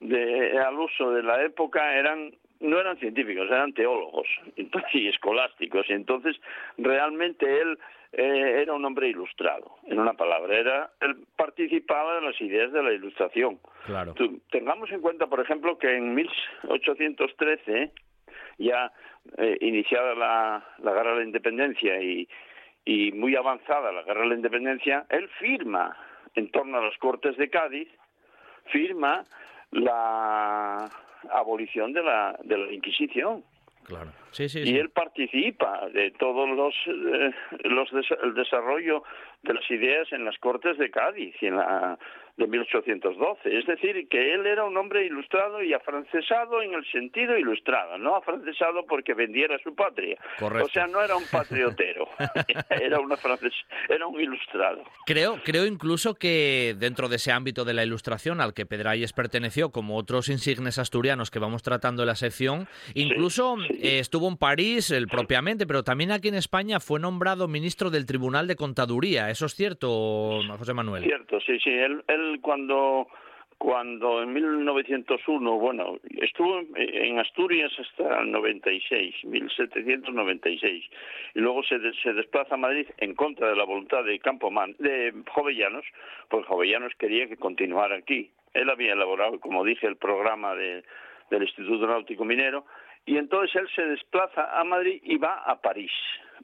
de 0.00 0.58
al 0.58 0.78
uso 0.78 1.10
de 1.12 1.22
la 1.22 1.42
época 1.44 1.94
eran 1.94 2.32
no 2.60 2.78
eran 2.78 2.98
científicos, 2.98 3.46
eran 3.48 3.72
teólogos 3.72 4.28
y 4.92 5.08
escolásticos. 5.08 5.88
Y 5.88 5.92
entonces 5.94 6.36
realmente 6.78 7.60
él 7.60 7.78
eh, 8.12 8.62
era 8.62 8.74
un 8.74 8.84
hombre 8.84 9.08
ilustrado, 9.08 9.76
en 9.86 9.98
una 9.98 10.14
palabra. 10.14 10.56
Era, 10.56 10.90
él 11.00 11.16
participaba 11.36 12.16
de 12.16 12.22
las 12.22 12.40
ideas 12.40 12.72
de 12.72 12.82
la 12.82 12.92
ilustración. 12.92 13.58
Claro. 13.86 14.14
tengamos 14.50 14.90
en 14.92 15.00
cuenta, 15.00 15.26
por 15.26 15.40
ejemplo, 15.40 15.78
que 15.78 15.96
en 15.96 16.14
1813 16.14 17.92
ya 18.58 18.92
eh, 19.38 19.56
iniciada 19.60 20.14
la, 20.14 20.64
la 20.78 20.92
guerra 20.92 21.12
de 21.12 21.18
la 21.18 21.24
independencia 21.24 22.00
y, 22.02 22.28
y 22.84 23.12
muy 23.12 23.36
avanzada 23.36 23.92
la 23.92 24.02
guerra 24.02 24.22
de 24.22 24.28
la 24.28 24.34
independencia, 24.34 25.06
él 25.08 25.28
firma 25.38 25.96
en 26.34 26.50
torno 26.50 26.78
a 26.78 26.84
las 26.84 26.96
Cortes 26.98 27.36
de 27.36 27.48
Cádiz, 27.48 27.88
firma 28.66 29.24
la 29.70 30.90
abolición 31.32 31.92
de 31.92 32.02
la, 32.02 32.38
de 32.42 32.56
la 32.58 32.72
Inquisición. 32.72 33.42
Claro. 33.84 34.10
Sí, 34.30 34.48
sí, 34.48 34.60
y 34.60 34.66
sí. 34.66 34.76
él 34.76 34.90
participa 34.90 35.88
de 35.88 36.12
todos 36.12 36.48
los, 36.48 36.74
eh, 36.86 37.30
los 37.64 37.90
des- 37.90 38.14
el 38.22 38.34
desarrollo 38.34 39.02
de 39.42 39.54
las 39.54 39.70
ideas 39.70 40.10
en 40.12 40.24
las 40.24 40.38
Cortes 40.38 40.76
de 40.78 40.90
Cádiz 40.90 41.34
y 41.40 41.46
en 41.46 41.56
la 41.56 41.98
de 42.40 42.46
1812. 42.46 43.58
Es 43.58 43.66
decir, 43.66 44.08
que 44.08 44.34
él 44.34 44.46
era 44.46 44.64
un 44.64 44.76
hombre 44.76 45.04
ilustrado 45.04 45.62
y 45.62 45.72
afrancesado 45.72 46.62
en 46.62 46.74
el 46.74 46.84
sentido 46.90 47.38
ilustrado, 47.38 47.98
no 47.98 48.16
afrancesado 48.16 48.84
porque 48.86 49.14
vendiera 49.14 49.58
su 49.62 49.74
patria. 49.74 50.16
Correcto. 50.38 50.66
O 50.66 50.70
sea, 50.70 50.86
no 50.86 51.02
era 51.02 51.16
un 51.16 51.24
patriotero, 51.30 52.08
era, 52.70 52.98
una 52.98 53.16
frances, 53.16 53.52
era 53.88 54.06
un 54.06 54.20
ilustrado. 54.20 54.82
Creo, 55.06 55.38
creo 55.44 55.66
incluso 55.66 56.14
que 56.14 56.74
dentro 56.78 57.08
de 57.08 57.16
ese 57.16 57.30
ámbito 57.32 57.64
de 57.64 57.74
la 57.74 57.84
ilustración 57.84 58.40
al 58.40 58.54
que 58.54 58.66
Pedralles 58.66 59.12
perteneció, 59.12 59.70
como 59.70 59.96
otros 59.96 60.28
insignes 60.28 60.78
asturianos 60.78 61.30
que 61.30 61.38
vamos 61.38 61.62
tratando 61.62 62.02
en 62.02 62.06
la 62.06 62.14
sección, 62.14 62.66
incluso 62.94 63.56
eh, 63.68 63.98
estuvo 63.98 64.28
en 64.28 64.36
París 64.36 64.90
él 64.90 65.08
propiamente, 65.08 65.66
pero 65.66 65.82
también 65.82 66.10
aquí 66.10 66.28
en 66.28 66.34
España 66.34 66.80
fue 66.80 66.98
nombrado 66.98 67.48
ministro 67.48 67.90
del 67.90 68.06
Tribunal 68.06 68.46
de 68.46 68.56
Contaduría. 68.56 69.29
¿Eso 69.30 69.46
es 69.46 69.54
cierto, 69.54 70.40
José 70.58 70.74
Manuel? 70.74 71.04
Cierto, 71.04 71.40
sí, 71.40 71.58
sí. 71.60 71.70
Él, 71.70 72.02
él 72.08 72.38
cuando 72.42 73.06
cuando 73.58 74.22
en 74.22 74.32
1901, 74.32 75.58
bueno, 75.58 75.98
estuvo 76.22 76.60
en, 76.76 77.18
Asturias 77.18 77.70
hasta 77.78 78.20
el 78.22 78.30
96, 78.32 79.14
1796, 79.26 80.84
y 81.34 81.38
luego 81.40 81.62
se, 81.64 81.78
se 82.02 82.14
desplaza 82.14 82.54
a 82.54 82.58
Madrid 82.58 82.86
en 82.96 83.14
contra 83.14 83.50
de 83.50 83.56
la 83.56 83.64
voluntad 83.64 84.02
de 84.04 84.18
Campoman, 84.18 84.74
de 84.78 85.12
Jovellanos, 85.30 85.84
porque 86.30 86.46
Jovellanos 86.48 86.94
quería 86.98 87.28
que 87.28 87.36
continuara 87.36 87.96
aquí. 87.96 88.30
Él 88.54 88.70
había 88.70 88.94
elaborado, 88.94 89.38
como 89.40 89.62
dije, 89.62 89.86
el 89.86 89.96
programa 89.96 90.54
de- 90.54 90.82
del 91.30 91.42
Instituto 91.42 91.86
Náutico 91.86 92.24
Minero, 92.24 92.64
y 93.04 93.18
entonces 93.18 93.54
él 93.56 93.68
se 93.76 93.82
desplaza 93.82 94.58
a 94.58 94.64
Madrid 94.64 95.00
y 95.04 95.18
va 95.18 95.34
a 95.44 95.60
París. 95.60 95.92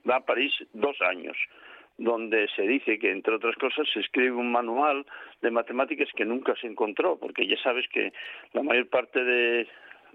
Va 0.09 0.17
a 0.17 0.21
París 0.25 0.53
dos 0.75 1.01
años 1.01 1.37
donde 1.99 2.47
se 2.55 2.63
dice 2.63 2.99
que, 2.99 3.11
entre 3.11 3.35
otras 3.35 3.57
cosas, 3.57 3.89
se 3.93 4.01
escribe 4.01 4.33
un 4.33 4.53
manual 4.53 5.07
de 5.41 5.51
matemáticas 5.51 6.09
que 6.15 6.25
nunca 6.25 6.55
se 6.61 6.67
encontró, 6.67 7.19
porque 7.19 7.47
ya 7.47 7.57
sabes 7.63 7.87
que 7.89 8.13
la 8.53 8.63
mayor 8.63 8.89
parte 8.89 9.25
de 9.25 9.67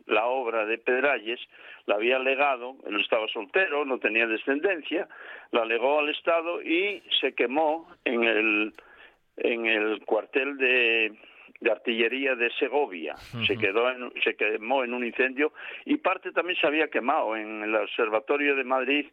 la 0.08 0.26
obra 0.26 0.66
de 0.66 0.78
Pedralles 0.78 1.40
la 1.86 1.96
había 1.96 2.20
legado, 2.20 2.76
él 2.88 3.00
estaba 3.00 3.28
soltero, 3.28 3.86
no 3.86 3.98
tenía 4.00 4.28
descendencia, 4.28 5.08
la 5.52 5.66
legó 5.66 6.00
al 6.00 6.10
Estado 6.10 6.62
y 6.62 7.02
se 7.20 7.34
quemó 7.34 7.88
en 8.06 8.24
el, 8.24 8.74
en 9.38 9.66
el 9.66 10.04
cuartel 10.06 10.58
de, 10.58 11.14
de 11.60 11.72
artillería 11.72 12.36
de 12.36 12.50
Segovia. 12.60 13.16
Se 13.46 13.58
quedó 13.58 13.90
en- 13.92 14.12
se 14.24 14.36
quemó 14.36 14.84
en 14.84 14.94
un 14.94 15.06
incendio 15.06 15.54
y 15.86 15.98
parte 15.98 16.32
también 16.32 16.60
se 16.60 16.68
había 16.68 16.88
quemado 16.90 17.36
en 17.36 17.64
el 17.64 17.76
observatorio 17.76 18.56
de 18.56 18.64
Madrid 18.64 19.06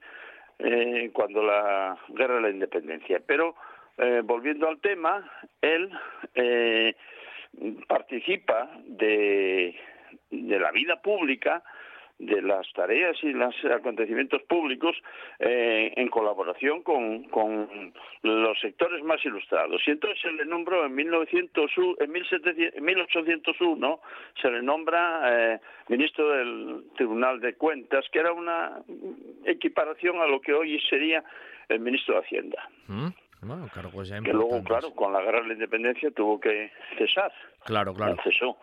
eh, 0.59 1.11
cuando 1.12 1.42
la 1.42 1.98
guerra 2.09 2.36
de 2.36 2.40
la 2.40 2.50
independencia. 2.50 3.20
Pero 3.26 3.54
eh, 3.96 4.22
volviendo 4.24 4.68
al 4.68 4.80
tema, 4.80 5.30
él 5.61 5.90
eh, 6.34 6.94
participa 7.86 8.70
de, 8.86 9.76
de 10.30 10.59
la 10.59 10.70
vida 10.72 11.00
pública 11.00 11.62
de 12.18 12.42
las 12.42 12.70
tareas 12.72 13.16
y 13.22 13.32
los 13.32 13.54
acontecimientos 13.64 14.42
públicos 14.42 14.96
eh, 15.38 15.92
en 15.96 16.08
colaboración 16.08 16.82
con, 16.82 17.24
con 17.24 17.92
los 18.22 18.60
sectores 18.60 19.02
más 19.04 19.24
ilustrados. 19.24 19.80
Y 19.86 19.92
entonces 19.92 20.20
se 20.20 20.32
le 20.32 20.44
nombró 20.44 20.84
en, 20.84 20.94
1900, 20.94 21.70
en 22.00 22.10
1700 22.10 22.78
en 22.78 22.84
1801, 22.84 24.00
se 24.40 24.50
le 24.50 24.62
nombra 24.62 25.54
eh, 25.54 25.60
ministro 25.88 26.30
del 26.30 26.84
Tribunal 26.96 27.40
de 27.40 27.54
Cuentas, 27.54 28.04
que 28.12 28.18
era 28.18 28.32
una 28.32 28.80
equiparación 29.44 30.20
a 30.20 30.26
lo 30.26 30.40
que 30.40 30.52
hoy 30.52 30.80
sería 30.88 31.22
el 31.68 31.80
ministro 31.80 32.14
de 32.14 32.20
Hacienda. 32.20 32.68
Mm, 32.88 33.08
Bueno, 33.42 33.68
Que 34.24 34.32
luego, 34.32 34.62
claro, 34.64 34.90
con 34.90 35.12
la 35.12 35.22
guerra 35.22 35.42
de 35.42 35.48
la 35.48 35.54
independencia 35.54 36.10
tuvo 36.10 36.40
que 36.40 36.72
cesar. 36.96 37.32
Claro, 37.64 37.94
claro. 37.94 38.16
Cesó. 38.24 38.56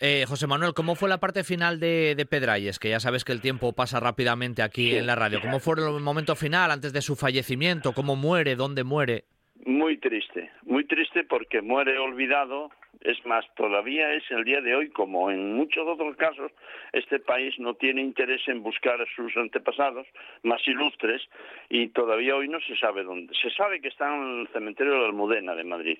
Eh, 0.00 0.24
José 0.28 0.46
Manuel, 0.46 0.74
¿cómo 0.74 0.94
fue 0.94 1.08
la 1.08 1.18
parte 1.18 1.42
final 1.42 1.80
de, 1.80 2.14
de? 2.14 2.26
Que 2.80 2.90
ya 2.90 3.00
sabes 3.00 3.24
que 3.24 3.32
el 3.32 3.40
tiempo 3.40 3.72
pasa 3.72 3.98
rápidamente 3.98 4.62
aquí 4.62 4.94
en 4.94 5.06
la 5.06 5.16
radio. 5.16 5.40
¿Cómo 5.40 5.58
fue 5.58 5.74
el 5.78 6.00
momento 6.00 6.36
final 6.36 6.70
antes 6.70 6.92
de 6.92 7.02
su 7.02 7.16
fallecimiento? 7.16 7.92
¿Cómo 7.92 8.14
muere? 8.14 8.54
¿Dónde 8.54 8.84
muere? 8.84 9.24
Muy 9.66 9.98
triste, 9.98 10.50
muy 10.62 10.84
triste 10.84 11.24
porque 11.24 11.62
muere 11.62 11.98
olvidado. 11.98 12.70
Es 13.00 13.24
más, 13.26 13.44
todavía 13.56 14.12
es 14.14 14.24
el 14.30 14.44
día 14.44 14.60
de 14.60 14.74
hoy, 14.74 14.90
como 14.90 15.30
en 15.30 15.54
muchos 15.54 15.86
otros 15.86 16.16
casos, 16.16 16.50
este 16.92 17.18
país 17.18 17.54
no 17.58 17.74
tiene 17.74 18.00
interés 18.00 18.40
en 18.48 18.62
buscar 18.62 19.00
a 19.00 19.06
sus 19.14 19.36
antepasados 19.36 20.06
más 20.42 20.60
ilustres 20.66 21.22
y 21.68 21.88
todavía 21.88 22.34
hoy 22.34 22.48
no 22.48 22.60
se 22.60 22.76
sabe 22.76 23.04
dónde. 23.04 23.34
Se 23.40 23.50
sabe 23.50 23.80
que 23.80 23.88
está 23.88 24.12
en 24.14 24.40
el 24.40 24.48
cementerio 24.48 24.94
de 24.94 24.98
la 25.00 25.06
Almudena 25.06 25.54
de 25.54 25.64
Madrid, 25.64 25.98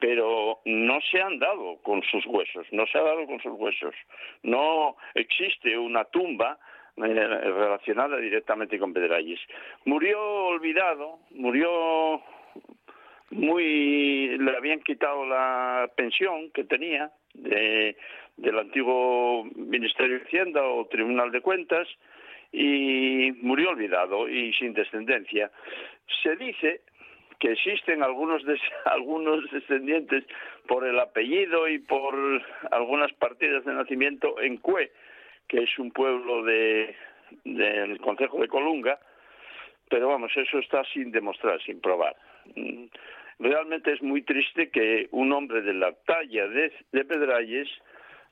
pero 0.00 0.60
no 0.64 0.98
se 1.02 1.20
han 1.20 1.38
dado 1.38 1.76
con 1.82 2.02
sus 2.02 2.24
huesos, 2.26 2.66
no 2.72 2.86
se 2.86 2.98
ha 2.98 3.02
dado 3.02 3.26
con 3.26 3.38
sus 3.40 3.52
huesos. 3.52 3.94
No 4.42 4.96
existe 5.14 5.76
una 5.76 6.04
tumba 6.06 6.58
eh, 6.96 7.02
relacionada 7.02 8.16
directamente 8.16 8.78
con 8.78 8.94
Pedralles. 8.94 9.38
Murió 9.84 10.18
olvidado, 10.46 11.18
murió 11.30 12.22
muy 13.30 14.36
le 14.38 14.56
habían 14.56 14.80
quitado 14.80 15.24
la 15.26 15.88
pensión 15.94 16.50
que 16.50 16.64
tenía 16.64 17.12
de, 17.34 17.96
del 18.36 18.58
antiguo 18.58 19.44
Ministerio 19.54 20.18
de 20.18 20.24
Hacienda 20.24 20.64
o 20.64 20.86
Tribunal 20.86 21.30
de 21.30 21.42
Cuentas 21.42 21.86
y 22.52 23.32
murió 23.42 23.70
olvidado 23.70 24.28
y 24.28 24.52
sin 24.54 24.72
descendencia. 24.72 25.50
Se 26.22 26.34
dice 26.36 26.80
que 27.40 27.52
existen 27.52 28.02
algunos 28.02 28.42
algunos 28.84 29.50
descendientes 29.50 30.24
por 30.68 30.86
el 30.86 30.98
apellido 31.00 31.68
y 31.68 31.78
por 31.78 32.14
algunas 32.70 33.12
partidas 33.14 33.64
de 33.64 33.74
nacimiento 33.74 34.40
en 34.40 34.58
Cue, 34.58 34.92
que 35.48 35.64
es 35.64 35.78
un 35.78 35.90
pueblo 35.90 36.44
de 36.44 36.94
del 37.44 37.98
Concejo 38.00 38.40
de 38.40 38.48
Colunga, 38.48 38.98
pero 39.88 40.08
vamos, 40.08 40.32
eso 40.36 40.58
está 40.58 40.84
sin 40.92 41.10
demostrar, 41.10 41.60
sin 41.62 41.80
probar. 41.80 42.16
Mm, 42.54 42.86
Realmente 43.40 43.92
es 43.92 44.02
muy 44.02 44.20
triste 44.20 44.68
que 44.68 45.08
un 45.12 45.32
hombre 45.32 45.62
de 45.62 45.72
la 45.72 45.92
talla 46.04 46.46
de, 46.46 46.70
de 46.92 47.04
Pedralles 47.06 47.68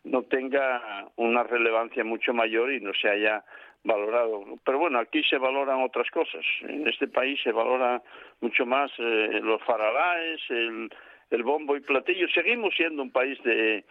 no 0.04 0.24
tenga 0.24 1.09
una 1.16 1.44
relevancia 1.44 2.04
mucho 2.04 2.34
mayor 2.34 2.70
y 2.70 2.80
no 2.80 2.92
se 2.92 3.09
haya 3.09 3.42
valorado. 3.84 4.44
Pero 4.64 4.78
bueno, 4.78 4.98
aquí 4.98 5.22
se 5.24 5.38
valoran 5.38 5.82
otras 5.82 6.10
cosas. 6.10 6.44
En 6.62 6.86
este 6.88 7.08
país 7.08 7.40
se 7.42 7.52
valora 7.52 8.02
mucho 8.40 8.66
más 8.66 8.90
eh, 8.98 9.40
los 9.42 9.62
faralaes, 9.64 10.40
el, 10.50 10.90
el 11.30 11.42
bombo 11.42 11.76
y 11.76 11.80
platillo. 11.80 12.28
Seguimos 12.28 12.74
siendo 12.76 13.02
un 13.02 13.10
país 13.10 13.42
de, 13.44 13.84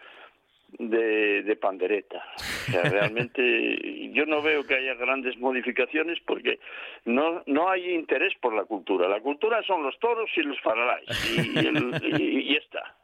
de, 0.78 1.42
de 1.42 1.56
pandereta. 1.56 2.22
O 2.36 2.70
sea, 2.70 2.82
realmente 2.90 4.10
yo 4.12 4.26
no 4.26 4.42
veo 4.42 4.64
que 4.66 4.74
haya 4.74 4.94
grandes 4.94 5.36
modificaciones 5.38 6.18
porque 6.26 6.58
no, 7.04 7.42
no 7.46 7.68
hay 7.70 7.90
interés 7.94 8.34
por 8.40 8.54
la 8.54 8.64
cultura. 8.64 9.08
La 9.08 9.20
cultura 9.20 9.62
son 9.62 9.82
los 9.82 9.98
toros 9.98 10.30
y 10.36 10.42
los 10.42 10.60
faralaes 10.60 11.08
y, 11.36 11.58
y 11.60 11.66
el- 11.66 12.20
y- 12.20 12.56
está. 12.56 12.94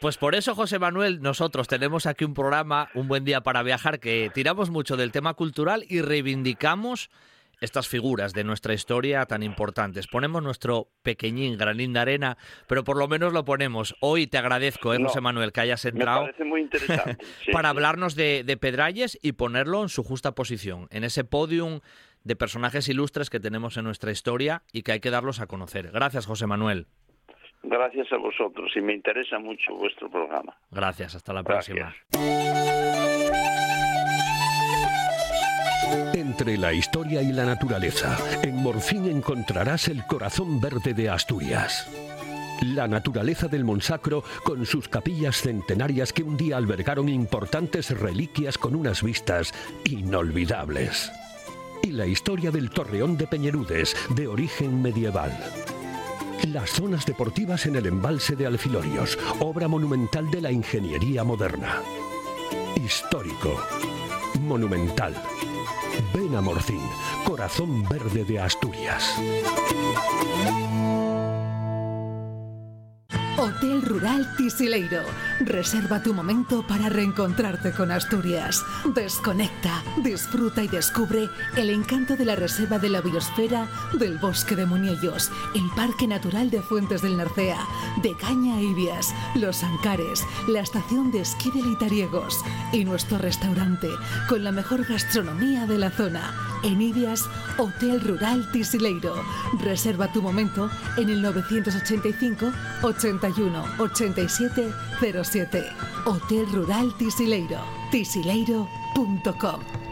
Pues 0.00 0.16
por 0.18 0.34
eso, 0.34 0.54
José 0.54 0.78
Manuel, 0.78 1.22
nosotros 1.22 1.68
tenemos 1.68 2.06
aquí 2.06 2.24
un 2.24 2.34
programa, 2.34 2.88
Un 2.94 3.08
Buen 3.08 3.24
Día 3.24 3.42
para 3.42 3.62
Viajar, 3.62 4.00
que 4.00 4.30
tiramos 4.34 4.70
mucho 4.70 4.96
del 4.96 5.12
tema 5.12 5.34
cultural 5.34 5.84
y 5.88 6.00
reivindicamos 6.00 7.10
estas 7.62 7.86
figuras 7.86 8.32
de 8.32 8.42
nuestra 8.42 8.74
historia 8.74 9.24
tan 9.24 9.42
importantes. 9.44 10.08
Ponemos 10.08 10.42
nuestro 10.42 10.88
pequeñín 11.02 11.56
granín 11.56 11.92
de 11.92 12.00
arena, 12.00 12.36
pero 12.66 12.82
por 12.82 12.96
lo 12.96 13.06
menos 13.06 13.32
lo 13.32 13.44
ponemos. 13.44 13.94
Hoy 14.00 14.26
te 14.26 14.36
agradezco, 14.36 14.92
¿eh, 14.92 14.98
No, 14.98 15.08
José 15.08 15.20
Manuel, 15.20 15.52
que 15.52 15.60
hayas 15.60 15.84
entrado 15.84 16.28
muy 16.44 16.62
interesante. 16.62 17.24
sí, 17.44 17.52
para 17.52 17.68
hablarnos 17.68 18.16
de, 18.16 18.42
de 18.44 18.56
Pedralles 18.56 19.16
y 19.22 19.32
ponerlo 19.32 19.82
en 19.82 19.88
su 19.88 20.02
justa 20.02 20.34
posición, 20.34 20.88
en 20.90 21.04
ese 21.04 21.22
podium 21.22 21.80
de 22.24 22.36
personajes 22.36 22.88
ilustres 22.88 23.30
que 23.30 23.40
tenemos 23.40 23.76
en 23.76 23.84
nuestra 23.84 24.10
historia 24.10 24.64
y 24.72 24.82
que 24.82 24.92
hay 24.92 25.00
que 25.00 25.10
darlos 25.10 25.40
a 25.40 25.46
conocer. 25.46 25.90
Gracias, 25.92 26.26
José 26.26 26.46
Manuel. 26.48 26.88
Gracias 27.62 28.12
a 28.12 28.16
vosotros 28.16 28.70
y 28.76 28.80
me 28.80 28.92
interesa 28.94 29.38
mucho 29.38 29.74
vuestro 29.74 30.10
programa. 30.10 30.54
Gracias, 30.70 31.14
hasta 31.14 31.32
la 31.32 31.42
Gracias. 31.42 31.76
próxima. 32.12 33.12
Entre 36.14 36.56
la 36.56 36.72
historia 36.72 37.22
y 37.22 37.32
la 37.32 37.44
naturaleza, 37.44 38.16
en 38.42 38.56
Morfín 38.56 39.08
encontrarás 39.08 39.88
el 39.88 40.04
corazón 40.06 40.60
verde 40.60 40.94
de 40.94 41.08
Asturias. 41.10 41.88
la 42.62 42.86
naturaleza 42.86 43.48
del 43.48 43.64
Monsacro 43.64 44.22
con 44.44 44.64
sus 44.66 44.86
capillas 44.88 45.38
centenarias 45.42 46.12
que 46.12 46.22
un 46.22 46.36
día 46.36 46.56
albergaron 46.56 47.08
importantes 47.08 47.90
reliquias 47.98 48.56
con 48.56 48.76
unas 48.76 49.02
vistas 49.02 49.52
inolvidables. 49.84 51.10
Y 51.82 51.90
la 51.90 52.06
historia 52.06 52.52
del 52.52 52.70
Torreón 52.70 53.16
de 53.16 53.26
Peñerudes, 53.26 53.96
de 54.14 54.28
origen 54.28 54.80
medieval. 54.80 55.32
Las 56.48 56.70
zonas 56.70 57.06
deportivas 57.06 57.66
en 57.66 57.76
el 57.76 57.86
embalse 57.86 58.34
de 58.34 58.46
Alfilorios, 58.46 59.16
obra 59.38 59.68
monumental 59.68 60.28
de 60.30 60.40
la 60.40 60.50
ingeniería 60.50 61.22
moderna. 61.22 61.80
Histórico. 62.74 63.60
Monumental. 64.40 65.14
Ven 66.12 66.34
a 66.34 66.40
Morcín, 66.40 66.82
corazón 67.24 67.88
verde 67.88 68.24
de 68.24 68.40
Asturias. 68.40 69.14
Hotel 73.38 73.82
Rural 73.82 74.36
Tisileiro. 74.36 75.02
Reserva 75.40 76.02
tu 76.02 76.14
momento 76.14 76.64
para 76.66 76.88
reencontrarte 76.88 77.72
con 77.72 77.90
Asturias. 77.90 78.64
Desconecta, 78.94 79.82
disfruta 80.02 80.62
y 80.62 80.68
descubre 80.68 81.28
el 81.56 81.70
encanto 81.70 82.16
de 82.16 82.24
la 82.24 82.36
Reserva 82.36 82.78
de 82.78 82.88
la 82.88 83.00
Biosfera 83.00 83.68
del 83.94 84.18
Bosque 84.18 84.56
de 84.56 84.66
Muñellos, 84.66 85.30
el 85.54 85.68
Parque 85.74 86.06
Natural 86.06 86.50
de 86.50 86.62
Fuentes 86.62 87.02
del 87.02 87.16
Narcea, 87.16 87.58
de 88.02 88.16
Caña 88.16 88.60
Ibias, 88.60 89.14
Los 89.34 89.62
Ancares, 89.64 90.24
la 90.48 90.60
estación 90.60 91.10
de 91.10 91.20
esquí 91.20 91.50
de 91.50 91.62
Litariegos 91.62 92.44
y 92.72 92.84
nuestro 92.84 93.18
restaurante 93.18 93.88
con 94.28 94.44
la 94.44 94.52
mejor 94.52 94.84
gastronomía 94.86 95.66
de 95.66 95.78
la 95.78 95.90
zona. 95.90 96.34
En 96.62 96.80
Ibias, 96.80 97.28
Hotel 97.58 98.00
Rural 98.00 98.50
Tisileiro. 98.52 99.14
Reserva 99.60 100.12
tu 100.12 100.22
momento 100.22 100.70
en 100.96 101.10
el 101.10 101.20
985 101.20 102.52
81 102.82 103.64
87 103.78 104.72
07. 105.24 105.64
Hotel 106.04 106.46
Rural 106.52 106.96
Tisileiro. 106.96 107.58
tisileiro.com. 107.90 109.91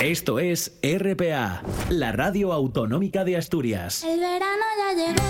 Esto 0.00 0.38
es 0.38 0.78
RPA, 0.82 1.62
la 1.88 2.12
radio 2.12 2.52
autonómica 2.52 3.24
de 3.24 3.38
Asturias. 3.38 4.04
El 4.04 4.20
verano 4.20 4.62
ya 4.78 4.92
llegó. 4.92 5.22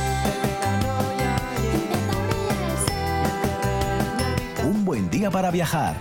Un 4.68 4.84
buen 4.84 5.08
día 5.08 5.30
para 5.30 5.52
viajar 5.52 5.94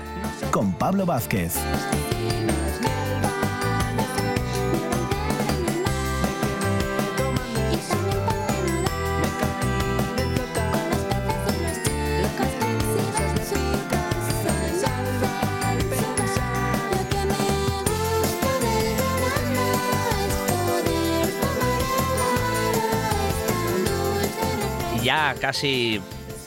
con 0.49 0.73
Pablo 0.73 1.05
Vázquez. 1.05 1.59
Ya 25.05 25.35
casi 25.39 26.01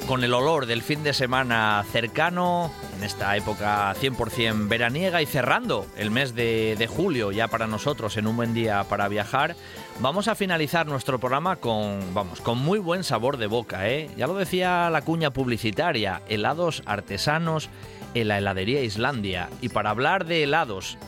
con 0.09 0.25
el 0.25 0.35
olor 0.35 0.67
del 0.67 0.83
fin 0.83 1.05
de 1.05 1.13
semana 1.13 1.85
cercano, 1.93 2.73
en 2.97 3.05
esta 3.05 3.37
época 3.37 3.95
100% 3.95 4.67
veraniega 4.67 5.23
y 5.23 5.27
cerrando 5.27 5.87
el 5.97 6.11
mes 6.11 6.35
de, 6.35 6.75
de 6.77 6.87
julio 6.89 7.31
ya 7.31 7.47
para 7.47 7.69
nosotros 7.69 8.17
en 8.17 8.27
un 8.27 8.35
buen 8.35 8.55
día 8.55 8.83
para 8.83 9.07
viajar, 9.07 9.55
vamos 10.01 10.27
a 10.27 10.35
finalizar 10.35 10.89
nuestro 10.89 11.21
programa 11.21 11.55
con, 11.55 12.01
vamos, 12.15 12.41
con 12.41 12.59
muy 12.59 12.81
buen 12.81 13.05
sabor 13.05 13.37
de 13.37 13.47
boca, 13.47 13.89
¿eh? 13.89 14.11
Ya 14.17 14.27
lo 14.27 14.35
decía 14.35 14.91
la 14.91 15.03
cuña 15.03 15.31
publicitaria, 15.31 16.23
helados 16.29 16.83
artesanos 16.85 17.71
en 18.15 18.27
la 18.27 18.39
heladería 18.39 18.83
Islandia. 18.83 19.51
Y 19.63 19.69
para 19.69 19.91
hablar 19.91 20.25
de 20.25 20.43
helados 20.43 20.99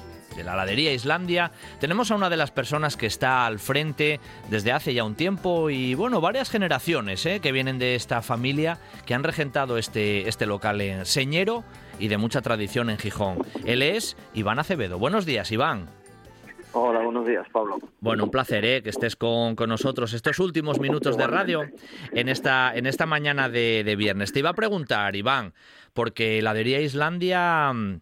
de 0.40 0.44
la 0.44 0.54
heladería 0.54 0.92
Islandia, 0.94 1.52
tenemos 1.80 2.10
a 2.10 2.14
una 2.14 2.30
de 2.30 2.38
las 2.38 2.50
personas 2.50 2.96
que 2.96 3.04
está 3.04 3.44
al 3.44 3.58
frente 3.58 4.20
desde 4.48 4.72
hace 4.72 4.94
ya 4.94 5.04
un 5.04 5.14
tiempo 5.14 5.68
y 5.68 5.94
bueno, 5.94 6.22
varias 6.22 6.48
generaciones 6.48 7.26
¿eh? 7.26 7.40
que 7.40 7.52
vienen 7.52 7.78
de 7.78 7.94
esta 7.94 8.22
familia 8.22 8.78
que 9.04 9.12
han 9.12 9.22
regentado 9.22 9.76
este, 9.76 10.28
este 10.28 10.46
local 10.46 10.80
en 10.80 11.04
Señero 11.04 11.62
y 11.98 12.08
de 12.08 12.16
mucha 12.16 12.40
tradición 12.40 12.88
en 12.88 12.96
Gijón. 12.96 13.38
Él 13.66 13.82
es 13.82 14.16
Iván 14.32 14.58
Acevedo. 14.58 14.98
Buenos 14.98 15.26
días, 15.26 15.52
Iván. 15.52 15.90
Hola, 16.72 17.00
buenos 17.00 17.26
días, 17.26 17.46
Pablo. 17.52 17.78
Bueno, 18.00 18.24
un 18.24 18.30
placer 18.30 18.64
¿eh? 18.64 18.82
que 18.82 18.90
estés 18.90 19.16
con, 19.16 19.56
con 19.56 19.68
nosotros 19.68 20.14
estos 20.14 20.38
últimos 20.38 20.80
minutos 20.80 21.18
de 21.18 21.26
radio 21.26 21.64
en 22.12 22.30
esta, 22.30 22.74
en 22.74 22.86
esta 22.86 23.04
mañana 23.04 23.50
de, 23.50 23.84
de 23.84 23.96
viernes. 23.96 24.32
Te 24.32 24.38
iba 24.38 24.50
a 24.50 24.54
preguntar, 24.54 25.16
Iván, 25.16 25.52
porque 25.92 26.38
heladería 26.38 26.80
Islandia 26.80 27.72
mm, 27.74 28.00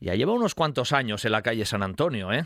ya 0.00 0.14
lleva 0.14 0.32
unos 0.32 0.54
cuantos 0.54 0.92
años 0.92 1.24
en 1.24 1.32
la 1.32 1.42
calle 1.42 1.64
San 1.64 1.82
Antonio, 1.82 2.32
¿eh? 2.32 2.44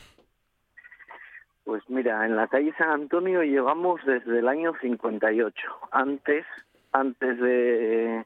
Pues 1.65 1.83
mira, 1.89 2.27
en 2.27 2.37
la 2.37 2.49
calle 2.49 2.75
San 2.77 2.91
Antonio 2.91 3.43
llevamos 3.43 4.01
desde 4.05 4.41
el 4.41 4.49
año 4.49 4.73
58. 4.81 5.55
Antes, 5.93 6.45
antes 6.93 7.39
de, 7.41 8.25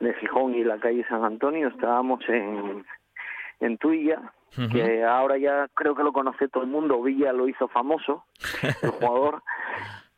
de 0.00 0.14
Gijón 0.14 0.54
y 0.54 0.64
la 0.64 0.78
calle 0.78 1.04
San 1.08 1.24
Antonio 1.24 1.68
estábamos 1.68 2.20
en, 2.28 2.84
en 3.60 3.78
Tuilla, 3.78 4.32
que 4.70 5.04
ahora 5.04 5.38
ya 5.38 5.68
creo 5.74 5.94
que 5.94 6.02
lo 6.02 6.12
conoce 6.12 6.48
todo 6.48 6.64
el 6.64 6.70
mundo. 6.70 7.02
Villa 7.02 7.32
lo 7.32 7.48
hizo 7.48 7.68
famoso, 7.68 8.24
el 8.62 8.90
jugador. 8.90 9.42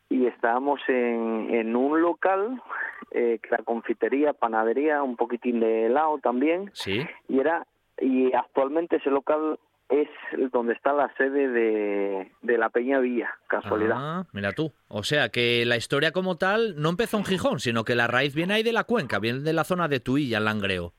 Y 0.08 0.26
estábamos 0.26 0.80
en, 0.88 1.48
en 1.52 1.74
un 1.74 2.00
local, 2.00 2.62
eh, 3.10 3.40
la 3.50 3.58
confitería, 3.58 4.32
panadería, 4.32 5.02
un 5.02 5.16
poquitín 5.16 5.60
de 5.60 5.86
helado 5.86 6.18
también. 6.18 6.70
Sí. 6.74 7.04
Y 7.28 7.40
era 7.40 7.66
y 8.00 8.32
actualmente 8.34 8.96
ese 8.96 9.10
local 9.10 9.58
es 9.88 10.08
donde 10.50 10.72
está 10.72 10.92
la 10.92 11.12
sede 11.16 11.48
de, 11.48 12.32
de 12.42 12.58
la 12.58 12.70
Peña 12.70 12.98
Villa, 12.98 13.30
casualidad. 13.46 13.96
Ah, 13.96 14.26
mira 14.32 14.52
tú. 14.52 14.72
O 14.88 15.02
sea 15.02 15.28
que 15.28 15.64
la 15.64 15.76
historia 15.76 16.12
como 16.12 16.36
tal 16.36 16.74
no 16.76 16.88
empezó 16.88 17.18
en 17.18 17.24
Gijón, 17.24 17.60
sino 17.60 17.84
que 17.84 17.94
la 17.94 18.06
raíz 18.06 18.34
viene 18.34 18.54
ahí 18.54 18.62
de 18.62 18.72
la 18.72 18.84
cuenca, 18.84 19.18
viene 19.20 19.40
de 19.40 19.52
la 19.52 19.64
zona 19.64 19.86
de 19.88 20.00
Tuilla, 20.00 20.38
en 20.38 20.44
Langreo. 20.44 20.92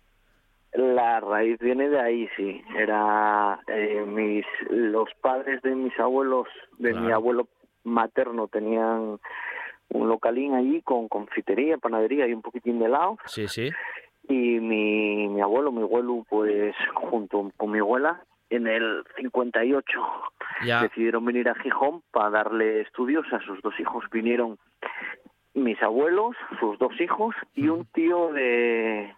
La 0.73 1.19
raíz 1.19 1.59
viene 1.59 1.89
de 1.89 1.99
ahí, 1.99 2.29
sí. 2.37 2.61
Era 2.77 3.59
eh, 3.67 4.05
mis 4.05 4.45
los 4.69 5.09
padres 5.21 5.61
de 5.63 5.75
mis 5.75 5.97
abuelos, 5.99 6.47
de 6.77 6.93
mi 6.93 7.11
abuelo 7.11 7.47
materno 7.83 8.47
tenían 8.47 9.19
un 9.89 10.09
localín 10.09 10.53
allí 10.53 10.81
con 10.81 11.07
confitería, 11.07 11.77
panadería 11.77 12.27
y 12.27 12.33
un 12.33 12.41
poquitín 12.41 12.79
de 12.79 12.85
helado. 12.85 13.17
Sí, 13.25 13.47
sí. 13.47 13.71
Y 14.29 14.59
mi, 14.59 15.27
mi 15.29 15.41
abuelo, 15.41 15.71
mi 15.71 15.81
abuelo, 15.83 16.25
pues 16.29 16.75
junto 16.95 17.51
con 17.57 17.71
mi 17.71 17.79
abuela, 17.79 18.23
en 18.49 18.67
el 18.67 19.03
58 19.17 19.83
Ya. 20.65 20.81
decidieron 20.83 21.23
venir 21.25 21.49
a 21.49 21.55
Gijón 21.55 22.01
para 22.11 22.29
darle 22.29 22.81
estudios 22.81 23.25
a 23.31 23.39
sus 23.41 23.61
dos 23.61 23.77
hijos. 23.79 24.03
Vinieron 24.11 24.57
mis 25.53 25.81
abuelos, 25.81 26.35
sus 26.59 26.77
dos 26.79 26.91
hijos 27.01 27.35
y 27.55 27.67
un 27.69 27.85
tío 27.87 28.31
de, 28.33 29.13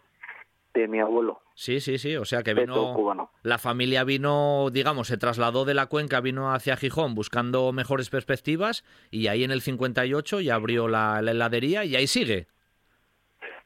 de 0.74 0.88
mi 0.88 1.00
abuelo, 1.00 1.42
Sí, 1.56 1.82
sí, 1.82 1.98
sí. 1.98 2.16
O 2.16 2.24
sea 2.24 2.42
que 2.42 2.54
vino. 2.54 2.94
cubano. 2.94 3.32
La 3.44 3.58
familia 3.58 4.06
vino, 4.06 4.70
digamos, 4.72 5.10
se 5.10 5.18
trasladó 5.18 5.66
de 5.66 5.74
la 5.74 5.88
cuenca, 5.88 6.22
vino 6.22 6.54
hacia 6.54 6.78
Gijón 6.78 7.16
buscando 7.16 7.74
mejores 7.74 8.10
perspectivas 8.10 8.86
y 9.12 9.28
ahí 9.28 9.44
en 9.44 9.52
el 9.52 9.60
58 9.60 10.40
ya 10.40 10.56
abrió 10.56 10.88
la, 10.88 11.22
la 11.22 11.32
heladería 11.32 11.84
y 11.84 11.98
ahí 11.98 12.08
sigue. 12.08 12.48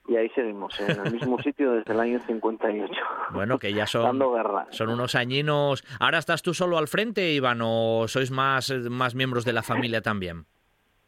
Y 0.07 0.17
ahí 0.17 0.29
seguimos, 0.35 0.77
en 0.81 0.99
el 1.05 1.13
mismo 1.13 1.37
sitio 1.43 1.71
desde 1.73 1.93
el 1.93 1.99
año 1.99 2.19
58. 2.27 2.93
Bueno, 3.31 3.57
que 3.57 3.73
ya 3.73 3.87
son, 3.87 4.03
Dando 4.03 4.33
guerra. 4.33 4.67
son 4.69 4.89
unos 4.89 5.15
añinos. 5.15 5.83
¿Ahora 5.99 6.17
estás 6.17 6.41
tú 6.41 6.53
solo 6.53 6.77
al 6.77 6.87
frente, 6.89 7.31
Iván, 7.31 7.59
o 7.63 8.07
sois 8.07 8.29
más, 8.31 8.69
más 8.89 9.15
miembros 9.15 9.45
de 9.45 9.53
la 9.53 9.63
familia 9.63 10.01
también? 10.01 10.45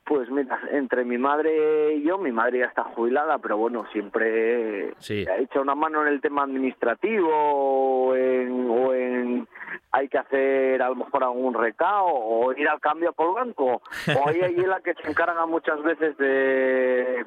Pues 0.06 0.30
mira, 0.30 0.60
entre 0.72 1.04
mi 1.04 1.18
madre 1.18 1.96
y 1.96 2.04
yo, 2.04 2.20
mi 2.20 2.32
madre 2.32 2.60
ya 2.60 2.66
está 2.66 2.84
jubilada, 2.84 3.40
pero 3.40 3.58
bueno, 3.58 3.88
siempre 3.92 4.94
Sí. 5.00 5.26
ha 5.28 5.38
hecho 5.40 5.62
una 5.62 5.74
mano 5.74 6.04
en 6.04 6.10
el 6.14 6.22
tema 6.22 6.44
administrativo 6.44 7.28
o 7.34 8.16
en, 8.16 8.70
o 8.70 8.94
en 8.94 9.48
hay 9.92 10.08
que 10.08 10.20
hacer 10.20 10.82
a 10.84 10.90
lo 10.90 10.96
mejor 10.96 11.24
algún 11.24 11.56
recao 11.56 12.06
o 12.08 12.54
ir 12.54 12.70
al 12.70 12.80
cambio 12.80 13.10
a 13.10 13.14
Polbanco. 13.14 13.82
O 14.16 14.30
hay 14.30 14.56
la 14.58 14.80
que 14.82 14.94
se 14.94 15.10
encarga 15.10 15.44
muchas 15.48 15.82
veces 15.82 16.16
de 16.18 17.26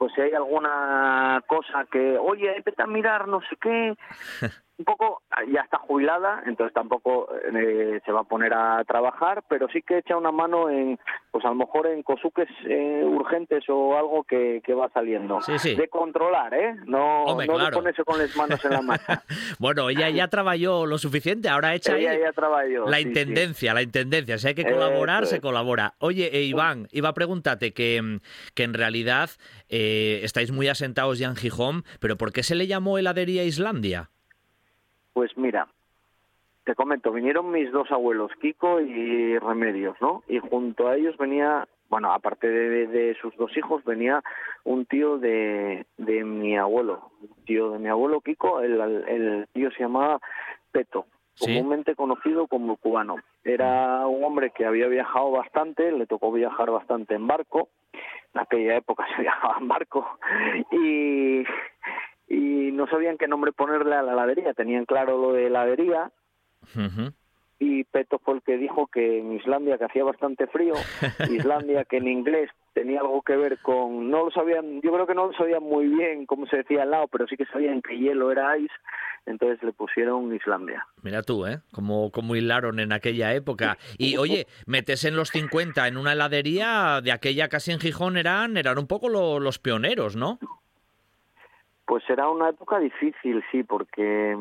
pues 0.00 0.14
si 0.14 0.22
hay 0.22 0.32
alguna 0.32 1.44
cosa 1.46 1.84
que, 1.92 2.16
oye, 2.16 2.62
vete 2.64 2.82
a 2.82 2.86
mirar 2.86 3.28
no 3.28 3.42
sé 3.42 3.56
qué, 3.60 3.94
un 4.80 4.84
poco, 4.84 5.20
ya 5.52 5.60
está 5.60 5.76
jubilada, 5.78 6.42
entonces 6.46 6.72
tampoco 6.72 7.28
eh, 7.54 8.00
se 8.02 8.12
va 8.12 8.20
a 8.20 8.24
poner 8.24 8.54
a 8.54 8.82
trabajar, 8.84 9.44
pero 9.46 9.68
sí 9.68 9.82
que 9.82 9.98
echa 9.98 10.16
una 10.16 10.32
mano 10.32 10.70
en, 10.70 10.98
pues 11.30 11.44
a 11.44 11.48
lo 11.48 11.54
mejor 11.54 11.86
en 11.86 12.02
cosuques 12.02 12.48
eh, 12.66 13.02
urgentes 13.04 13.64
o 13.68 13.98
algo 13.98 14.24
que, 14.24 14.62
que 14.64 14.72
va 14.72 14.88
saliendo. 14.94 15.42
Sí, 15.42 15.58
sí. 15.58 15.74
De 15.74 15.88
controlar, 15.88 16.54
¿eh? 16.54 16.76
No, 16.86 17.24
Hombre, 17.24 17.46
no 17.46 17.56
claro. 17.56 17.76
ponerse 17.76 18.02
con 18.04 18.18
las 18.18 18.34
manos 18.36 18.64
en 18.64 18.70
la 18.70 18.82
masa. 18.82 19.22
Bueno, 19.58 19.90
ella 19.90 20.08
ya 20.08 20.28
trabajó 20.28 20.86
lo 20.86 20.96
suficiente, 20.96 21.50
ahora 21.50 21.74
echa 21.74 21.94
ahí 21.94 22.04
ya 22.04 22.32
la 22.86 22.96
sí, 22.96 23.02
intendencia, 23.02 23.74
la 23.74 23.82
intendencia. 23.82 24.38
Si 24.38 24.48
hay 24.48 24.54
que 24.54 24.62
Eso 24.62 24.72
colaborar, 24.72 25.26
se 25.26 25.36
es. 25.36 25.40
colabora. 25.42 25.94
Oye, 25.98 26.30
eh, 26.32 26.44
Iván, 26.44 26.88
iba 26.90 27.10
a 27.10 27.14
preguntarte 27.14 27.72
que, 27.74 28.00
mm, 28.00 28.20
que 28.54 28.62
en 28.62 28.72
realidad 28.74 29.30
eh, 29.68 30.20
estáis 30.22 30.50
muy 30.52 30.68
asentados 30.68 31.18
ya 31.18 31.28
en 31.28 31.36
Gijón, 31.36 31.84
pero 32.00 32.16
¿por 32.16 32.32
qué 32.32 32.42
se 32.42 32.54
le 32.54 32.66
llamó 32.66 32.96
heladería 32.96 33.44
Islandia? 33.44 34.08
Pues 35.20 35.36
mira, 35.36 35.68
te 36.64 36.74
comento, 36.74 37.12
vinieron 37.12 37.50
mis 37.50 37.70
dos 37.72 37.90
abuelos, 37.92 38.32
Kiko 38.40 38.80
y 38.80 39.36
Remedios, 39.38 39.94
¿no? 40.00 40.22
Y 40.28 40.38
junto 40.38 40.88
a 40.88 40.96
ellos 40.96 41.14
venía, 41.18 41.68
bueno, 41.90 42.10
aparte 42.10 42.48
de, 42.48 42.86
de 42.86 43.14
sus 43.20 43.36
dos 43.36 43.54
hijos, 43.54 43.84
venía 43.84 44.22
un 44.64 44.86
tío 44.86 45.18
de, 45.18 45.84
de 45.98 46.24
mi 46.24 46.56
abuelo, 46.56 47.10
un 47.20 47.44
tío 47.44 47.72
de 47.72 47.78
mi 47.80 47.88
abuelo 47.90 48.22
Kiko, 48.22 48.62
el, 48.62 48.80
el 48.80 49.46
tío 49.52 49.70
se 49.72 49.80
llamaba 49.80 50.20
Peto, 50.72 51.04
Sí. 51.34 51.54
comúnmente 51.54 51.94
conocido 51.94 52.46
como 52.46 52.78
cubano. 52.78 53.16
Era 53.44 54.06
un 54.06 54.24
hombre 54.24 54.52
que 54.52 54.64
había 54.64 54.88
viajado 54.88 55.32
bastante, 55.32 55.92
le 55.92 56.06
tocó 56.06 56.32
viajar 56.32 56.70
bastante 56.70 57.14
en 57.14 57.26
barco, 57.26 57.68
en 58.32 58.40
aquella 58.40 58.76
época 58.76 59.04
se 59.16 59.20
viajaba 59.20 59.58
en 59.60 59.68
barco, 59.68 60.18
y, 60.72 61.44
y 62.30 62.70
no 62.72 62.86
sabían 62.86 63.18
qué 63.18 63.28
nombre 63.28 63.52
ponerle 63.52 63.94
a 63.96 64.02
la 64.02 64.12
heladería, 64.12 64.54
tenían 64.54 64.86
claro 64.86 65.20
lo 65.20 65.32
de 65.34 65.48
heladería, 65.48 66.10
y 67.58 67.84
Peto 67.84 68.18
fue 68.20 68.34
el 68.36 68.42
que 68.42 68.56
dijo 68.56 68.86
que 68.86 69.18
en 69.18 69.32
Islandia 69.34 69.76
que 69.76 69.84
hacía 69.84 70.04
bastante 70.04 70.46
frío, 70.46 70.74
Islandia 71.30 71.84
que 71.84 71.98
en 71.98 72.08
inglés 72.08 72.50
tenía 72.72 73.00
algo 73.00 73.20
que 73.22 73.36
ver 73.36 73.58
con, 73.58 74.10
no 74.10 74.24
lo 74.26 74.30
sabían, 74.30 74.80
yo 74.80 74.92
creo 74.92 75.06
que 75.06 75.14
no 75.14 75.26
lo 75.26 75.32
sabían 75.34 75.62
muy 75.62 75.86
bien 75.88 76.24
cómo 76.24 76.46
se 76.46 76.58
decía 76.58 76.82
al 76.84 76.90
lado, 76.92 77.08
pero 77.08 77.26
sí 77.26 77.36
que 77.36 77.44
sabían 77.46 77.82
que 77.82 77.98
hielo 77.98 78.30
era 78.32 78.56
ice, 78.56 78.72
entonces 79.26 79.62
le 79.62 79.72
pusieron 79.72 80.34
Islandia. 80.34 80.86
Mira 81.02 81.22
tú, 81.22 81.46
¿eh? 81.46 81.60
Como, 81.72 82.10
como 82.10 82.36
hilaron 82.36 82.80
en 82.80 82.92
aquella 82.92 83.34
época. 83.34 83.76
Y 83.98 84.16
oye, 84.16 84.46
metes 84.66 85.04
en 85.04 85.16
los 85.16 85.28
50 85.30 85.86
en 85.88 85.96
una 85.98 86.12
heladería 86.14 87.00
de 87.02 87.12
aquella 87.12 87.48
casi 87.48 87.72
en 87.72 87.80
Gijón 87.80 88.16
eran, 88.16 88.56
eran 88.56 88.78
un 88.78 88.86
poco 88.86 89.08
lo- 89.10 89.38
los 89.40 89.58
pioneros, 89.58 90.16
¿no? 90.16 90.38
Pues 91.90 92.08
era 92.08 92.30
una 92.30 92.50
época 92.50 92.78
difícil, 92.78 93.42
sí, 93.50 93.64
porque 93.64 94.36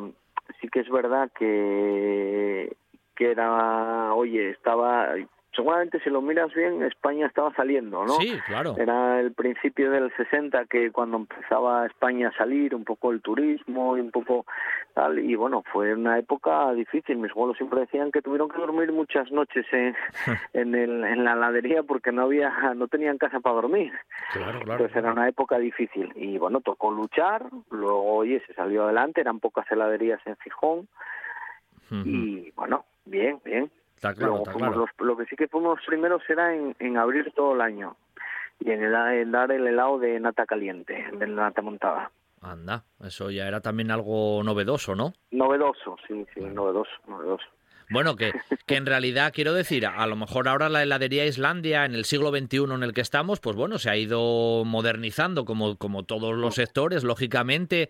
sí 0.62 0.68
que 0.68 0.82
es 0.82 0.90
verdad 0.92 1.32
que, 1.36 2.78
que 3.16 3.32
era, 3.32 4.14
oye, 4.14 4.52
estaba, 4.52 5.16
seguramente 5.60 6.00
si 6.00 6.10
lo 6.10 6.22
miras 6.22 6.54
bien, 6.54 6.82
España 6.84 7.28
estaba 7.28 7.54
saliendo, 7.54 8.06
¿no? 8.06 8.14
Sí, 8.14 8.40
claro. 8.48 8.76
Era 8.78 9.20
el 9.20 9.34
principio 9.34 9.92
del 9.92 10.10
60 10.16 10.66
que 10.68 10.90
cuando 10.90 11.18
empezaba 11.18 11.86
España 11.86 12.30
a 12.30 12.38
salir, 12.38 12.74
un 12.74 12.86
poco 12.86 13.12
el 13.12 13.22
turismo 13.22 13.98
y 13.98 14.00
un 14.00 14.10
poco 14.10 14.46
tal, 14.94 15.20
y 15.20 15.36
bueno, 15.36 15.62
fue 15.74 15.94
una 15.94 16.18
época 16.18 16.72
difícil. 16.72 17.18
Mis 17.18 17.32
abuelos 17.32 17.58
siempre 17.58 17.82
decían 17.82 18.10
que 18.10 18.22
tuvieron 18.22 18.48
que 18.48 18.58
dormir 18.58 18.94
muchas 18.94 19.30
noches 19.34 19.66
en, 19.74 19.94
en, 20.54 20.76
el, 20.76 21.04
en 21.04 21.26
la 21.26 21.34
heladería 21.34 21.84
porque 21.84 22.14
no 22.14 22.24
había, 22.24 22.50
no 22.76 22.88
tenían 22.88 23.18
casa 23.18 23.42
para 23.42 23.56
dormir. 23.56 23.92
Claro, 24.32 24.60
claro. 24.62 24.72
Entonces 24.72 24.96
era 24.96 25.12
una 25.12 25.28
época 25.28 25.58
difícil 25.58 26.14
y 26.16 26.38
bueno, 26.38 26.62
tocó 26.62 26.90
luchar, 26.90 27.44
luego 27.70 28.14
oye, 28.14 28.42
se 28.48 28.54
salió 28.54 28.86
adelante, 28.86 29.20
eran 29.20 29.42
pocas 29.42 29.70
heladerías 29.70 30.22
en 30.26 30.38
Gijón 30.38 30.88
y 31.92 32.52
bueno, 32.52 32.86
bien, 33.06 33.42
bien. 33.44 33.72
Está 34.00 34.14
claro, 34.14 34.28
Luego 34.38 34.46
está 34.46 34.58
claro. 34.58 34.76
los- 34.78 35.08
lo 35.08 35.18
que 35.18 35.26
sí 35.26 35.36
que 35.36 35.50
fuimos 35.50 35.76
los 35.78 35.86
primeros 35.86 36.22
era 36.30 36.56
en, 36.56 36.74
en 36.80 36.96
abrir 36.96 37.34
todo 37.36 37.54
el 37.54 37.60
año 37.60 37.98
y 38.62 38.72
en, 38.72 38.82
el- 38.82 38.96
en 38.96 39.30
dar 39.34 39.52
el 39.52 39.68
helado 39.68 40.00
de 40.00 40.18
nata 40.22 40.46
caliente, 40.46 41.06
de 41.12 41.28
nata 41.28 41.62
montada. 41.62 42.10
Anda, 42.42 42.86
eso 43.04 43.30
ya 43.30 43.46
era 43.46 43.60
también 43.60 43.92
algo 43.92 44.42
novedoso, 44.42 44.96
¿no? 44.96 45.14
Novedoso, 45.32 45.98
sí, 46.08 46.26
sí, 46.34 46.40
novedoso, 46.40 46.90
novedoso. 47.10 47.44
Bueno, 47.90 48.16
que, 48.16 48.32
que 48.66 48.78
en 48.78 48.86
realidad 48.86 49.34
quiero 49.36 49.52
decir, 49.52 49.86
a 49.86 50.08
lo 50.08 50.16
mejor 50.16 50.48
ahora 50.48 50.70
la 50.70 50.82
heladería 50.82 51.26
Islandia 51.26 51.84
en 51.84 51.94
el 51.94 52.06
siglo 52.06 52.30
XXI 52.30 52.74
en 52.74 52.84
el 52.84 52.94
que 52.94 53.02
estamos, 53.02 53.42
pues 53.42 53.58
bueno, 53.58 53.80
se 53.80 53.90
ha 53.90 53.98
ido 53.98 54.64
modernizando 54.64 55.44
como, 55.44 55.76
como 55.76 56.04
todos 56.04 56.38
los 56.38 56.56
sectores, 56.56 57.04
lógicamente. 57.04 57.90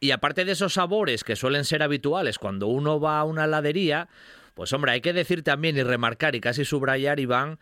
Y 0.00 0.10
aparte 0.12 0.46
de 0.46 0.52
esos 0.52 0.72
sabores 0.72 1.22
que 1.22 1.36
suelen 1.36 1.64
ser 1.64 1.82
habituales 1.82 2.38
cuando 2.38 2.66
uno 2.68 2.98
va 2.98 3.18
a 3.18 3.24
una 3.24 3.44
heladería, 3.44 4.08
pues 4.54 4.72
hombre, 4.72 4.92
hay 4.92 5.00
que 5.00 5.12
decir 5.12 5.42
también 5.42 5.76
y 5.76 5.82
remarcar 5.82 6.34
y 6.34 6.40
casi 6.40 6.64
subrayar, 6.64 7.20
Iván, 7.20 7.58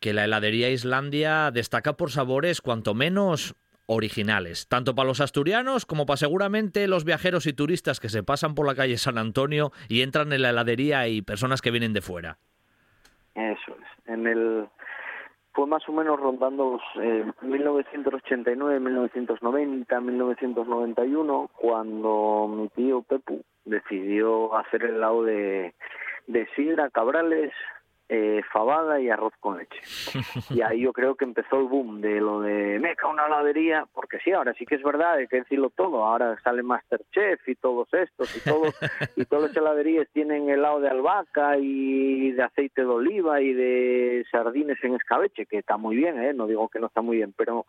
que 0.00 0.12
la 0.12 0.24
heladería 0.24 0.70
Islandia 0.70 1.50
destaca 1.50 1.96
por 1.96 2.10
sabores 2.10 2.60
cuanto 2.60 2.94
menos 2.94 3.54
originales, 3.86 4.68
tanto 4.68 4.94
para 4.94 5.08
los 5.08 5.20
asturianos 5.20 5.86
como 5.86 6.06
para 6.06 6.16
seguramente 6.16 6.88
los 6.88 7.04
viajeros 7.04 7.46
y 7.46 7.52
turistas 7.52 8.00
que 8.00 8.08
se 8.08 8.22
pasan 8.22 8.54
por 8.54 8.66
la 8.66 8.74
calle 8.74 8.96
San 8.98 9.18
Antonio 9.18 9.70
y 9.88 10.02
entran 10.02 10.32
en 10.32 10.42
la 10.42 10.50
heladería 10.50 11.06
y 11.08 11.22
personas 11.22 11.62
que 11.62 11.70
vienen 11.70 11.92
de 11.92 12.00
fuera. 12.00 12.38
Eso 13.34 13.76
es. 13.80 14.08
En 14.08 14.26
el 14.26 14.68
fue 15.56 15.66
más 15.66 15.88
o 15.88 15.92
menos 15.92 16.20
rondando 16.20 16.78
eh, 17.00 17.24
1989, 17.40 18.78
1990, 18.78 20.00
1991 20.00 21.50
cuando 21.54 22.46
mi 22.54 22.68
tío 22.68 23.00
Pepu 23.00 23.42
decidió 23.64 24.54
hacer 24.54 24.84
el 24.84 24.96
helado 24.96 25.24
de 25.24 25.74
de 26.26 26.46
sidra, 26.54 26.90
cabrales, 26.90 27.52
eh, 28.08 28.40
fabada 28.52 29.00
y 29.00 29.10
arroz 29.10 29.32
con 29.40 29.58
leche. 29.58 29.80
Y 30.50 30.60
ahí 30.60 30.82
yo 30.82 30.92
creo 30.92 31.16
que 31.16 31.24
empezó 31.24 31.58
el 31.58 31.66
boom 31.66 32.00
de 32.00 32.20
lo 32.20 32.40
de 32.40 32.78
meca 32.78 33.08
una 33.08 33.26
heladería, 33.26 33.84
porque 33.92 34.18
sí, 34.20 34.30
ahora 34.30 34.54
sí 34.54 34.64
que 34.64 34.76
es 34.76 34.82
verdad, 34.82 35.14
hay 35.14 35.26
que 35.26 35.38
decirlo 35.38 35.70
todo, 35.70 36.04
ahora 36.04 36.38
sale 36.44 36.62
Masterchef 36.62 37.48
y 37.48 37.56
todos 37.56 37.92
estos 37.92 38.36
y 38.36 38.40
todos 38.48 38.74
y 39.16 39.24
todas 39.24 39.48
las 39.48 39.56
heladerías 39.56 40.06
tienen 40.12 40.48
helado 40.48 40.80
de 40.80 40.88
albahaca 40.88 41.58
y 41.58 42.30
de 42.30 42.42
aceite 42.42 42.82
de 42.82 42.88
oliva 42.88 43.40
y 43.40 43.52
de 43.52 44.24
sardines 44.30 44.78
en 44.84 44.94
escabeche, 44.94 45.46
que 45.46 45.58
está 45.58 45.76
muy 45.76 45.96
bien, 45.96 46.22
¿eh? 46.22 46.32
no 46.32 46.46
digo 46.46 46.68
que 46.68 46.78
no 46.78 46.86
está 46.86 47.00
muy 47.02 47.16
bien, 47.16 47.34
pero 47.36 47.66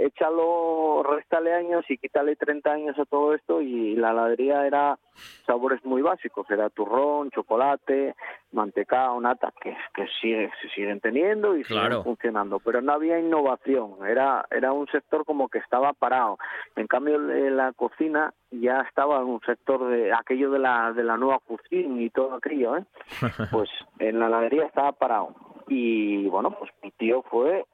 échalo, 0.00 1.02
réstale 1.02 1.52
años 1.54 1.84
y 1.88 1.98
quítale 1.98 2.34
30 2.36 2.70
años 2.72 2.98
a 2.98 3.04
todo 3.04 3.34
esto 3.34 3.60
y 3.60 3.94
la 3.96 4.10
heladería 4.12 4.66
era 4.66 4.98
sabores 5.46 5.84
muy 5.84 6.00
básicos, 6.02 6.50
era 6.50 6.70
turrón, 6.70 7.30
chocolate, 7.30 8.14
mantecado, 8.52 9.20
nata, 9.20 9.52
que, 9.60 9.76
que 9.94 10.06
sigue, 10.20 10.50
se 10.62 10.68
siguen 10.70 11.00
teniendo 11.00 11.56
y 11.56 11.62
Claro. 11.64 11.88
siguen 11.88 12.04
funcionando, 12.04 12.58
pero 12.60 12.80
no 12.80 12.92
había 12.92 13.18
innovación, 13.18 13.96
era, 14.06 14.46
era 14.50 14.72
un 14.72 14.86
sector 14.88 15.24
como 15.24 15.48
que 15.48 15.58
estaba 15.58 15.92
parado. 15.92 16.38
En 16.76 16.86
cambio, 16.86 17.16
en 17.16 17.56
la 17.56 17.72
cocina 17.72 18.32
ya 18.50 18.80
estaba 18.80 19.18
en 19.18 19.24
un 19.26 19.40
sector 19.42 19.86
de 19.88 20.12
aquello 20.12 20.50
de 20.50 20.58
la, 20.58 20.92
de 20.92 21.04
la 21.04 21.16
nueva 21.16 21.40
cocina 21.46 22.00
y 22.02 22.10
todo 22.10 22.34
aquello, 22.34 22.78
¿eh? 22.78 22.84
pues 23.52 23.68
en 23.98 24.18
la 24.18 24.26
heladería 24.26 24.64
estaba 24.64 24.92
parado. 24.92 25.34
Y 25.68 26.26
bueno, 26.28 26.50
pues 26.58 26.70
mi 26.82 26.90
tío 26.92 27.22
fue, 27.22 27.64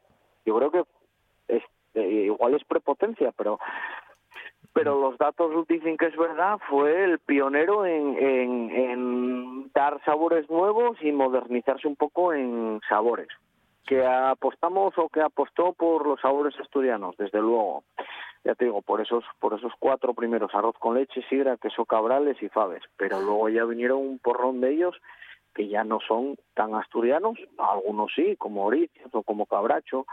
yo 0.45 0.57
creo 0.59 0.71
que 0.71 0.83
igual 2.03 2.55
es 2.55 2.65
prepotencia, 2.65 3.33
pero 3.37 3.59
pero 4.77 5.01
los 5.01 5.17
datos 5.17 5.67
dicen 5.69 5.97
que 5.97 6.05
es 6.05 6.17
verdad, 6.19 6.59
fue 6.69 7.05
el 7.05 7.19
pionero 7.21 7.87
en, 7.87 8.15
en, 8.19 8.71
en 8.71 9.73
dar 9.73 10.05
sabores 10.05 10.51
nuevos 10.51 10.99
y 11.01 11.13
modernizarse 11.13 11.89
un 11.89 11.97
poco 11.97 12.35
en 12.35 12.79
sabores. 12.87 13.29
Que 13.87 14.05
apostamos 14.05 14.93
o 14.99 15.09
que 15.09 15.23
apostó 15.23 15.73
por 15.73 16.07
los 16.07 16.21
sabores 16.21 16.55
asturianos, 16.61 17.17
desde 17.17 17.41
luego. 17.41 17.85
Ya 18.45 18.55
te 18.55 18.67
digo, 18.67 18.83
por 18.83 19.01
esos, 19.01 19.25
por 19.41 19.55
esos 19.55 19.73
cuatro 19.79 20.13
primeros, 20.13 20.55
arroz 20.55 20.77
con 20.79 20.95
leche, 20.95 21.23
sidra, 21.31 21.57
queso 21.57 21.87
cabrales 21.87 22.37
y 22.43 22.51
faves. 22.51 22.83
Pero 22.99 23.23
luego 23.23 23.49
ya 23.49 23.65
vinieron 23.65 23.99
un 24.01 24.19
porrón 24.19 24.61
de 24.61 24.73
ellos 24.73 24.95
que 25.55 25.69
ya 25.69 25.85
no 25.85 26.01
son 26.07 26.37
tan 26.53 26.75
asturianos, 26.75 27.39
algunos 27.57 28.13
sí, 28.15 28.37
como 28.37 28.67
Oricios 28.67 29.09
o 29.15 29.23
como 29.23 29.47
Cabracho, 29.47 30.05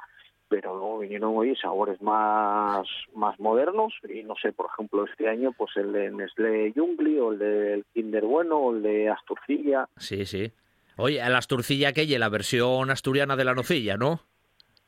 pero 0.54 0.78
luego 0.78 1.00
vinieron 1.00 1.36
hoy 1.36 1.56
sabores 1.56 2.00
más 2.00 2.88
más 3.16 3.40
modernos 3.40 3.92
y 4.08 4.22
no 4.22 4.36
sé, 4.40 4.52
por 4.52 4.68
ejemplo, 4.72 5.04
este 5.04 5.28
año 5.28 5.52
pues 5.52 5.76
el 5.78 5.92
de 5.92 6.12
Nestlé 6.12 6.72
Jungli 6.76 7.18
o 7.18 7.32
el 7.32 7.40
del 7.40 7.86
Kinder 7.92 8.24
Bueno 8.24 8.58
o 8.58 8.76
el 8.76 8.84
de 8.84 9.10
Asturcilla. 9.10 9.90
Sí, 9.98 10.28
sí. 10.28 10.52
Oye, 10.98 11.18
la 11.28 11.40
asturcilla 11.40 11.90
aquella, 11.90 12.20
la 12.20 12.30
versión 12.30 12.92
asturiana 12.92 13.36
de 13.36 13.46
la 13.46 13.56
nocilla, 13.56 13.98
¿no? 13.98 14.20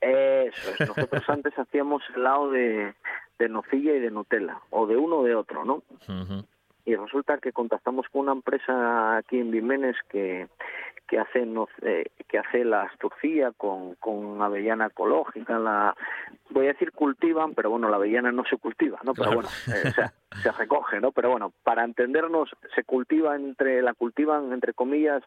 Eso 0.01 0.71
es, 0.77 0.87
nosotros 0.87 1.23
antes 1.29 1.57
hacíamos 1.57 2.03
helado 2.15 2.51
de, 2.51 2.93
de 3.39 3.49
nocilla 3.49 3.95
y 3.95 3.99
de 4.01 4.11
Nutella, 4.11 4.59
o 4.69 4.85
de 4.85 4.97
uno 4.97 5.17
o 5.17 5.23
de 5.23 5.33
otro, 5.33 5.65
¿no? 5.65 5.81
Ujú. 6.07 6.45
Y 6.85 6.95
resulta 6.95 7.37
que 7.39 7.51
contactamos 7.51 8.05
con 8.11 8.21
una 8.21 8.31
empresa 8.33 9.17
aquí 9.17 9.39
en 9.39 9.51
Vimenes 9.51 9.95
que 10.09 10.47
que 11.07 11.19
hace 11.19 11.45
no, 11.45 11.67
eh, 11.83 12.05
que 12.27 12.39
hace 12.39 12.65
la 12.65 12.81
asturcía 12.81 13.51
con, 13.51 13.93
con 13.95 14.41
avellana 14.41 14.87
ecológica 14.87 15.59
la 15.59 15.95
voy 16.49 16.65
a 16.65 16.73
decir 16.73 16.91
cultivan 16.93 17.53
pero 17.53 17.69
bueno 17.69 17.89
la 17.89 17.97
avellana 17.97 18.31
no 18.31 18.43
se 18.49 18.57
cultiva 18.57 18.99
no 19.03 19.13
pero 19.13 19.31
Claro. 19.31 19.35
bueno 19.35 19.49
eh, 19.67 19.89
o 19.89 19.91
sea, 19.91 20.13
se 20.41 20.51
recoge 20.51 20.99
no 20.99 21.11
pero 21.11 21.29
bueno 21.31 21.53
para 21.63 21.83
entendernos 21.83 22.49
se 22.75 22.83
cultiva 22.83 23.35
entre 23.35 23.81
la 23.81 23.93
cultivan 23.93 24.51
entre 24.53 24.73
comillas 24.73 25.23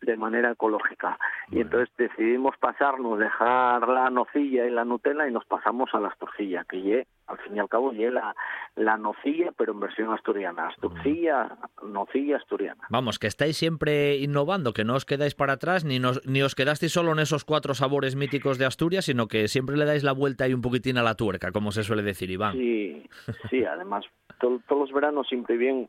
de 0.00 0.16
manera 0.16 0.50
ecológica. 0.52 1.18
Y 1.50 1.60
entonces 1.60 1.88
decidimos 1.96 2.56
pasarnos 2.58 3.18
dejar 3.18 3.88
la 3.88 4.10
nocilla 4.10 4.66
y 4.66 4.70
la 4.70 4.84
Nutella 4.84 5.26
y 5.28 5.32
nos 5.32 5.44
pasamos 5.46 5.90
a 5.94 6.00
la 6.00 6.08
asturcilla 6.08 6.64
que 6.68 6.80
ye 6.82 7.06
al 7.26 7.38
fin 7.38 7.56
y 7.56 7.58
al 7.58 7.68
cabo 7.68 7.92
ye 7.92 8.10
la, 8.10 8.34
la 8.76 8.96
nocilla 8.96 9.52
pero 9.56 9.72
en 9.72 9.80
versión 9.80 10.12
asturiana. 10.12 10.68
Asturcilla 10.68 11.56
nocilla 11.82 12.36
asturiana. 12.36 12.84
Vamos, 12.90 13.18
que 13.18 13.26
estáis 13.26 13.56
siempre 13.56 14.16
innovando, 14.16 14.72
que 14.72 14.84
no 14.84 14.94
os 14.94 15.04
quedáis 15.04 15.34
para 15.34 15.54
atrás, 15.54 15.84
ni, 15.84 15.98
nos- 15.98 16.24
ni 16.26 16.42
os 16.42 16.54
quedasteis 16.54 16.92
solo 16.92 17.12
en 17.12 17.18
esos 17.18 17.44
cuatro 17.44 17.74
sabores 17.74 18.14
míticos 18.16 18.58
de 18.58 18.66
Asturias, 18.66 19.06
sino 19.06 19.26
que 19.28 19.48
siempre 19.48 19.76
le 19.76 19.84
dais 19.86 20.04
la 20.04 20.12
vuelta 20.12 20.46
y 20.46 20.54
un 20.54 20.60
poquitín 20.62 20.98
a 20.98 21.02
la 21.02 21.14
tuerca, 21.16 21.50
como 21.52 21.72
se 21.72 21.82
suele 21.82 22.02
decir, 22.02 22.30
Iván. 22.30 22.52
Sí, 22.52 23.08
sí, 23.50 23.64
además 23.64 24.04
to- 24.48 24.60
todos 24.68 24.82
los 24.88 24.92
veranos 24.92 25.28
siempre 25.28 25.56
bien 25.56 25.88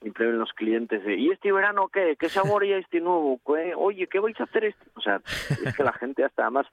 siempre 0.00 0.26
ven 0.26 0.38
los 0.38 0.52
clientes 0.52 1.02
de 1.04 1.16
¿y 1.16 1.30
este 1.30 1.50
verano 1.50 1.88
qué? 1.88 2.14
¿Qué 2.16 2.28
sabor 2.28 2.62
hay 2.62 2.74
este 2.74 3.00
nuevo? 3.00 3.40
¿Qué? 3.44 3.74
Oye, 3.76 4.06
¿qué 4.06 4.20
vais 4.20 4.38
a 4.40 4.44
hacer 4.44 4.66
este? 4.66 4.84
O 4.94 5.00
sea, 5.00 5.20
es 5.64 5.76
que 5.76 5.82
la 5.82 5.92
gente 5.92 6.22
hasta 6.24 6.42
además 6.42 6.66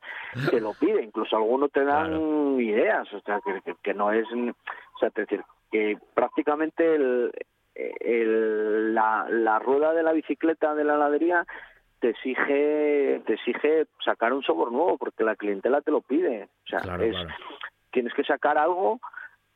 te 0.52 0.62
lo 0.62 0.74
pide, 0.74 1.02
incluso 1.04 1.36
algunos 1.36 1.72
te 1.72 1.84
dan 1.84 2.60
ideas, 2.60 3.12
o 3.14 3.20
sea, 3.22 3.40
que, 3.44 3.74
que- 3.82 3.94
no 3.96 4.12
es, 4.12 4.28
o 4.32 4.98
sea, 5.00 5.08
es 5.10 5.14
decir, 5.16 5.42
que 5.72 5.98
prácticamente 6.14 6.94
el, 6.96 7.32
el- 7.74 8.94
la, 8.94 9.26
la 9.30 9.58
rueda 9.60 9.94
de 9.94 10.04
la 10.04 10.12
bicicleta 10.14 10.76
de 10.76 10.84
la 10.84 10.94
heladería 10.96 11.46
te 12.00 12.10
exige 12.10 13.22
te 13.26 13.34
exige 13.34 13.88
sacar 14.04 14.34
un 14.34 14.44
sabor 14.44 14.72
nuevo 14.72 14.98
porque 15.00 15.24
la 15.24 15.36
clientela 15.36 15.82
te 15.82 15.90
lo 15.92 16.02
pide, 16.02 16.44
o 16.66 16.68
sea, 16.68 16.80
Claro, 16.82 17.04
es, 17.04 17.12
claro. 17.16 17.30
tienes 17.92 18.14
que 18.14 18.24
sacar 18.24 18.58
algo 18.60 19.00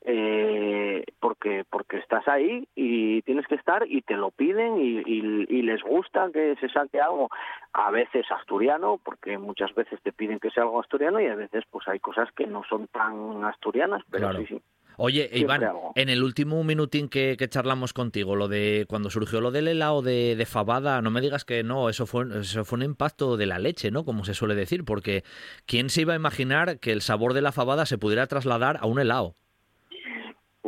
eh, 0.05 1.03
porque 1.19 1.63
porque 1.69 1.97
estás 1.97 2.27
ahí 2.27 2.67
y 2.75 3.21
tienes 3.23 3.45
que 3.47 3.55
estar 3.55 3.85
y 3.87 4.01
te 4.01 4.15
lo 4.15 4.31
piden 4.31 4.77
y, 4.81 4.99
y- 5.05 5.45
y 5.49 5.61
les 5.61 5.81
gusta 5.83 6.29
que 6.33 6.55
se 6.59 6.69
saque 6.69 6.99
algo 7.01 7.29
a 7.73 7.91
veces 7.91 8.25
asturiano 8.31 8.99
porque 9.03 9.37
muchas 9.37 9.73
veces 9.75 9.99
te 10.01 10.11
piden 10.13 10.39
que 10.39 10.49
sea 10.51 10.63
algo 10.63 10.79
asturiano 10.79 11.19
y 11.21 11.27
a 11.27 11.35
veces 11.35 11.63
pues 11.69 11.87
hay 11.87 11.99
cosas 11.99 12.29
que 12.35 12.47
no 12.47 12.63
son 12.69 12.87
tan 12.87 13.43
asturianas 13.43 14.01
pero 14.09 14.29
Claro. 14.29 14.39
sí 14.39 14.45
sí 14.55 14.61
Oye, 15.01 15.29
Iván, 15.31 15.63
algo. 15.63 15.93
en 15.95 16.09
el 16.09 16.21
último 16.23 16.61
minutín 16.65 17.07
que, 17.07 17.37
que 17.39 17.47
charlamos 17.47 17.93
contigo, 17.93 18.35
lo 18.35 18.49
de 18.49 18.85
cuando 18.89 19.09
surgió 19.09 19.39
lo 19.39 19.49
del 19.49 19.69
helado 19.69 20.01
de, 20.01 20.35
de 20.35 20.45
fabada, 20.45 21.01
no 21.01 21.09
me 21.09 21.21
digas 21.21 21.45
que 21.45 21.63
no, 21.63 21.87
eso 21.87 22.05
fue, 22.05 22.25
eso 22.41 22.65
fue 22.65 22.79
un 22.79 22.83
impacto 22.83 23.37
de 23.37 23.45
la 23.45 23.59
leche, 23.59 23.91
¿no? 23.91 24.03
Como 24.03 24.25
se 24.25 24.33
suele 24.33 24.55
decir, 24.55 24.83
porque 24.83 25.23
¿quién 25.65 25.89
se 25.89 26.01
iba 26.01 26.11
a 26.11 26.17
imaginar 26.17 26.79
que 26.81 26.91
el 26.91 26.99
sabor 26.99 27.33
de 27.33 27.41
la 27.41 27.53
fabada 27.53 27.85
se 27.85 27.97
pudiera 27.97 28.27
trasladar 28.27 28.75
a 28.81 28.87
un 28.87 28.99
helado? 28.99 29.35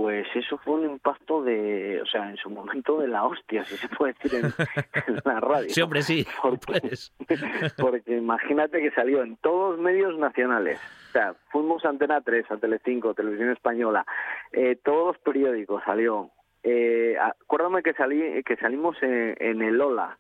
Pues 0.02 0.26
eso 0.34 0.58
fue 0.58 0.80
un 0.80 0.90
impacto 0.94 1.44
de, 1.44 2.02
o 2.02 2.06
sea, 2.08 2.28
en 2.32 2.38
su 2.38 2.50
momento 2.50 3.00
de 3.00 3.08
la 3.08 3.24
hostia, 3.24 3.64
si 3.66 3.78
se 3.78 3.88
puede 3.88 4.14
decir 4.14 4.40
en, 4.40 4.46
en 5.16 5.22
la 5.24 5.40
radio. 5.40 5.70
Sí, 5.70 5.80
hombre, 5.80 6.02
sí, 6.02 6.26
Porque, 6.42 6.80
pues. 6.82 7.14
porque 7.78 8.18
imagínate 8.18 8.82
que 8.82 8.90
salió 8.92 9.22
en 9.22 9.38
todos 9.38 9.76
los 9.76 9.80
medios 9.80 10.18
nacionales. 10.18 10.80
O 11.10 11.12
sea, 11.12 11.36
fuimos 11.52 11.86
a 11.86 11.90
Antena 11.90 12.20
3, 12.20 12.50
a 12.50 12.58
Telecinco, 12.58 13.14
Televisión 13.14 13.52
Española, 13.52 14.04
eh, 14.52 14.76
todos 14.84 15.14
los 15.14 15.18
periódicos 15.20 15.84
salió. 15.86 16.32
Eh, 16.64 17.16
acuérdame 17.22 17.84
que 17.84 17.94
salí, 17.94 18.42
que 18.44 18.56
salimos 18.56 18.98
en, 19.04 19.36
en 19.40 19.62
el 19.62 19.80
Ola. 19.80 20.18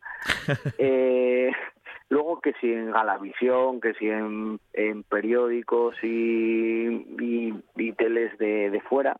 Eh, 0.77 1.51
luego 2.09 2.39
que 2.39 2.53
si 2.61 2.71
en 2.71 2.91
Galavisión, 2.91 3.81
que 3.81 3.95
si 3.95 4.09
en, 4.09 4.59
en 4.73 5.01
periódicos 5.01 5.95
y, 6.03 6.87
y, 7.19 7.53
y 7.77 7.93
teles 7.93 8.37
de, 8.37 8.69
de 8.69 8.81
fuera. 8.81 9.17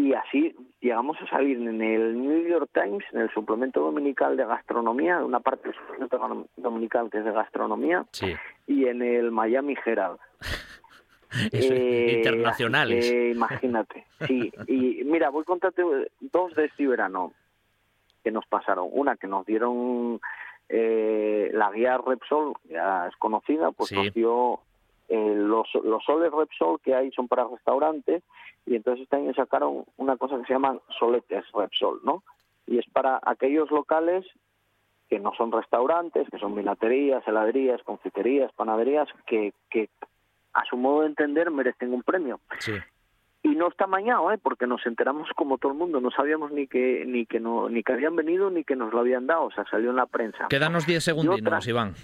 Y 0.00 0.14
así 0.14 0.54
llegamos 0.80 1.18
a 1.20 1.26
salir 1.28 1.58
en 1.58 1.82
el 1.82 2.18
New 2.22 2.48
York 2.48 2.70
Times, 2.72 3.04
en 3.12 3.20
el 3.20 3.30
suplemento 3.34 3.80
dominical 3.80 4.34
de 4.36 4.46
gastronomía, 4.46 5.18
una 5.22 5.40
parte 5.40 5.68
del 5.68 5.76
suplemento 5.76 6.46
dominical 6.56 7.10
que 7.10 7.18
es 7.18 7.24
de 7.26 7.32
gastronomía, 7.32 8.06
Sí, 8.12 8.32
y 8.66 8.86
en 8.86 9.02
el 9.02 9.30
Miami 9.30 9.74
Herald. 9.84 10.18
eso, 11.52 11.72
Eh, 11.74 12.14
internacionales. 12.24 13.12
imagínate, 13.34 14.06
sí. 14.26 14.50
Y 14.66 15.04
mira, 15.04 15.28
voy 15.28 15.42
a 15.42 15.44
contarte 15.44 15.82
dos 16.20 16.54
de 16.54 16.64
este 16.64 16.86
verano 16.86 17.34
que 18.24 18.30
nos 18.30 18.46
pasaron. 18.46 18.88
Una 18.90 19.16
que 19.16 19.26
nos 19.26 19.44
dieron 19.44 20.18
eh, 20.70 21.50
la 21.52 21.70
guía 21.72 21.98
Repsol, 21.98 22.54
ya 22.70 23.06
es 23.08 23.16
conocida, 23.16 23.70
pues 23.72 23.90
Sí. 23.90 23.96
nos 23.96 24.14
dio 24.14 24.60
eh, 25.10 25.34
los, 25.34 25.66
los 25.82 26.04
soles 26.04 26.30
Repsol 26.30 26.80
que 26.80 26.94
hay 26.94 27.10
son 27.10 27.26
para 27.26 27.44
restaurantes 27.44 28.22
y 28.64 28.76
entonces 28.76 29.02
este 29.02 29.16
año 29.16 29.34
sacaron 29.34 29.84
una 29.96 30.16
cosa 30.16 30.38
que 30.38 30.44
se 30.44 30.52
llaman 30.52 30.80
soletes 31.00 31.44
Repsol, 31.52 32.00
¿no? 32.04 32.22
Y 32.68 32.78
es 32.78 32.86
para 32.92 33.18
aquellos 33.24 33.68
locales 33.72 34.24
que 35.08 35.18
no 35.18 35.32
son 35.36 35.50
restaurantes, 35.50 36.28
que 36.30 36.38
son 36.38 36.54
vinaterías, 36.54 37.26
heladerías, 37.26 37.82
confiterías, 37.82 38.52
panaderías, 38.52 39.08
que, 39.26 39.52
que 39.68 39.88
a 40.52 40.64
su 40.66 40.76
modo 40.76 41.00
de 41.00 41.08
entender 41.08 41.50
merecen 41.50 41.92
un 41.92 42.04
premio. 42.04 42.38
Sí. 42.60 42.74
Y 43.42 43.56
no 43.56 43.66
está 43.66 43.88
mañado, 43.88 44.30
¿eh? 44.30 44.38
porque 44.38 44.68
nos 44.68 44.86
enteramos 44.86 45.28
como 45.34 45.58
todo 45.58 45.72
el 45.72 45.78
mundo, 45.78 46.00
no 46.00 46.12
sabíamos 46.12 46.52
ni 46.52 46.68
que 46.68 47.04
ni 47.04 47.26
que 47.26 47.40
no 47.40 47.68
ni 47.68 47.82
que 47.82 47.94
habían 47.94 48.14
venido 48.14 48.48
ni 48.50 48.62
que 48.62 48.76
nos 48.76 48.92
lo 48.92 49.00
habían 49.00 49.26
dado, 49.26 49.46
o 49.46 49.50
sea, 49.50 49.64
salió 49.68 49.90
en 49.90 49.96
la 49.96 50.06
prensa. 50.06 50.46
Quédanos 50.48 50.86
10 50.86 51.02
segundinos, 51.02 51.66
Iván. 51.66 51.94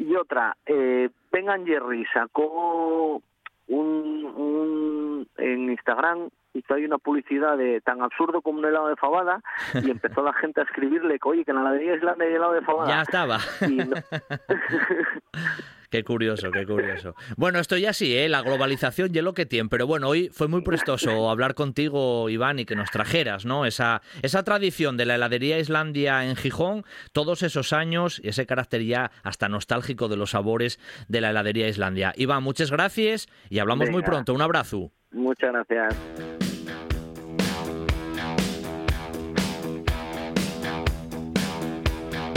Y 0.00 0.16
otra, 0.16 0.56
eh, 0.66 1.10
Vengan 1.30 1.66
Jerry 1.66 2.04
sacó 2.12 3.22
un, 3.68 4.24
un 4.24 5.28
en 5.36 5.70
Instagram 5.70 6.28
hizo 6.54 6.74
ahí 6.74 6.84
una 6.84 6.98
publicidad 6.98 7.56
de 7.56 7.80
tan 7.82 8.02
absurdo 8.02 8.40
como 8.42 8.58
un 8.58 8.64
helado 8.64 8.88
de 8.88 8.96
fabada 8.96 9.40
y 9.74 9.90
empezó 9.90 10.22
la 10.22 10.32
gente 10.32 10.60
a 10.60 10.64
escribirle 10.64 11.18
que 11.20 11.28
oye 11.28 11.44
que 11.44 11.52
en 11.52 11.56
la 11.58 11.62
heladería 11.70 11.94
Islandia 11.94 12.26
hay 12.26 12.34
helado 12.34 12.52
de 12.54 12.62
fabada. 12.62 12.88
Ya 12.88 13.02
estaba. 13.02 13.38
Y 13.68 13.76
no- 13.76 13.96
Qué 15.90 16.04
curioso, 16.04 16.52
qué 16.52 16.64
curioso. 16.64 17.16
Bueno, 17.36 17.58
esto 17.58 17.76
ya 17.76 17.92
sí, 17.92 18.16
¿eh? 18.16 18.28
la 18.28 18.42
globalización 18.42 19.10
y 19.12 19.20
lo 19.20 19.34
que 19.34 19.44
tiene, 19.44 19.68
pero 19.68 19.88
bueno, 19.88 20.08
hoy 20.08 20.28
fue 20.28 20.46
muy 20.46 20.62
prestoso 20.62 21.28
hablar 21.28 21.54
contigo, 21.54 22.30
Iván, 22.30 22.60
y 22.60 22.64
que 22.64 22.76
nos 22.76 22.92
trajeras, 22.92 23.44
¿no? 23.44 23.66
Esa, 23.66 24.00
esa 24.22 24.44
tradición 24.44 24.96
de 24.96 25.06
la 25.06 25.16
heladería 25.16 25.58
Islandia 25.58 26.24
en 26.24 26.36
Gijón, 26.36 26.84
todos 27.12 27.42
esos 27.42 27.72
años 27.72 28.20
y 28.22 28.28
ese 28.28 28.46
carácter 28.46 28.84
ya 28.84 29.10
hasta 29.24 29.48
nostálgico 29.48 30.06
de 30.06 30.16
los 30.16 30.30
sabores 30.30 30.78
de 31.08 31.20
la 31.20 31.30
heladería 31.30 31.68
Islandia. 31.68 32.12
Iván, 32.16 32.44
muchas 32.44 32.70
gracias 32.70 33.28
y 33.48 33.58
hablamos 33.58 33.90
muy 33.90 34.02
pronto. 34.02 34.32
Un 34.32 34.42
abrazo. 34.42 34.92
Muchas 35.10 35.52
gracias. 35.52 36.59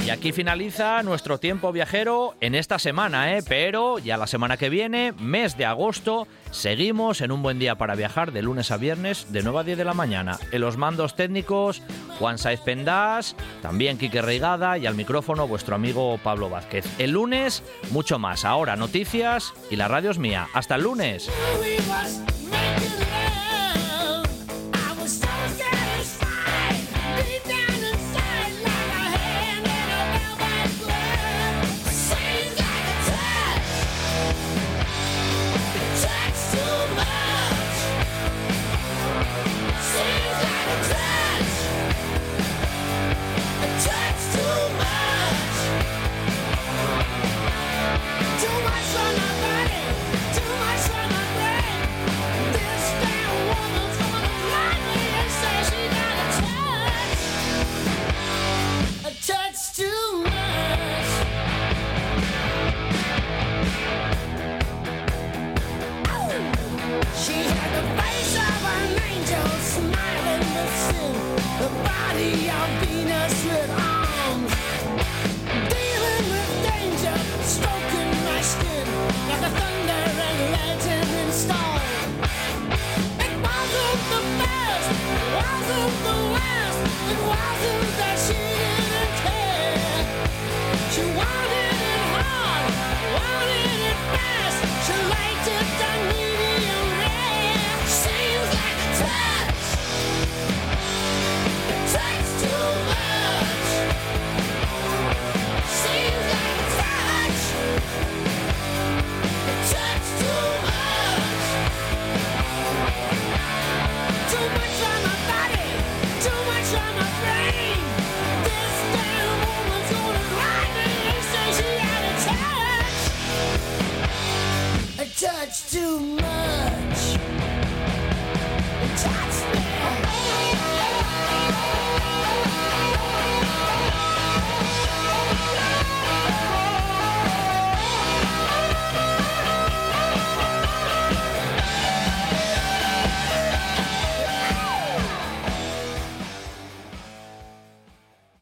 Y 0.05 0.09
aquí 0.09 0.33
finaliza 0.33 1.01
nuestro 1.01 1.39
tiempo 1.39 1.71
viajero 1.71 2.35
en 2.41 2.55
esta 2.55 2.77
semana, 2.77 3.37
¿eh? 3.37 3.43
pero 3.47 3.99
ya 3.99 4.17
la 4.17 4.27
semana 4.27 4.57
que 4.57 4.69
viene, 4.69 5.13
mes 5.17 5.55
de 5.55 5.65
agosto, 5.65 6.27
seguimos 6.51 7.21
en 7.21 7.31
un 7.31 7.41
buen 7.41 7.57
día 7.57 7.75
para 7.75 7.95
viajar 7.95 8.33
de 8.33 8.41
lunes 8.41 8.71
a 8.71 8.77
viernes 8.77 9.31
de 9.31 9.43
9 9.43 9.59
a 9.59 9.63
10 9.63 9.77
de 9.77 9.85
la 9.85 9.93
mañana. 9.93 10.37
En 10.51 10.59
los 10.59 10.75
mandos 10.75 11.15
técnicos, 11.15 11.81
Juan 12.19 12.37
Saiz 12.37 12.59
Pendás, 12.59 13.37
también 13.61 13.97
Quique 13.97 14.21
Reigada 14.21 14.77
y 14.77 14.85
al 14.87 14.95
micrófono 14.95 15.47
vuestro 15.47 15.75
amigo 15.75 16.19
Pablo 16.21 16.49
Vázquez. 16.49 16.85
El 16.99 17.11
lunes, 17.11 17.63
mucho 17.91 18.19
más. 18.19 18.43
Ahora, 18.43 18.75
noticias 18.75 19.53
y 19.71 19.77
la 19.77 19.87
radio 19.87 20.11
es 20.11 20.19
mía. 20.19 20.49
Hasta 20.53 20.75
el 20.75 20.83
lunes. 20.83 21.29